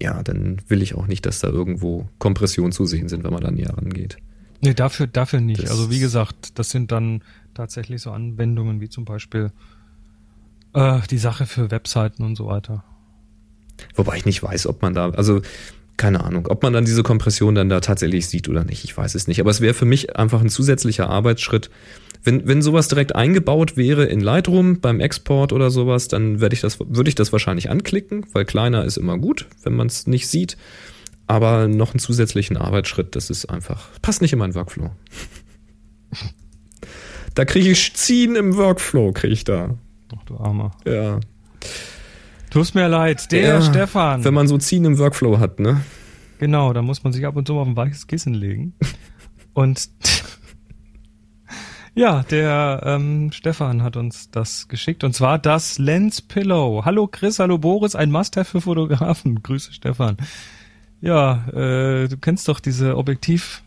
[0.00, 3.42] ja, dann will ich auch nicht, dass da irgendwo Kompressionen zu sehen sind, wenn man
[3.42, 4.18] da näher rangeht.
[4.60, 5.62] Nee, dafür, dafür nicht.
[5.62, 7.22] Das also wie gesagt, das sind dann
[7.54, 9.52] tatsächlich so Anwendungen wie zum Beispiel
[10.74, 12.84] äh, die Sache für Webseiten und so weiter.
[13.94, 15.40] Wobei ich nicht weiß, ob man da, also
[15.96, 18.84] keine Ahnung, ob man dann diese Kompression dann da tatsächlich sieht oder nicht.
[18.84, 19.40] Ich weiß es nicht.
[19.40, 21.70] Aber es wäre für mich einfach ein zusätzlicher Arbeitsschritt.
[22.26, 26.60] Wenn, wenn sowas direkt eingebaut wäre in Lightroom beim Export oder sowas, dann werde ich
[26.60, 30.26] das, würde ich das wahrscheinlich anklicken, weil kleiner ist immer gut, wenn man es nicht
[30.26, 30.56] sieht.
[31.28, 34.90] Aber noch einen zusätzlichen Arbeitsschritt, das ist einfach, passt nicht in meinen Workflow.
[37.34, 39.78] da kriege ich Ziehen im Workflow, kriege ich da.
[40.16, 40.72] Ach du Armer.
[40.84, 41.20] Ja.
[42.50, 44.24] Tut mir leid, der ja, Stefan.
[44.24, 45.80] Wenn man so Ziehen im Workflow hat, ne?
[46.40, 48.74] Genau, da muss man sich ab und zu mal auf ein weiches Kissen legen.
[49.52, 49.88] Und
[51.96, 56.84] ja, der ähm, Stefan hat uns das geschickt und zwar das Lens Pillow.
[56.84, 59.40] Hallo Chris, hallo Boris, ein Must-have für Fotografen.
[59.42, 60.18] Grüße Stefan.
[61.00, 63.62] Ja, äh, du kennst doch diese Objektiv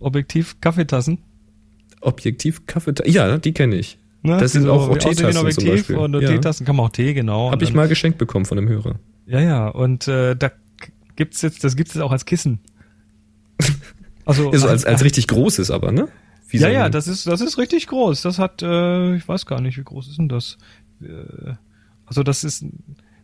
[0.00, 1.18] Objektiv Kaffeetassen.
[2.00, 3.12] Objektiv Kaffeetassen.
[3.12, 3.96] Ja, die kenne ich.
[4.22, 4.36] Ne?
[4.38, 5.96] Das sind auch, auch Teetassen zum Beispiel.
[5.96, 6.28] Und ja.
[6.28, 7.52] Teetassen kann man auch Tee, genau.
[7.52, 8.96] Habe ich mal geschenkt bekommen von einem Hörer.
[9.26, 9.68] Ja, ja.
[9.68, 10.50] Und äh, da
[11.14, 12.58] gibt's jetzt, das gibt's jetzt auch als Kissen.
[14.26, 16.08] Also ja, so als, als richtig großes aber, ne?
[16.54, 18.22] Wie ja, ja, das ist, das ist richtig groß.
[18.22, 20.56] Das hat, äh, ich weiß gar nicht, wie groß ist denn das?
[21.02, 21.54] Äh,
[22.06, 22.64] also das ist,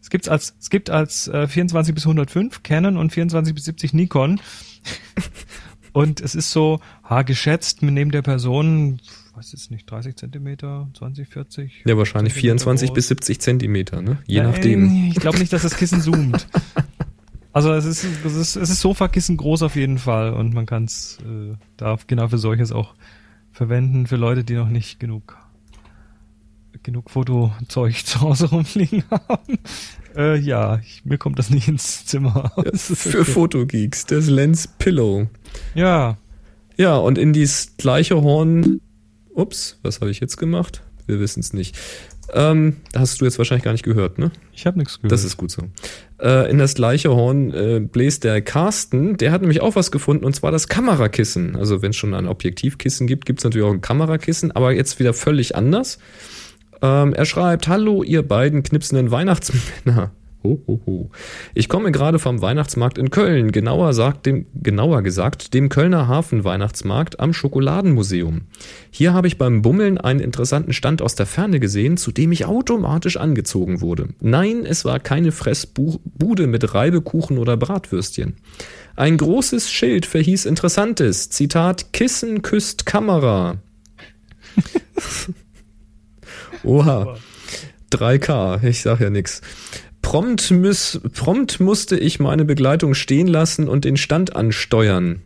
[0.01, 3.95] es gibt's als, es gibt als äh, 24 bis 105 Canon und 24 bis 70
[3.95, 4.41] Nikon.
[5.93, 9.01] und es ist so, ha, geschätzt mit neben der Person
[9.41, 11.83] weiß jetzt nicht, 30 Zentimeter, 20, 40?
[11.87, 12.95] Ja, wahrscheinlich 24 groß.
[12.95, 14.19] bis 70 Zentimeter, ne?
[14.27, 15.09] Je ja, nachdem.
[15.09, 16.47] Ich glaube nicht, dass das Kissen zoomt.
[17.53, 20.85] also es ist, es ist, es ist Sofakissen groß auf jeden Fall und man kann
[20.85, 22.95] es äh, da genau für solches auch
[23.61, 25.37] verwenden, für Leute, die noch nicht genug
[26.83, 29.59] genug Fotozeug zu Hause rumliegen haben.
[30.17, 32.53] Äh, ja, ich, mir kommt das nicht ins Zimmer.
[32.57, 33.31] Ja, für okay.
[33.31, 35.29] Fotogeeks, das Lens Pillow.
[35.75, 36.17] Ja.
[36.79, 38.81] Ja, und in dieses gleiche Horn
[39.35, 40.83] Ups, was habe ich jetzt gemacht?
[41.05, 41.77] Wir wissen es nicht.
[42.33, 44.31] Ähm, hast du jetzt wahrscheinlich gar nicht gehört, ne?
[44.53, 45.13] Ich habe nichts gehört.
[45.13, 45.63] Das ist gut so.
[46.21, 50.25] Äh, in das gleiche Horn äh, bläst der Carsten, der hat nämlich auch was gefunden,
[50.25, 51.57] und zwar das Kamerakissen.
[51.57, 54.99] Also wenn es schon ein Objektivkissen gibt, gibt es natürlich auch ein Kamerakissen, aber jetzt
[54.99, 55.99] wieder völlig anders.
[56.83, 60.13] Ähm, er schreibt, hallo ihr beiden knipsenden Weihnachtsmänner.
[60.43, 61.11] Ho, ho, ho.
[61.55, 67.21] Ich komme gerade vom Weihnachtsmarkt in Köln, genauer, sagt dem, genauer gesagt dem Kölner Hafen-Weihnachtsmarkt
[67.21, 68.43] am Schokoladenmuseum.
[68.91, 72.47] Hier habe ich beim Bummeln einen interessanten Stand aus der Ferne gesehen, zu dem ich
[72.47, 74.09] automatisch angezogen wurde.
[74.21, 78.37] Nein, es war keine Fressbude mit Reibekuchen oder Bratwürstchen.
[78.97, 81.29] Ein großes Schild verhieß Interessantes.
[81.29, 83.59] Zitat, Kissen küsst Kamera.
[86.65, 87.17] Oha.
[87.93, 89.41] 3K, ich sag ja nix.
[90.03, 95.23] Prompt, muss, prompt musste ich meine Begleitung stehen lassen und den Stand ansteuern.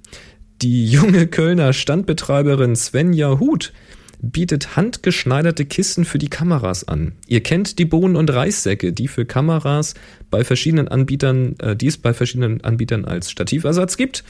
[0.62, 3.72] Die junge Kölner Standbetreiberin Svenja Huth
[4.20, 7.12] bietet handgeschneiderte Kissen für die Kameras an.
[7.26, 9.94] Ihr kennt die Bohnen- und Reissäcke, die für Kameras
[10.30, 14.24] bei verschiedenen Anbietern, äh, die es bei verschiedenen Anbietern als Stativersatz gibt.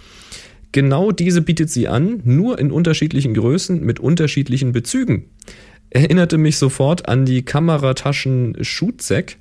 [0.72, 5.30] Genau diese bietet sie an, nur in unterschiedlichen Größen mit unterschiedlichen Bezügen.
[5.90, 9.36] Erinnerte mich sofort an die Kamerataschen Shootsack,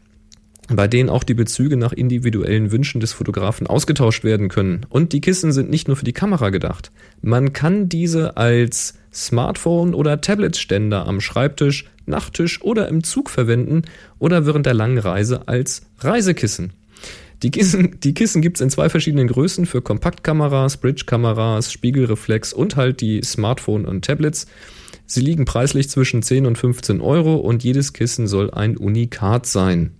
[0.70, 4.86] bei denen auch die Bezüge nach individuellen Wünschen des Fotografen ausgetauscht werden können.
[4.90, 6.92] Und die Kissen sind nicht nur für die Kamera gedacht.
[7.22, 13.84] Man kann diese als Smartphone- oder Tablet-Ständer am Schreibtisch, Nachttisch oder im Zug verwenden
[14.20, 16.74] oder während der langen Reise als Reisekissen.
[17.44, 23.02] Die Kissen, die Kissen gibt's in zwei verschiedenen Größen für Kompaktkameras, Bridge-Kameras, Spiegelreflex und halt
[23.02, 24.48] die Smartphone und Tablets.
[25.06, 29.92] Sie liegen preislich zwischen 10 und 15 Euro und jedes Kissen soll ein Unikat sein.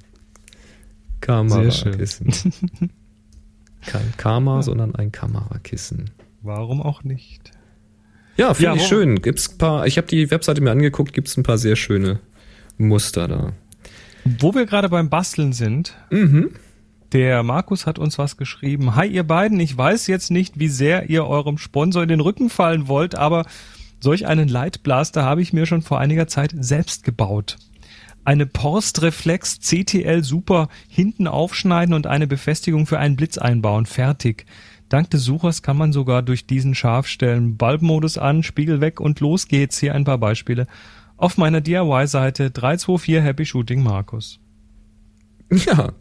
[1.22, 2.32] Kamerakissen.
[3.86, 6.10] Kein Karma, sondern ein Kamerakissen.
[6.42, 7.52] Warum auch nicht?
[8.38, 9.22] Ja, finde Ja, ich schön.
[9.22, 12.20] Gibt's paar, ich habe die Webseite mir angeguckt, gibt's ein paar sehr schöne
[12.78, 13.54] Muster da.
[14.26, 16.52] Wo wir gerade beim Basteln sind, Mhm.
[17.14, 18.96] der Markus hat uns was geschrieben.
[18.96, 22.50] Hi ihr beiden, ich weiß jetzt nicht, wie sehr ihr eurem Sponsor in den Rücken
[22.50, 23.46] fallen wollt, aber
[24.00, 27.58] solch einen Lightblaster habe ich mir schon vor einiger Zeit selbst gebaut.
[28.30, 33.88] Eine Porst Reflex CTL Super hinten aufschneiden und eine Befestigung für einen Blitz einbauen.
[33.88, 34.46] Fertig.
[34.88, 37.08] Dank des Suchers kann man sogar durch diesen scharf.
[37.18, 39.80] Bulbmodus an, Spiegel weg und los geht's.
[39.80, 40.68] Hier ein paar Beispiele.
[41.18, 44.40] Auf meiner DIY-Seite 324 Happy Shooting Markus.
[45.50, 45.94] Ja.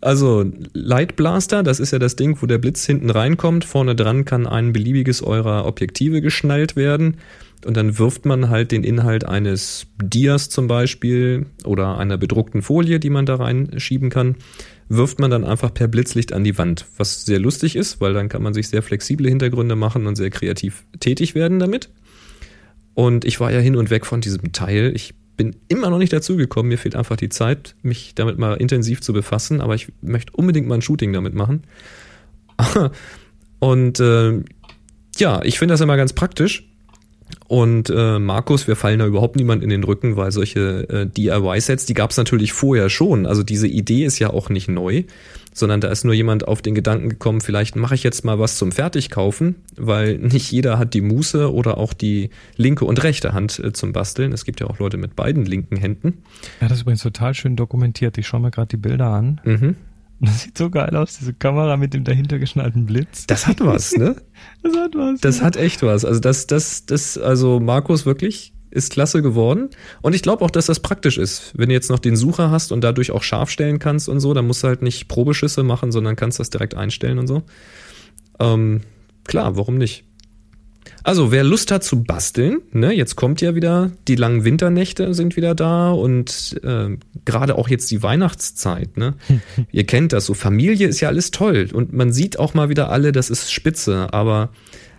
[0.00, 3.64] Also Light Blaster, das ist ja das Ding, wo der Blitz hinten reinkommt.
[3.64, 7.18] Vorne dran kann ein beliebiges eurer Objektive geschnallt werden.
[7.64, 13.00] Und dann wirft man halt den Inhalt eines Dias zum Beispiel oder einer bedruckten Folie,
[13.00, 14.36] die man da reinschieben kann,
[14.88, 16.86] wirft man dann einfach per Blitzlicht an die Wand.
[16.96, 20.30] Was sehr lustig ist, weil dann kann man sich sehr flexible Hintergründe machen und sehr
[20.30, 21.90] kreativ tätig werden damit.
[22.94, 24.92] Und ich war ja hin und weg von diesem Teil.
[24.94, 26.68] Ich bin immer noch nicht dazu gekommen.
[26.68, 29.60] Mir fehlt einfach die Zeit, mich damit mal intensiv zu befassen.
[29.60, 31.62] Aber ich möchte unbedingt mal ein Shooting damit machen.
[33.60, 34.42] Und äh,
[35.16, 36.69] ja, ich finde das immer ganz praktisch.
[37.48, 41.86] Und äh, Markus, wir fallen da überhaupt niemand in den Rücken, weil solche äh, DIY-Sets,
[41.86, 43.26] die gab es natürlich vorher schon.
[43.26, 45.04] Also diese Idee ist ja auch nicht neu,
[45.52, 48.56] sondern da ist nur jemand auf den Gedanken gekommen, vielleicht mache ich jetzt mal was
[48.56, 53.58] zum Fertigkaufen, weil nicht jeder hat die Muße oder auch die linke und rechte Hand
[53.58, 54.32] äh, zum Basteln.
[54.32, 56.22] Es gibt ja auch Leute mit beiden linken Händen.
[56.60, 58.16] Ja, das ist übrigens total schön dokumentiert.
[58.18, 59.40] Ich schaue mir gerade die Bilder an.
[59.44, 59.76] Mhm.
[60.20, 63.26] Das sieht so geil aus, diese Kamera mit dem dahinter geschnallten Blitz.
[63.26, 64.16] Das hat was, ne?
[64.62, 65.20] Das hat was.
[65.20, 66.04] Das hat echt was.
[66.04, 69.70] Also das, das, das, also Markus wirklich ist klasse geworden.
[70.02, 71.52] Und ich glaube auch, dass das praktisch ist.
[71.56, 74.34] Wenn du jetzt noch den Sucher hast und dadurch auch scharf stellen kannst und so,
[74.34, 77.42] dann musst du halt nicht Probeschüsse machen, sondern kannst das direkt einstellen und so.
[78.38, 78.82] Ähm,
[79.24, 80.04] klar, warum nicht?
[81.02, 85.36] Also, wer Lust hat zu basteln, ne, jetzt kommt ja wieder, die langen Winternächte sind
[85.36, 89.14] wieder da und äh, gerade auch jetzt die Weihnachtszeit, ne?
[89.72, 92.90] Ihr kennt das, so Familie ist ja alles toll und man sieht auch mal wieder
[92.90, 94.50] alle, das ist spitze, aber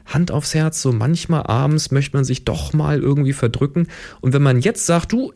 [0.05, 3.87] Hand aufs Herz, so manchmal abends möchte man sich doch mal irgendwie verdrücken
[4.21, 5.31] und wenn man jetzt sagt, du,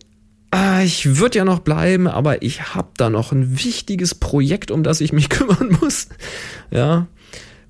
[0.52, 4.84] ah, ich würde ja noch bleiben, aber ich habe da noch ein wichtiges Projekt, um
[4.84, 6.08] das ich mich kümmern muss,
[6.72, 7.08] ja,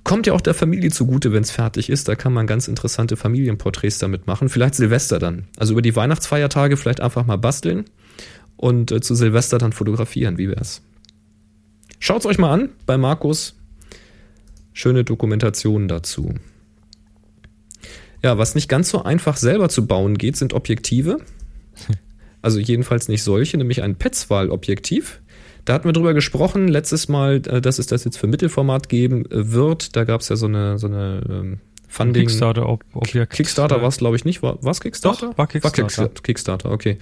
[0.06, 2.08] kommt ja auch der Familie zugute, wenn es fertig ist.
[2.08, 4.48] Da kann man ganz interessante Familienporträts damit machen.
[4.48, 5.48] Vielleicht Silvester dann.
[5.58, 7.86] Also über die Weihnachtsfeiertage vielleicht einfach mal basteln
[8.56, 10.38] und äh, zu Silvester dann fotografieren.
[10.38, 10.82] Wie wär's?
[12.00, 13.56] Schaut's euch mal an bei Markus.
[14.74, 16.36] Schöne Dokumentationen dazu.
[18.22, 21.18] Ja, was nicht ganz so einfach selber zu bauen geht, sind Objektive.
[22.42, 25.20] Also jedenfalls nicht solche, nämlich ein Petzval-Objektiv.
[25.66, 29.26] Da hatten wir drüber gesprochen letztes Mal, äh, dass es das jetzt für Mittelformat geben
[29.26, 29.96] äh, wird.
[29.96, 32.28] Da gab es ja so eine, so eine ähm, Funding.
[32.28, 33.34] Kickstarter-Objekt.
[33.34, 34.44] Kickstarter war es, glaube ich, nicht.
[34.44, 35.32] War es Kickstarter?
[35.32, 35.78] Doch, war Kickstarter.
[35.78, 36.98] War Kickstarter, Kickstarter okay.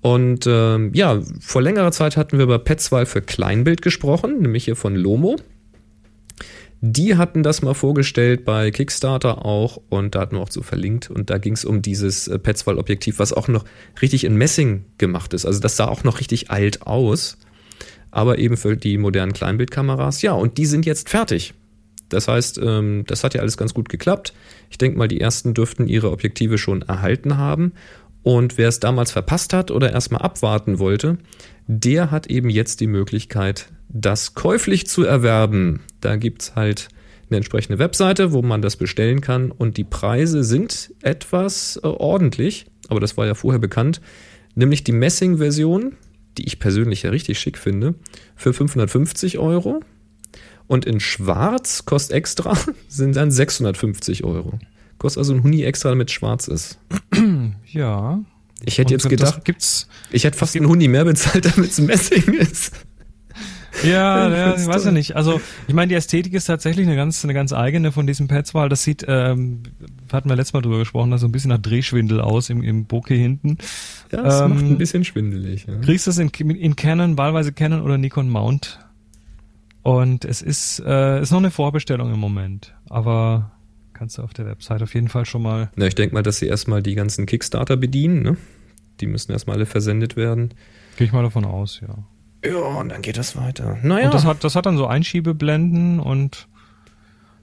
[0.00, 4.74] Und ähm, ja, vor längerer Zeit hatten wir über Petzval für Kleinbild gesprochen, nämlich hier
[4.74, 5.36] von Lomo.
[6.80, 11.08] Die hatten das mal vorgestellt bei Kickstarter auch und da hatten wir auch so verlinkt
[11.10, 13.64] und da ging es um dieses äh, Petzval-Objektiv, was auch noch
[14.00, 15.46] richtig in Messing gemacht ist.
[15.46, 17.38] Also das sah auch noch richtig alt aus,
[18.12, 20.22] aber eben für die modernen Kleinbildkameras.
[20.22, 21.54] Ja, und die sind jetzt fertig.
[22.08, 24.34] Das heißt, ähm, das hat ja alles ganz gut geklappt.
[24.70, 27.72] Ich denke mal, die ersten dürften ihre Objektive schon erhalten haben.
[28.22, 31.18] Und wer es damals verpasst hat oder erstmal abwarten wollte,
[31.66, 35.80] der hat eben jetzt die Möglichkeit, das käuflich zu erwerben.
[36.00, 36.88] Da gibt's halt
[37.30, 39.50] eine entsprechende Webseite, wo man das bestellen kann.
[39.50, 44.02] Und die Preise sind etwas äh, ordentlich, aber das war ja vorher bekannt.
[44.54, 45.96] Nämlich die Messing-Version,
[46.38, 47.94] die ich persönlich ja richtig schick finde,
[48.36, 49.80] für 550 Euro.
[50.66, 52.56] Und in Schwarz kostet extra,
[52.88, 54.58] sind dann 650 Euro.
[54.98, 56.78] Kostet also ein Huni extra, damit schwarz ist.
[57.66, 58.20] Ja.
[58.64, 59.42] Ich hätte Und jetzt gedacht,
[60.10, 62.72] ich hätte fast einen Huni mehr bezahlt, damit es Messing ist.
[63.84, 65.16] Ja, ja ich weiß ja nicht.
[65.16, 68.54] Also ich meine, die Ästhetik ist tatsächlich eine ganz, eine ganz eigene von diesen Pads,
[68.54, 69.62] weil das sieht, ähm,
[70.12, 72.84] hatten wir letztes Mal drüber gesprochen, das so ein bisschen nach Drehschwindel aus im, im
[72.84, 73.58] Bokeh hinten.
[74.10, 75.66] Ja, das Ähm, macht ein bisschen schwindelig.
[75.66, 75.78] Ja.
[75.78, 78.78] Kriegst du es in, in Canon, wahlweise Canon oder Nikon Mount.
[79.82, 82.74] Und es ist, äh, ist noch eine Vorbestellung im Moment.
[82.88, 83.52] Aber
[83.94, 85.70] kannst du auf der Website auf jeden Fall schon mal.
[85.76, 88.22] Na, ich denke mal, dass sie erstmal die ganzen Kickstarter bedienen.
[88.22, 88.36] Ne?
[89.00, 90.54] Die müssen erstmal alle versendet werden.
[90.96, 91.98] Gehe ich mal davon aus, ja.
[92.44, 93.78] Ja, und dann geht das weiter.
[93.82, 96.48] Naja, Und das hat, das hat dann so Einschiebeblenden und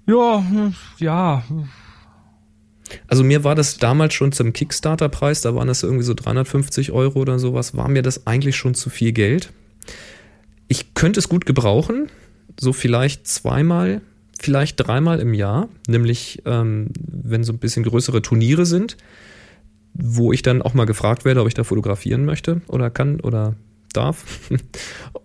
[0.06, 1.44] ja, hm, ja,
[3.08, 7.20] also mir war das damals schon zum Kickstarter-Preis, da waren das irgendwie so 350 Euro
[7.20, 9.52] oder sowas, war mir das eigentlich schon zu viel Geld.
[10.68, 12.10] Ich könnte es gut gebrauchen,
[12.60, 14.02] so vielleicht zweimal,
[14.40, 18.98] vielleicht dreimal im Jahr, nämlich ähm, wenn so ein bisschen größere Turniere sind,
[19.94, 23.56] wo ich dann auch mal gefragt werde, ob ich da fotografieren möchte oder kann oder
[23.94, 24.50] darf.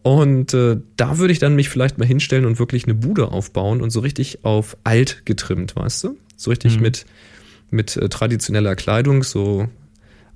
[0.03, 3.81] Und äh, da würde ich dann mich vielleicht mal hinstellen und wirklich eine Bude aufbauen
[3.81, 6.17] und so richtig auf alt getrimmt, weißt du?
[6.37, 6.83] So richtig Mhm.
[6.83, 7.07] mit,
[7.71, 9.69] mit äh, traditioneller Kleidung, so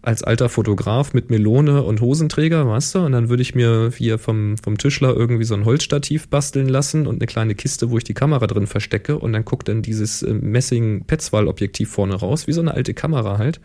[0.01, 2.99] als alter Fotograf mit Melone und Hosenträger, weißt du?
[3.01, 7.07] Und dann würde ich mir hier vom, vom Tischler irgendwie so ein Holzstativ basteln lassen
[7.09, 10.23] und eine kleine Kiste, wo ich die Kamera drin verstecke und dann guckt dann dieses
[10.23, 13.61] äh, Messing-Petzval-Objektiv vorne raus, wie so eine alte Kamera halt.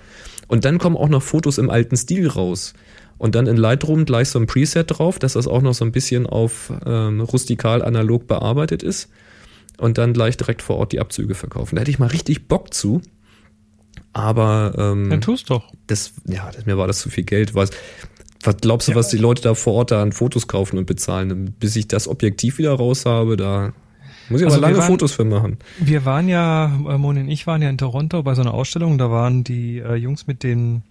[0.48, 2.74] Und dann kommen auch noch Fotos im alten Stil raus.
[3.24, 5.94] Und dann in Lightroom gleich so ein Preset drauf, dass das auch noch so ein
[5.94, 9.10] bisschen auf ähm, rustikal analog bearbeitet ist.
[9.78, 11.76] Und dann gleich direkt vor Ort die Abzüge verkaufen.
[11.76, 13.02] Da hätte ich mal richtig Bock zu.
[14.12, 15.72] Aber ähm, dann tust doch.
[15.88, 17.56] das, ja, das, mir war das zu viel Geld.
[17.56, 17.70] Was,
[18.44, 21.56] was glaubst du, was die Leute da vor Ort da an Fotos kaufen und bezahlen?
[21.60, 23.72] Bis ich das Objektiv wieder raus habe, da
[24.30, 25.58] muss ich Also aber wir lange waren- Fotos für machen.
[25.80, 28.98] Wir waren ja, äh, Moni und ich waren ja in Toronto bei so einer Ausstellung,
[28.98, 30.84] da waren die äh, Jungs mit den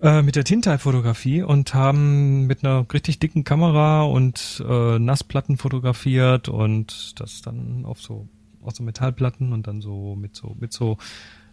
[0.00, 6.48] äh, mit der Tintai-Fotografie und haben mit einer richtig dicken Kamera und äh, Nassplatten fotografiert
[6.48, 8.28] und das dann auf so
[8.62, 10.98] auf so Metallplatten und dann so mit so mit so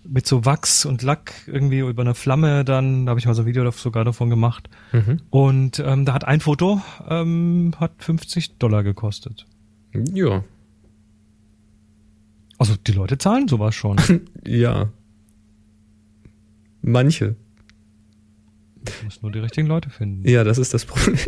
[0.06, 3.44] mit so Wachs und Lack irgendwie über eine Flamme dann, da habe ich mal so
[3.44, 4.70] ein Video sogar davon gemacht.
[4.92, 5.22] Mhm.
[5.30, 9.46] Und ähm, da hat ein Foto ähm, hat 50 Dollar gekostet.
[9.94, 10.44] Ja,
[12.58, 13.98] Also die Leute zahlen sowas schon.
[14.46, 14.90] ja.
[16.82, 17.36] Manche.
[18.86, 20.28] Du musst nur die richtigen Leute finden.
[20.28, 21.18] Ja, das ist das Problem.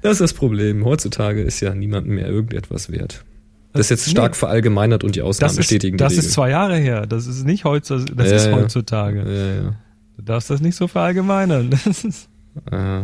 [0.00, 0.84] Das ist das Problem.
[0.84, 3.24] Heutzutage ist ja niemandem mehr irgendetwas wert.
[3.72, 4.38] Das ist jetzt stark Nee.
[4.38, 7.06] verallgemeinert und die Ausnahmen Das, ist, bestätigen das die ist zwei Jahre her.
[7.06, 8.14] Das ist nicht heutzutage.
[8.14, 9.18] Das Ja, ist heutzutage.
[9.26, 9.74] Ja, ja.
[10.16, 11.70] Du darfst das nicht so verallgemeinern.
[12.72, 13.02] Ja.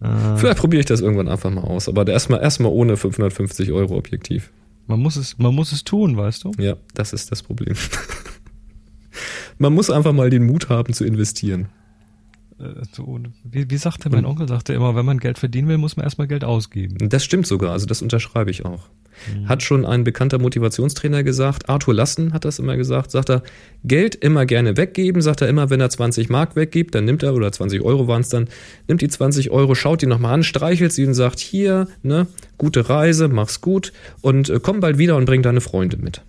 [0.00, 3.96] äh, Vielleicht probiere ich das irgendwann einfach mal aus, aber erstmal erstmal ohne 550 Euro
[3.96, 4.50] Objektiv.
[4.86, 6.52] man muss es, man muss es tun, weißt du?
[6.58, 7.74] Ja, das ist das Problem.
[9.60, 11.66] Man muss einfach mal den Mut haben zu investieren.
[12.58, 15.98] Äh, so, wie, wie sagte mein Onkel, sagte immer, wenn man Geld verdienen will, muss
[15.98, 17.10] man erstmal Geld ausgeben.
[17.10, 18.88] Das stimmt sogar, also das unterschreibe ich auch.
[19.44, 23.42] Hat schon ein bekannter Motivationstrainer gesagt, Arthur Lassen hat das immer gesagt, sagt er,
[23.84, 27.34] Geld immer gerne weggeben, sagt er immer, wenn er 20 Mark weggibt, dann nimmt er,
[27.34, 28.48] oder 20 Euro waren es dann,
[28.88, 32.88] nimmt die 20 Euro, schaut die nochmal an, streichelt sie und sagt, hier, ne, gute
[32.88, 33.92] Reise, mach's gut
[34.22, 36.22] und äh, komm bald wieder und bring deine Freunde mit.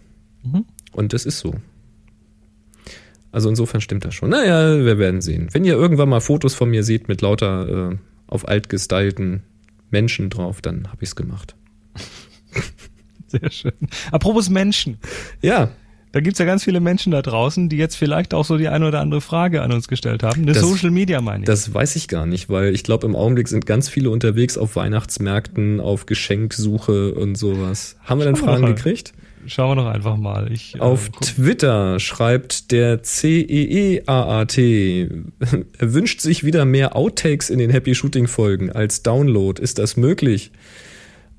[0.44, 0.66] Mhm.
[0.92, 1.56] Und das ist so.
[3.32, 4.30] Also insofern stimmt das schon.
[4.30, 5.48] Naja, wir werden sehen.
[5.52, 7.96] Wenn ihr irgendwann mal Fotos von mir seht mit lauter äh,
[8.28, 9.44] auf alt gestylten
[9.90, 11.56] Menschen drauf, dann habe ich's gemacht.
[13.28, 13.72] Sehr schön.
[14.12, 14.98] Apropos Menschen.
[15.42, 15.70] Ja,
[16.14, 18.86] Da gibt's ja ganz viele Menschen da draußen, die jetzt vielleicht auch so die eine
[18.86, 20.42] oder andere Frage an uns gestellt haben.
[20.42, 21.46] Eine Das- Social Media meine ich.
[21.46, 24.76] das weiß ich gar nicht, weil ich glaube, im Augenblick sind ganz viele unterwegs auf
[24.76, 27.96] Weihnachtsmärkten, auf Geschenksuche und sowas.
[28.04, 29.14] Haben wir denn Fragen gekriegt?
[29.48, 30.52] Schauen wir doch einfach mal.
[30.52, 37.60] Ich, äh, Auf guck- Twitter schreibt der CEEAAT, er wünscht sich wieder mehr Outtakes in
[37.60, 39.62] den Happy Shooting Folgen als Download.
[39.62, 40.52] Ist das möglich?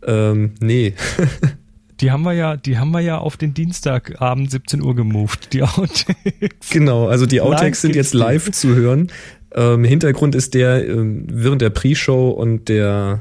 [0.06, 0.94] Ähm, nee.
[2.00, 5.62] Die haben wir ja, die haben wir ja auf den Dienstagabend 17 Uhr gemoved, die
[5.62, 6.70] Outtakes.
[6.72, 9.12] Genau, also die Outtakes sind jetzt live zu hören.
[9.54, 13.20] Ähm, Hintergrund ist der, ähm, während der Pre-Show und der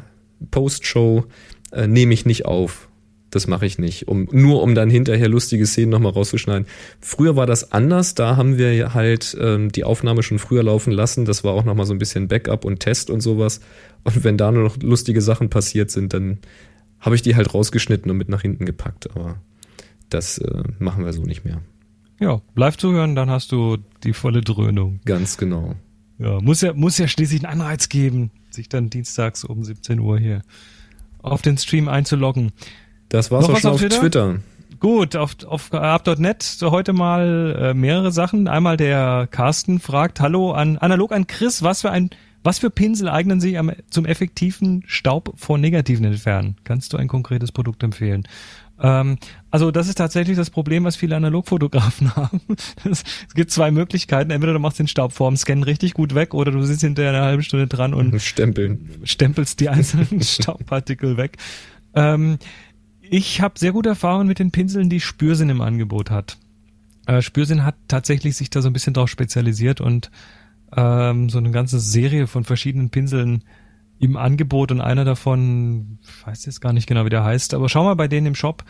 [0.50, 1.26] Post-Show
[1.74, 2.88] äh, nehme ich nicht auf.
[3.32, 6.68] Das mache ich nicht, um nur um dann hinterher lustige Szenen nochmal rauszuschneiden.
[7.00, 11.24] Früher war das anders, da haben wir halt ähm, die Aufnahme schon früher laufen lassen.
[11.24, 13.62] Das war auch nochmal so ein bisschen Backup und Test und sowas.
[14.04, 16.40] Und wenn da nur noch lustige Sachen passiert sind, dann
[17.00, 19.10] habe ich die halt rausgeschnitten und mit nach hinten gepackt.
[19.16, 19.42] Aber
[20.10, 21.62] das äh, machen wir so nicht mehr.
[22.20, 25.00] Ja, live zuhören, dann hast du die volle Dröhnung.
[25.06, 25.76] Ganz genau.
[26.20, 30.20] Ja, muss ja, muss ja schließlich einen Anreiz geben, sich dann dienstags um 17 Uhr
[30.20, 30.44] hier
[31.24, 32.52] auf den Stream einzuloggen.
[33.12, 34.00] Das war's Noch auch schon auf Twitter?
[34.00, 34.40] Twitter.
[34.80, 38.48] Gut, auf, auf up.net so heute mal äh, mehrere Sachen.
[38.48, 42.10] Einmal der Carsten fragt, hallo an analog an Chris, was für ein
[42.44, 46.56] was für Pinsel eignen sich am, zum effektiven Staub vor negativen Entfernen?
[46.64, 48.28] Kannst du ein konkretes Produkt empfehlen?
[48.82, 49.18] Ähm,
[49.52, 52.42] also das ist tatsächlich das Problem, was viele Analogfotografen haben.
[52.90, 54.32] Es, es gibt zwei Möglichkeiten.
[54.32, 57.22] Entweder du machst den Staub vorm Scannen richtig gut weg oder du sitzt hinterher eine
[57.22, 58.90] halbe Stunde dran und Stempeln.
[59.04, 61.38] stempelst die einzelnen Staubpartikel weg.
[61.94, 62.40] Ähm,
[63.12, 66.38] ich habe sehr gute Erfahrungen mit den Pinseln, die Spürsinn im Angebot hat.
[67.08, 70.10] Äh, Spürsinn hat tatsächlich sich da so ein bisschen drauf spezialisiert und
[70.78, 73.44] ähm, so eine ganze Serie von verschiedenen Pinseln
[74.00, 77.68] im Angebot und einer davon, ich weiß jetzt gar nicht genau, wie der heißt, aber
[77.68, 78.64] schau mal bei denen im Shop.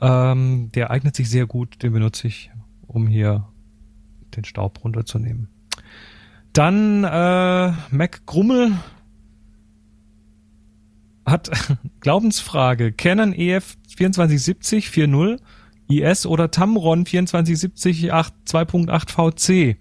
[0.00, 2.50] Ähm, der eignet sich sehr gut, den benutze ich,
[2.86, 3.48] um hier
[4.34, 5.48] den Staub runterzunehmen.
[6.54, 8.72] Dann äh, Mac Grummel
[11.26, 11.50] hat
[12.00, 12.92] Glaubensfrage.
[12.92, 15.38] Canon EF 2470 4.0
[15.88, 19.78] IS oder Tamron 2470 8 2.8 VC.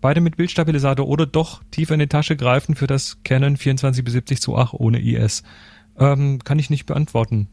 [0.00, 4.56] Beide mit Bildstabilisator oder doch tiefer in die Tasche greifen für das Canon 2470 zu
[4.56, 5.42] 8 ohne IS.
[5.98, 7.48] Ähm, kann ich nicht beantworten.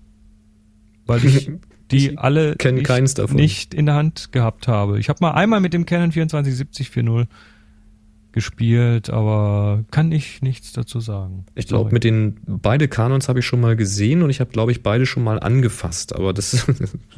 [1.05, 1.51] Weil ich
[1.91, 2.55] die Ich alle
[3.33, 4.99] nicht in der Hand gehabt habe.
[4.99, 7.27] Ich habe mal einmal mit dem Canon 2470 4.0
[8.35, 11.45] gespielt, aber kann ich nichts dazu sagen.
[11.55, 14.71] Ich glaube, mit den beide Kanons habe ich schon mal gesehen und ich habe, glaube
[14.71, 16.13] ich, beide schon mal angefasst.
[16.15, 16.67] Aber das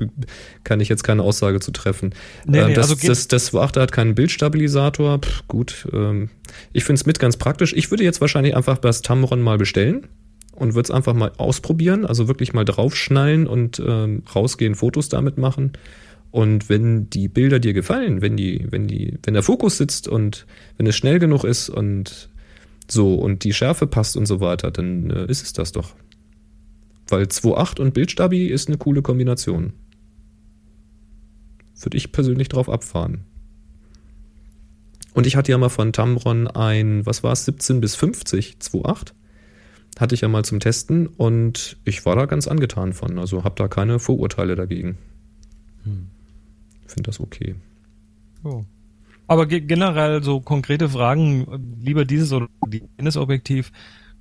[0.63, 2.13] kann ich jetzt keine Aussage zu treffen.
[2.45, 5.19] Nee, Ähm, nee, das, also geht- das, das Achter hat keinen Bildstabilisator.
[5.19, 6.29] Pff, gut, ähm,
[6.71, 7.73] ich finde es mit ganz praktisch.
[7.73, 10.07] Ich würde jetzt wahrscheinlich einfach das Tamron mal bestellen
[10.55, 12.05] und würde es einfach mal ausprobieren.
[12.05, 15.73] Also wirklich mal draufschnallen und ähm, rausgehen, Fotos damit machen.
[16.31, 20.45] Und wenn die Bilder dir gefallen, wenn die, wenn die, wenn der Fokus sitzt und
[20.77, 22.29] wenn es schnell genug ist und
[22.89, 25.95] so und die Schärfe passt und so weiter, dann äh, ist es das doch.
[27.07, 29.73] Weil 2.8 und Bildstabi ist eine coole Kombination.
[31.79, 33.23] Würde ich persönlich drauf abfahren.
[35.13, 39.13] Und ich hatte ja mal von Tamron ein, was war es, 17 bis 50, 2.8.
[39.97, 43.17] Hatte ich ja mal zum Testen und ich war da ganz angetan von.
[43.17, 44.97] Also habe da keine Vorurteile dagegen.
[46.87, 47.55] Finde das okay.
[48.43, 48.63] Oh.
[49.27, 52.47] Aber ge generell so konkrete Fragen, lieber dieses oder
[52.97, 53.71] jenes Objektiv,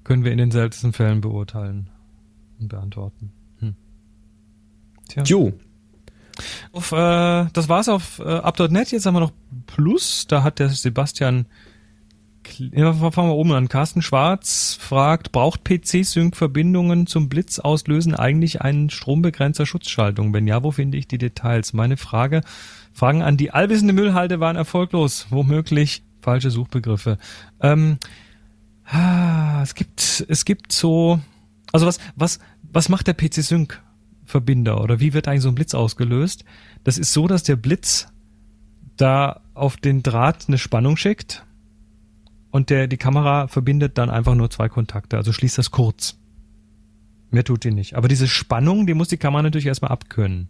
[0.05, 1.91] können wir in den seltensten Fällen beurteilen
[2.59, 3.33] und beantworten.
[3.61, 3.75] Hm.
[5.09, 5.23] Tja.
[5.25, 5.53] Jo,
[6.73, 8.93] Auf, äh, das war's auf äh, up.net.
[8.93, 9.33] Jetzt haben wir noch
[9.67, 10.27] Plus.
[10.27, 11.47] Da hat der Sebastian,
[12.59, 13.69] ja, fangen wir oben an.
[13.69, 20.33] Carsten Schwarz fragt, braucht PC-Sync-Verbindungen zum Blitz auslösen eigentlich einen Strombegrenzer Schutzschaltung?
[20.33, 21.73] Wenn ja, wo finde ich die Details?
[21.73, 22.43] Meine Frage,
[22.93, 25.27] Fragen an die allwissende Müllhalde waren erfolglos.
[25.31, 27.19] Womöglich falsche Suchbegriffe.
[27.61, 27.99] Ähm,
[28.87, 31.21] ah, es gibt, es gibt so,
[31.73, 33.83] also was, was, was macht der PC-Sync?
[34.25, 36.45] Verbinder oder wie wird eigentlich so ein Blitz ausgelöst?
[36.83, 38.09] Das ist so, dass der Blitz
[38.97, 41.47] da auf den Draht eine Spannung schickt
[42.57, 46.19] und der, die Kamera verbindet dann einfach nur zwei Kontakte, also schließt das kurz.
[47.31, 47.97] Mehr tut die nicht.
[47.97, 50.49] Aber diese Spannung, die muss die Kamera natürlich erstmal abkönnen.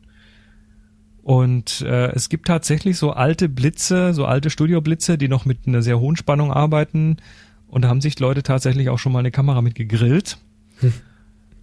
[1.22, 5.82] Und äh, es gibt tatsächlich so alte Blitze, so alte Studioblitze, die noch mit einer
[5.82, 7.16] sehr hohen Spannung arbeiten.
[7.66, 10.38] Und da haben sich Leute tatsächlich auch schon mal eine Kamera mit gegrillt.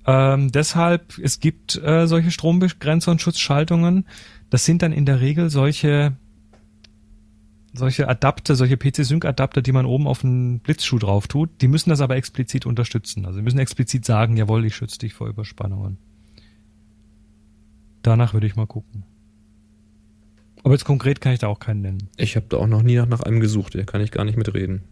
[0.05, 4.05] Ähm, deshalb, es gibt äh, solche Strombegrenzer und Schutzschaltungen.
[4.49, 6.17] Das sind dann in der Regel solche
[7.73, 11.49] solche Adapter, solche PC-Sync-Adapter, die man oben auf einen Blitzschuh drauf tut.
[11.61, 13.25] Die müssen das aber explizit unterstützen.
[13.25, 15.97] Also sie müssen explizit sagen, jawohl, ich schütze dich vor Überspannungen.
[18.03, 19.03] Danach würde ich mal gucken.
[20.63, 22.09] Aber jetzt konkret kann ich da auch keinen nennen.
[22.15, 23.75] ich habe da auch noch nie nach, nach einem gesucht.
[23.75, 24.83] Da kann ich gar nicht mitreden.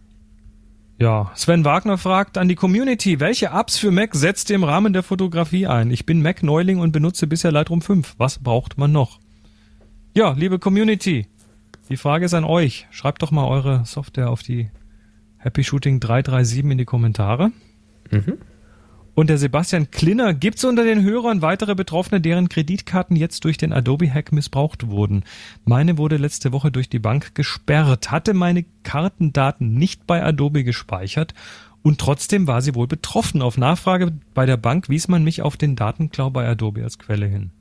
[0.99, 4.93] Ja, Sven Wagner fragt an die Community, welche Apps für Mac setzt ihr im Rahmen
[4.93, 5.89] der Fotografie ein?
[5.89, 8.15] Ich bin Mac-Neuling und benutze bisher Lightroom 5.
[8.17, 9.19] Was braucht man noch?
[10.13, 11.25] Ja, liebe Community,
[11.91, 12.87] die Frage ist an euch.
[12.91, 14.69] Schreibt doch mal eure Software auf die
[15.37, 17.51] Happy Shooting 337 in die Kommentare.
[18.09, 18.37] Mhm.
[19.13, 23.73] Und der Sebastian Klinner, gibt's unter den Hörern weitere Betroffene, deren Kreditkarten jetzt durch den
[23.73, 25.25] Adobe-Hack missbraucht wurden?
[25.65, 31.33] Meine wurde letzte Woche durch die Bank gesperrt, hatte meine Kartendaten nicht bei Adobe gespeichert
[31.83, 33.41] Und trotzdem war sie wohl betroffen.
[33.41, 37.25] Auf Nachfrage bei der Bank wies man mich auf den Datenklau bei Adobe als Quelle
[37.25, 37.51] hin.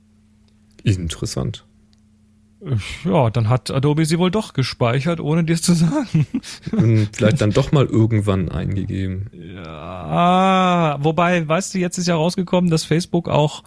[0.83, 1.65] Interessant.
[3.05, 6.27] Ja, dann hat Adobe sie wohl doch gespeichert, ohne dir es zu sagen.
[6.71, 9.29] Und vielleicht dann doch mal irgendwann eingegeben.
[9.33, 13.63] Ja, wobei, weißt du, jetzt ist ja rausgekommen, dass Facebook auch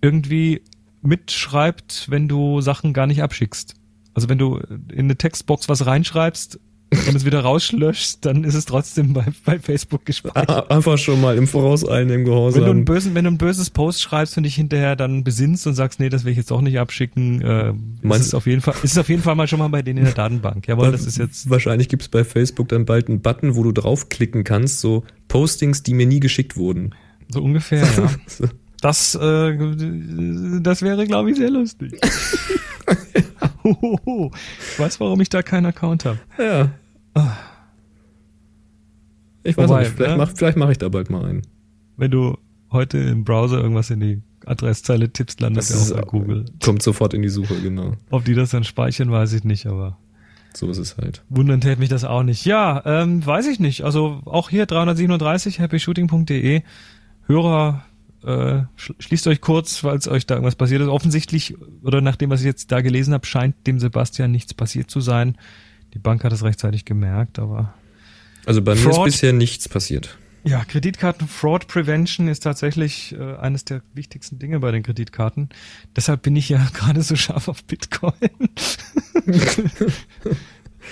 [0.00, 0.62] irgendwie
[1.02, 3.74] mitschreibt, wenn du Sachen gar nicht abschickst.
[4.14, 6.60] Also wenn du in eine Textbox was reinschreibst
[7.08, 10.70] und es wieder rauslöschst, dann ist es trotzdem bei, bei Facebook gespeichert.
[10.70, 12.62] Einfach schon mal im Vorauseilenden Gehorsam.
[12.62, 15.66] Wenn du, ein bösen, wenn du ein böses Post schreibst und dich hinterher dann besinnst
[15.66, 17.72] und sagst, nee, das will ich jetzt auch nicht abschicken, äh,
[18.02, 19.82] Meinst- ist es auf jeden Fall, ist es auf jeden Fall mal schon mal bei
[19.82, 20.66] denen in der Datenbank.
[20.68, 24.44] Jawohl, das ist jetzt, Wahrscheinlich gibt's bei Facebook dann bald einen Button, wo du draufklicken
[24.44, 26.94] kannst, so Postings, die mir nie geschickt wurden.
[27.28, 28.10] so ungefähr, ja.
[28.26, 28.44] So.
[28.80, 29.56] Das, äh,
[30.60, 31.94] das wäre, glaube ich, sehr lustig.
[33.64, 34.30] Hohoho.
[34.72, 36.18] ich weiß, warum ich da keinen Account habe.
[36.38, 36.70] Ja.
[39.42, 40.16] Ich weiß Wobei, nicht, vielleicht ne?
[40.16, 41.42] mach, vielleicht mache ich da bald mal einen.
[41.96, 42.38] Wenn du
[42.72, 46.44] heute im Browser irgendwas in die Adresszeile tippst, landet Das ja auch bei Google.
[46.62, 47.92] Kommt sofort in die Suche, genau.
[48.10, 49.98] Ob die das dann speichern, weiß ich nicht, aber
[50.54, 51.22] So ist es halt.
[51.28, 52.44] wundern täte mich das auch nicht.
[52.46, 53.82] Ja, ähm, weiß ich nicht.
[53.82, 56.62] Also auch hier 337 happyshooting.de.
[57.26, 57.84] Hörer,
[58.24, 60.88] äh, sch schließt euch kurz, falls euch da irgendwas passiert ist.
[60.88, 64.90] Offensichtlich, oder nach dem, was ich jetzt da gelesen habe, scheint dem Sebastian nichts passiert
[64.90, 65.36] zu sein.
[65.94, 67.74] Die Bank hat es rechtzeitig gemerkt, aber
[68.46, 69.04] Also bei mir ist Fraud.
[69.06, 70.18] bisher nichts passiert.
[70.46, 75.48] Ja, Kreditkarten Fraud Prevention ist tatsächlich äh, eines der wichtigsten Dinge bei den Kreditkarten.
[75.96, 78.12] Deshalb bin ich ja gerade so scharf auf Bitcoin.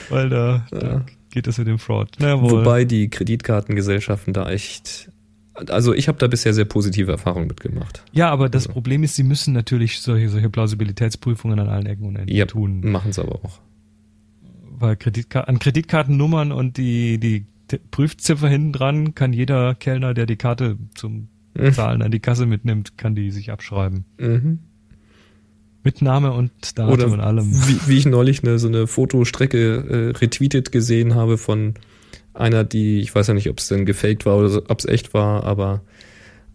[0.08, 1.04] Weil da, da Ja.
[1.30, 2.10] geht es mit dem Fraud.
[2.18, 2.50] Na wohl.
[2.62, 5.10] Wobei die Kreditkartengesellschaften da echt.
[5.68, 8.02] Also ich habe da bisher sehr positive Erfahrungen mitgemacht.
[8.12, 12.16] ja, aber das Problem ist, sie müssen natürlich solche, solche Plausibilitätsprüfungen an allen Ecken und
[12.16, 12.80] Enden Ja, tun.
[12.90, 13.60] machen sie aber auch.
[14.82, 17.46] Weil Kreditka an Kreditkartennummern und die, die
[17.90, 21.72] Prüfziffer hinten dran kann jeder Kellner, der die Karte zum Mhm.
[21.72, 24.04] Zahlen an die Kasse mitnimmt, kann die sich abschreiben.
[24.18, 24.60] Mhm.
[25.84, 27.50] Mit Name und Datum Oder und allem.
[27.66, 31.74] wie, wie ich neulich eine, so eine Fotostrecke äh, retweetet gesehen habe von
[32.34, 35.12] einer, die, ich weiß ja nicht, ob es denn gefaked war oder ob es echt
[35.12, 35.82] war, aber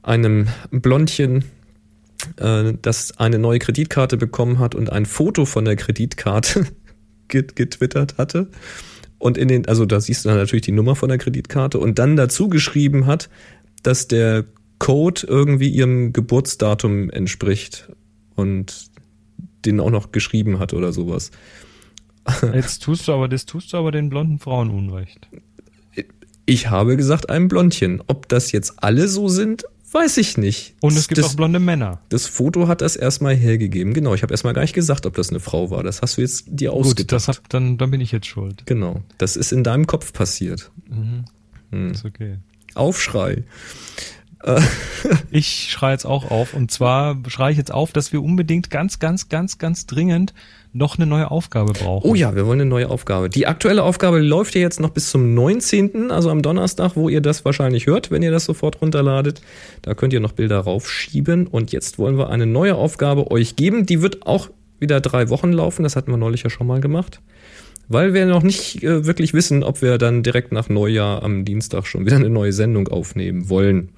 [0.01, 1.43] einem Blondchen,
[2.37, 6.65] äh, das eine neue Kreditkarte bekommen hat und ein Foto von der Kreditkarte
[7.29, 8.47] getwittert hatte.
[9.19, 11.97] Und in den, also da siehst du dann natürlich die Nummer von der Kreditkarte und
[11.99, 13.29] dann dazu geschrieben hat,
[13.83, 14.45] dass der
[14.79, 17.89] Code irgendwie ihrem Geburtsdatum entspricht
[18.35, 18.89] und
[19.65, 21.31] den auch noch geschrieben hat oder sowas.
[22.53, 25.27] Jetzt tust du aber, das tust du aber den blonden Frauen Unrecht.
[26.45, 28.01] Ich habe gesagt, ein Blondchen.
[28.07, 30.75] Ob das jetzt alle so sind, weiß ich nicht.
[30.81, 31.99] Und es gibt das, auch blonde Männer.
[32.09, 33.93] das Foto hat das erstmal hergegeben.
[33.93, 35.83] Genau, ich habe erstmal gar nicht gesagt, ob das eine Frau war.
[35.83, 37.11] Das hast du jetzt dir Gut, ausgedacht.
[37.11, 38.65] das hat, dann, dann bin ich jetzt schuld.
[38.65, 40.71] genau, das ist in deinem Kopf passiert.
[41.71, 41.91] Hm.
[41.91, 42.37] Ist okay.
[42.75, 43.43] Aufschrei.
[45.31, 46.53] Ich schreie jetzt auch auf.
[46.53, 50.33] Und zwar schreie ich jetzt auf, dass wir unbedingt ganz, ganz, ganz, ganz dringend
[50.73, 52.09] noch eine neue Aufgabe brauchen.
[52.09, 53.29] Oh ja, wir wollen eine neue Aufgabe.
[53.29, 57.21] Die aktuelle Aufgabe läuft ja jetzt noch bis zum 19., also am Donnerstag, wo ihr
[57.21, 59.41] das wahrscheinlich hört, wenn ihr das sofort runterladet.
[59.81, 61.47] Da könnt ihr noch Bilder raufschieben.
[61.47, 63.85] Und jetzt wollen wir eine neue Aufgabe euch geben.
[63.85, 64.49] Die wird auch
[64.79, 65.83] wieder drei Wochen laufen.
[65.83, 67.21] Das hatten wir neulich ja schon mal gemacht.
[67.89, 71.87] Weil wir noch nicht äh, wirklich wissen, ob wir dann direkt nach Neujahr am Dienstag
[71.87, 73.89] schon wieder eine neue Sendung aufnehmen wollen.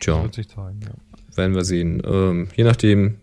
[0.00, 1.36] Tja, Wird sich zeigen, ja.
[1.36, 2.02] werden wir sehen.
[2.04, 3.14] Ähm, je nachdem,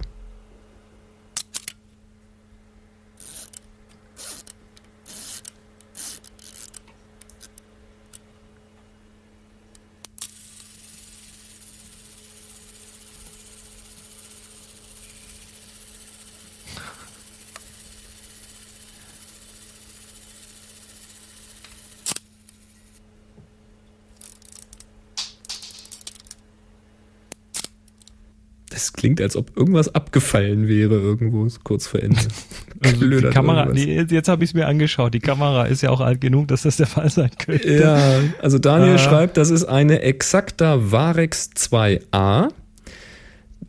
[28.76, 32.18] Das klingt, als ob irgendwas abgefallen wäre irgendwo kurz vor Ende.
[32.84, 35.14] Also die Kamera, nee, jetzt, habe ich es mir angeschaut.
[35.14, 37.74] Die Kamera ist ja auch alt genug, dass das der Fall sein könnte.
[37.74, 38.98] Ja, also Daniel Ah.
[38.98, 42.50] schreibt, das ist eine Exacta Varex 2a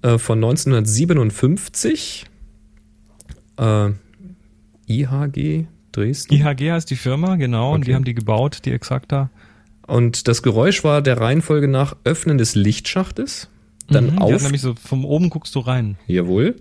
[0.03, 2.27] äh, von 1957.
[3.59, 3.91] Äh,
[4.89, 6.35] IHG Dresden.
[6.35, 7.91] IHG heißt die Firma, genau, und Okay.
[7.91, 9.31] die haben die gebaut, die Exacta.
[9.87, 13.49] Und das Geräusch war der Reihenfolge nach Öffnen des Lichtschachtes,
[13.89, 15.97] dann Mhm, auf, nämlich so von oben guckst du rein.
[16.07, 16.57] jawohl,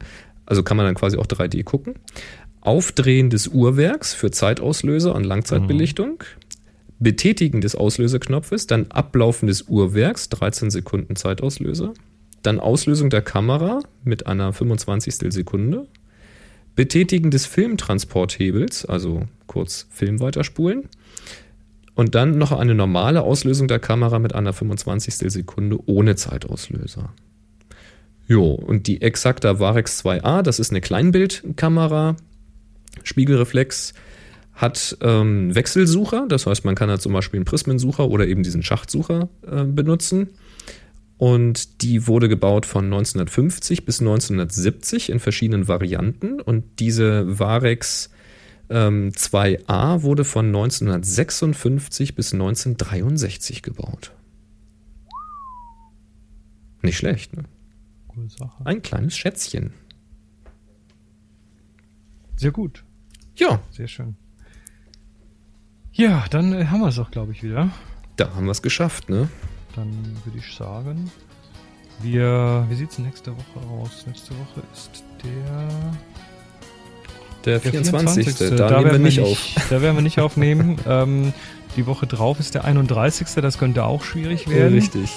[0.46, 1.96] also kann man dann quasi auch 3D gucken,
[2.62, 6.24] Aufdrehen des Uhrwerks für Zeitauslöser und Langzeitbelichtung,
[7.00, 11.94] Betätigen des Auslöseknopfes, dann Ablaufen des Uhrwerks, 13 Sekunden Zeitauslöser,
[12.42, 15.32] dann Auslösung der Kamera mit einer 25.
[15.34, 15.88] Sekunde,
[16.76, 20.90] Betätigen des Filmtransporthebels, also kurz Film weiterspulen,
[21.96, 25.16] und dann noch eine normale Auslösung der Kamera mit einer 25.
[25.32, 27.14] Sekunde ohne Zeitauslöser.
[28.28, 32.18] Jo, und die Exacta Varex 2a, das ist eine Kleinbildkamera,
[33.04, 33.94] Spiegelreflex,
[34.54, 38.64] hat ähm, Wechselsucher, das heißt, man kann da zum Beispiel einen Prismensucher oder eben diesen
[38.64, 40.30] Schachtsucher äh, benutzen.
[41.18, 46.42] Und die wurde gebaut von 1950 bis 1970 in verschiedenen Varianten.
[46.42, 48.10] Und diese Varex
[48.70, 54.12] ähm, 2a wurde von 1956 bis 1963 gebaut.
[56.82, 57.44] Nicht schlecht, ne?
[58.08, 58.66] Coole Sache.
[58.66, 59.74] Ein kleines Schätzchen.
[62.38, 62.84] Sehr gut,
[63.38, 64.16] Ja, sehr schön.
[65.94, 67.70] Ja, dann äh, haben wir es auch, glaube ich, wieder.
[68.18, 69.30] da haben wir es geschafft, ne?
[69.76, 69.90] Dann
[70.26, 71.10] würde ich sagen,
[72.02, 74.06] wir, wie sieht's nächste Woche aus?
[74.06, 75.92] Nächste Woche ist der
[77.46, 78.36] Der Der 24.
[78.36, 79.38] Da, Da nehmen wir werden nicht auf.
[79.70, 80.78] Da werden wir nicht aufnehmen.
[80.88, 81.34] ähm,
[81.76, 83.28] die Woche drauf ist der 31.
[83.36, 84.74] Das könnte auch schwierig werden.
[84.74, 85.12] Richtig.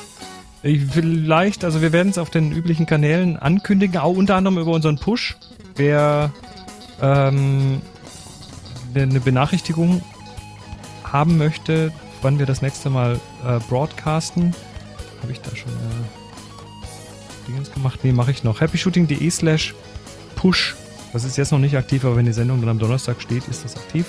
[0.62, 4.72] Ich, vielleicht, also wir werden es auf den üblichen Kanälen ankündigen, auch unter anderem über
[4.72, 5.36] unseren Push.
[5.76, 6.32] Wer
[7.00, 7.80] ähm,
[8.94, 10.02] eine Benachrichtigung
[11.04, 11.92] haben möchte,
[12.22, 14.54] wann wir das nächste Mal äh, broadcasten,
[15.22, 18.00] habe ich da schon äh, Dingens gemacht?
[18.02, 18.60] Nee, mache ich noch.
[18.60, 19.74] happyshooting.de slash
[20.34, 20.74] push.
[21.12, 23.64] Das ist jetzt noch nicht aktiv, aber wenn die Sendung dann am Donnerstag steht, ist
[23.64, 24.06] das aktiv.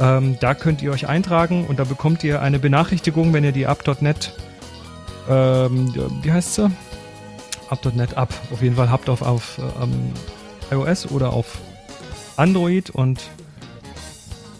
[0.00, 3.66] Ähm, da könnt ihr euch eintragen und da bekommt ihr eine Benachrichtigung, wenn ihr die
[3.66, 4.32] up.net
[5.28, 6.70] ähm, wie heißt sie?
[7.68, 8.34] Up.net ab.
[8.52, 10.12] Auf jeden Fall habt auf, auf ähm,
[10.70, 11.58] iOS oder auf
[12.36, 13.20] Android und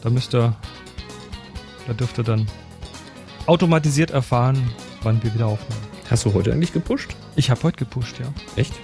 [0.02, 0.54] da müsst ihr,
[1.86, 2.46] da dürft ihr dann
[3.46, 4.70] automatisiert erfahren,
[5.02, 5.80] wann wir wieder aufnehmen.
[6.08, 7.16] Hast du heute eigentlich gepusht?
[7.36, 8.26] Ich habe heute gepusht, ja.
[8.56, 8.74] Echt?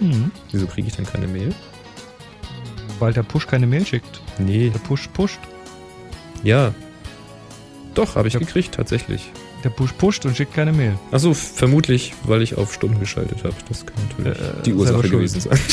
[0.00, 0.30] Mhm.
[0.50, 1.54] Wieso kriege ich dann keine Mail?
[3.02, 4.20] Weil der Push keine Mail schickt.
[4.38, 4.70] Nee.
[4.70, 5.40] Der Push pusht.
[6.44, 6.72] Ja.
[7.94, 8.38] Doch, habe ich Ja.
[8.40, 9.32] gekriegt, tatsächlich.
[9.64, 10.94] Der Push pusht und schickt keine Mail.
[11.10, 13.54] Achso, vermutlich, weil ich auf Stunden geschaltet habe.
[13.68, 15.58] Das kann natürlich Äh, die Ursache gewesen sein.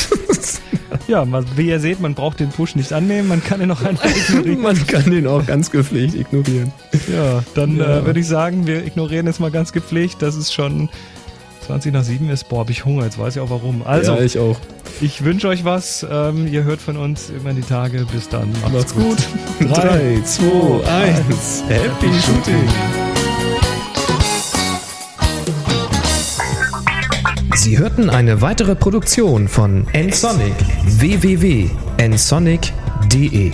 [1.07, 3.81] Ja, man, wie ihr seht, man braucht den Push nicht annehmen, man kann ihn auch
[3.83, 4.61] einfach ignorieren.
[4.61, 6.71] Man kann den auch ganz gepflegt ignorieren.
[7.11, 7.99] Ja, dann Ja.
[7.99, 10.89] Äh, würde ich sagen, wir ignorieren jetzt mal ganz gepflegt, dass es schon
[11.69, 12.49] 20 nach 7 ist.
[12.49, 13.85] Boah, hab ich Hunger, jetzt weiß ich auch warum.
[13.85, 14.57] Also, ja, ich auch.
[15.01, 16.03] ich wünsche euch was.
[16.09, 18.07] Ähm, ihr hört von uns immer die Tage.
[18.11, 18.51] Bis dann.
[18.73, 19.19] Macht's gut.
[19.59, 21.63] 3, 2, 1.
[21.67, 22.67] Happy Shooting.
[27.53, 30.55] Sie hörten eine weitere Produktion von nsonic
[30.87, 33.51] www.nsonic.de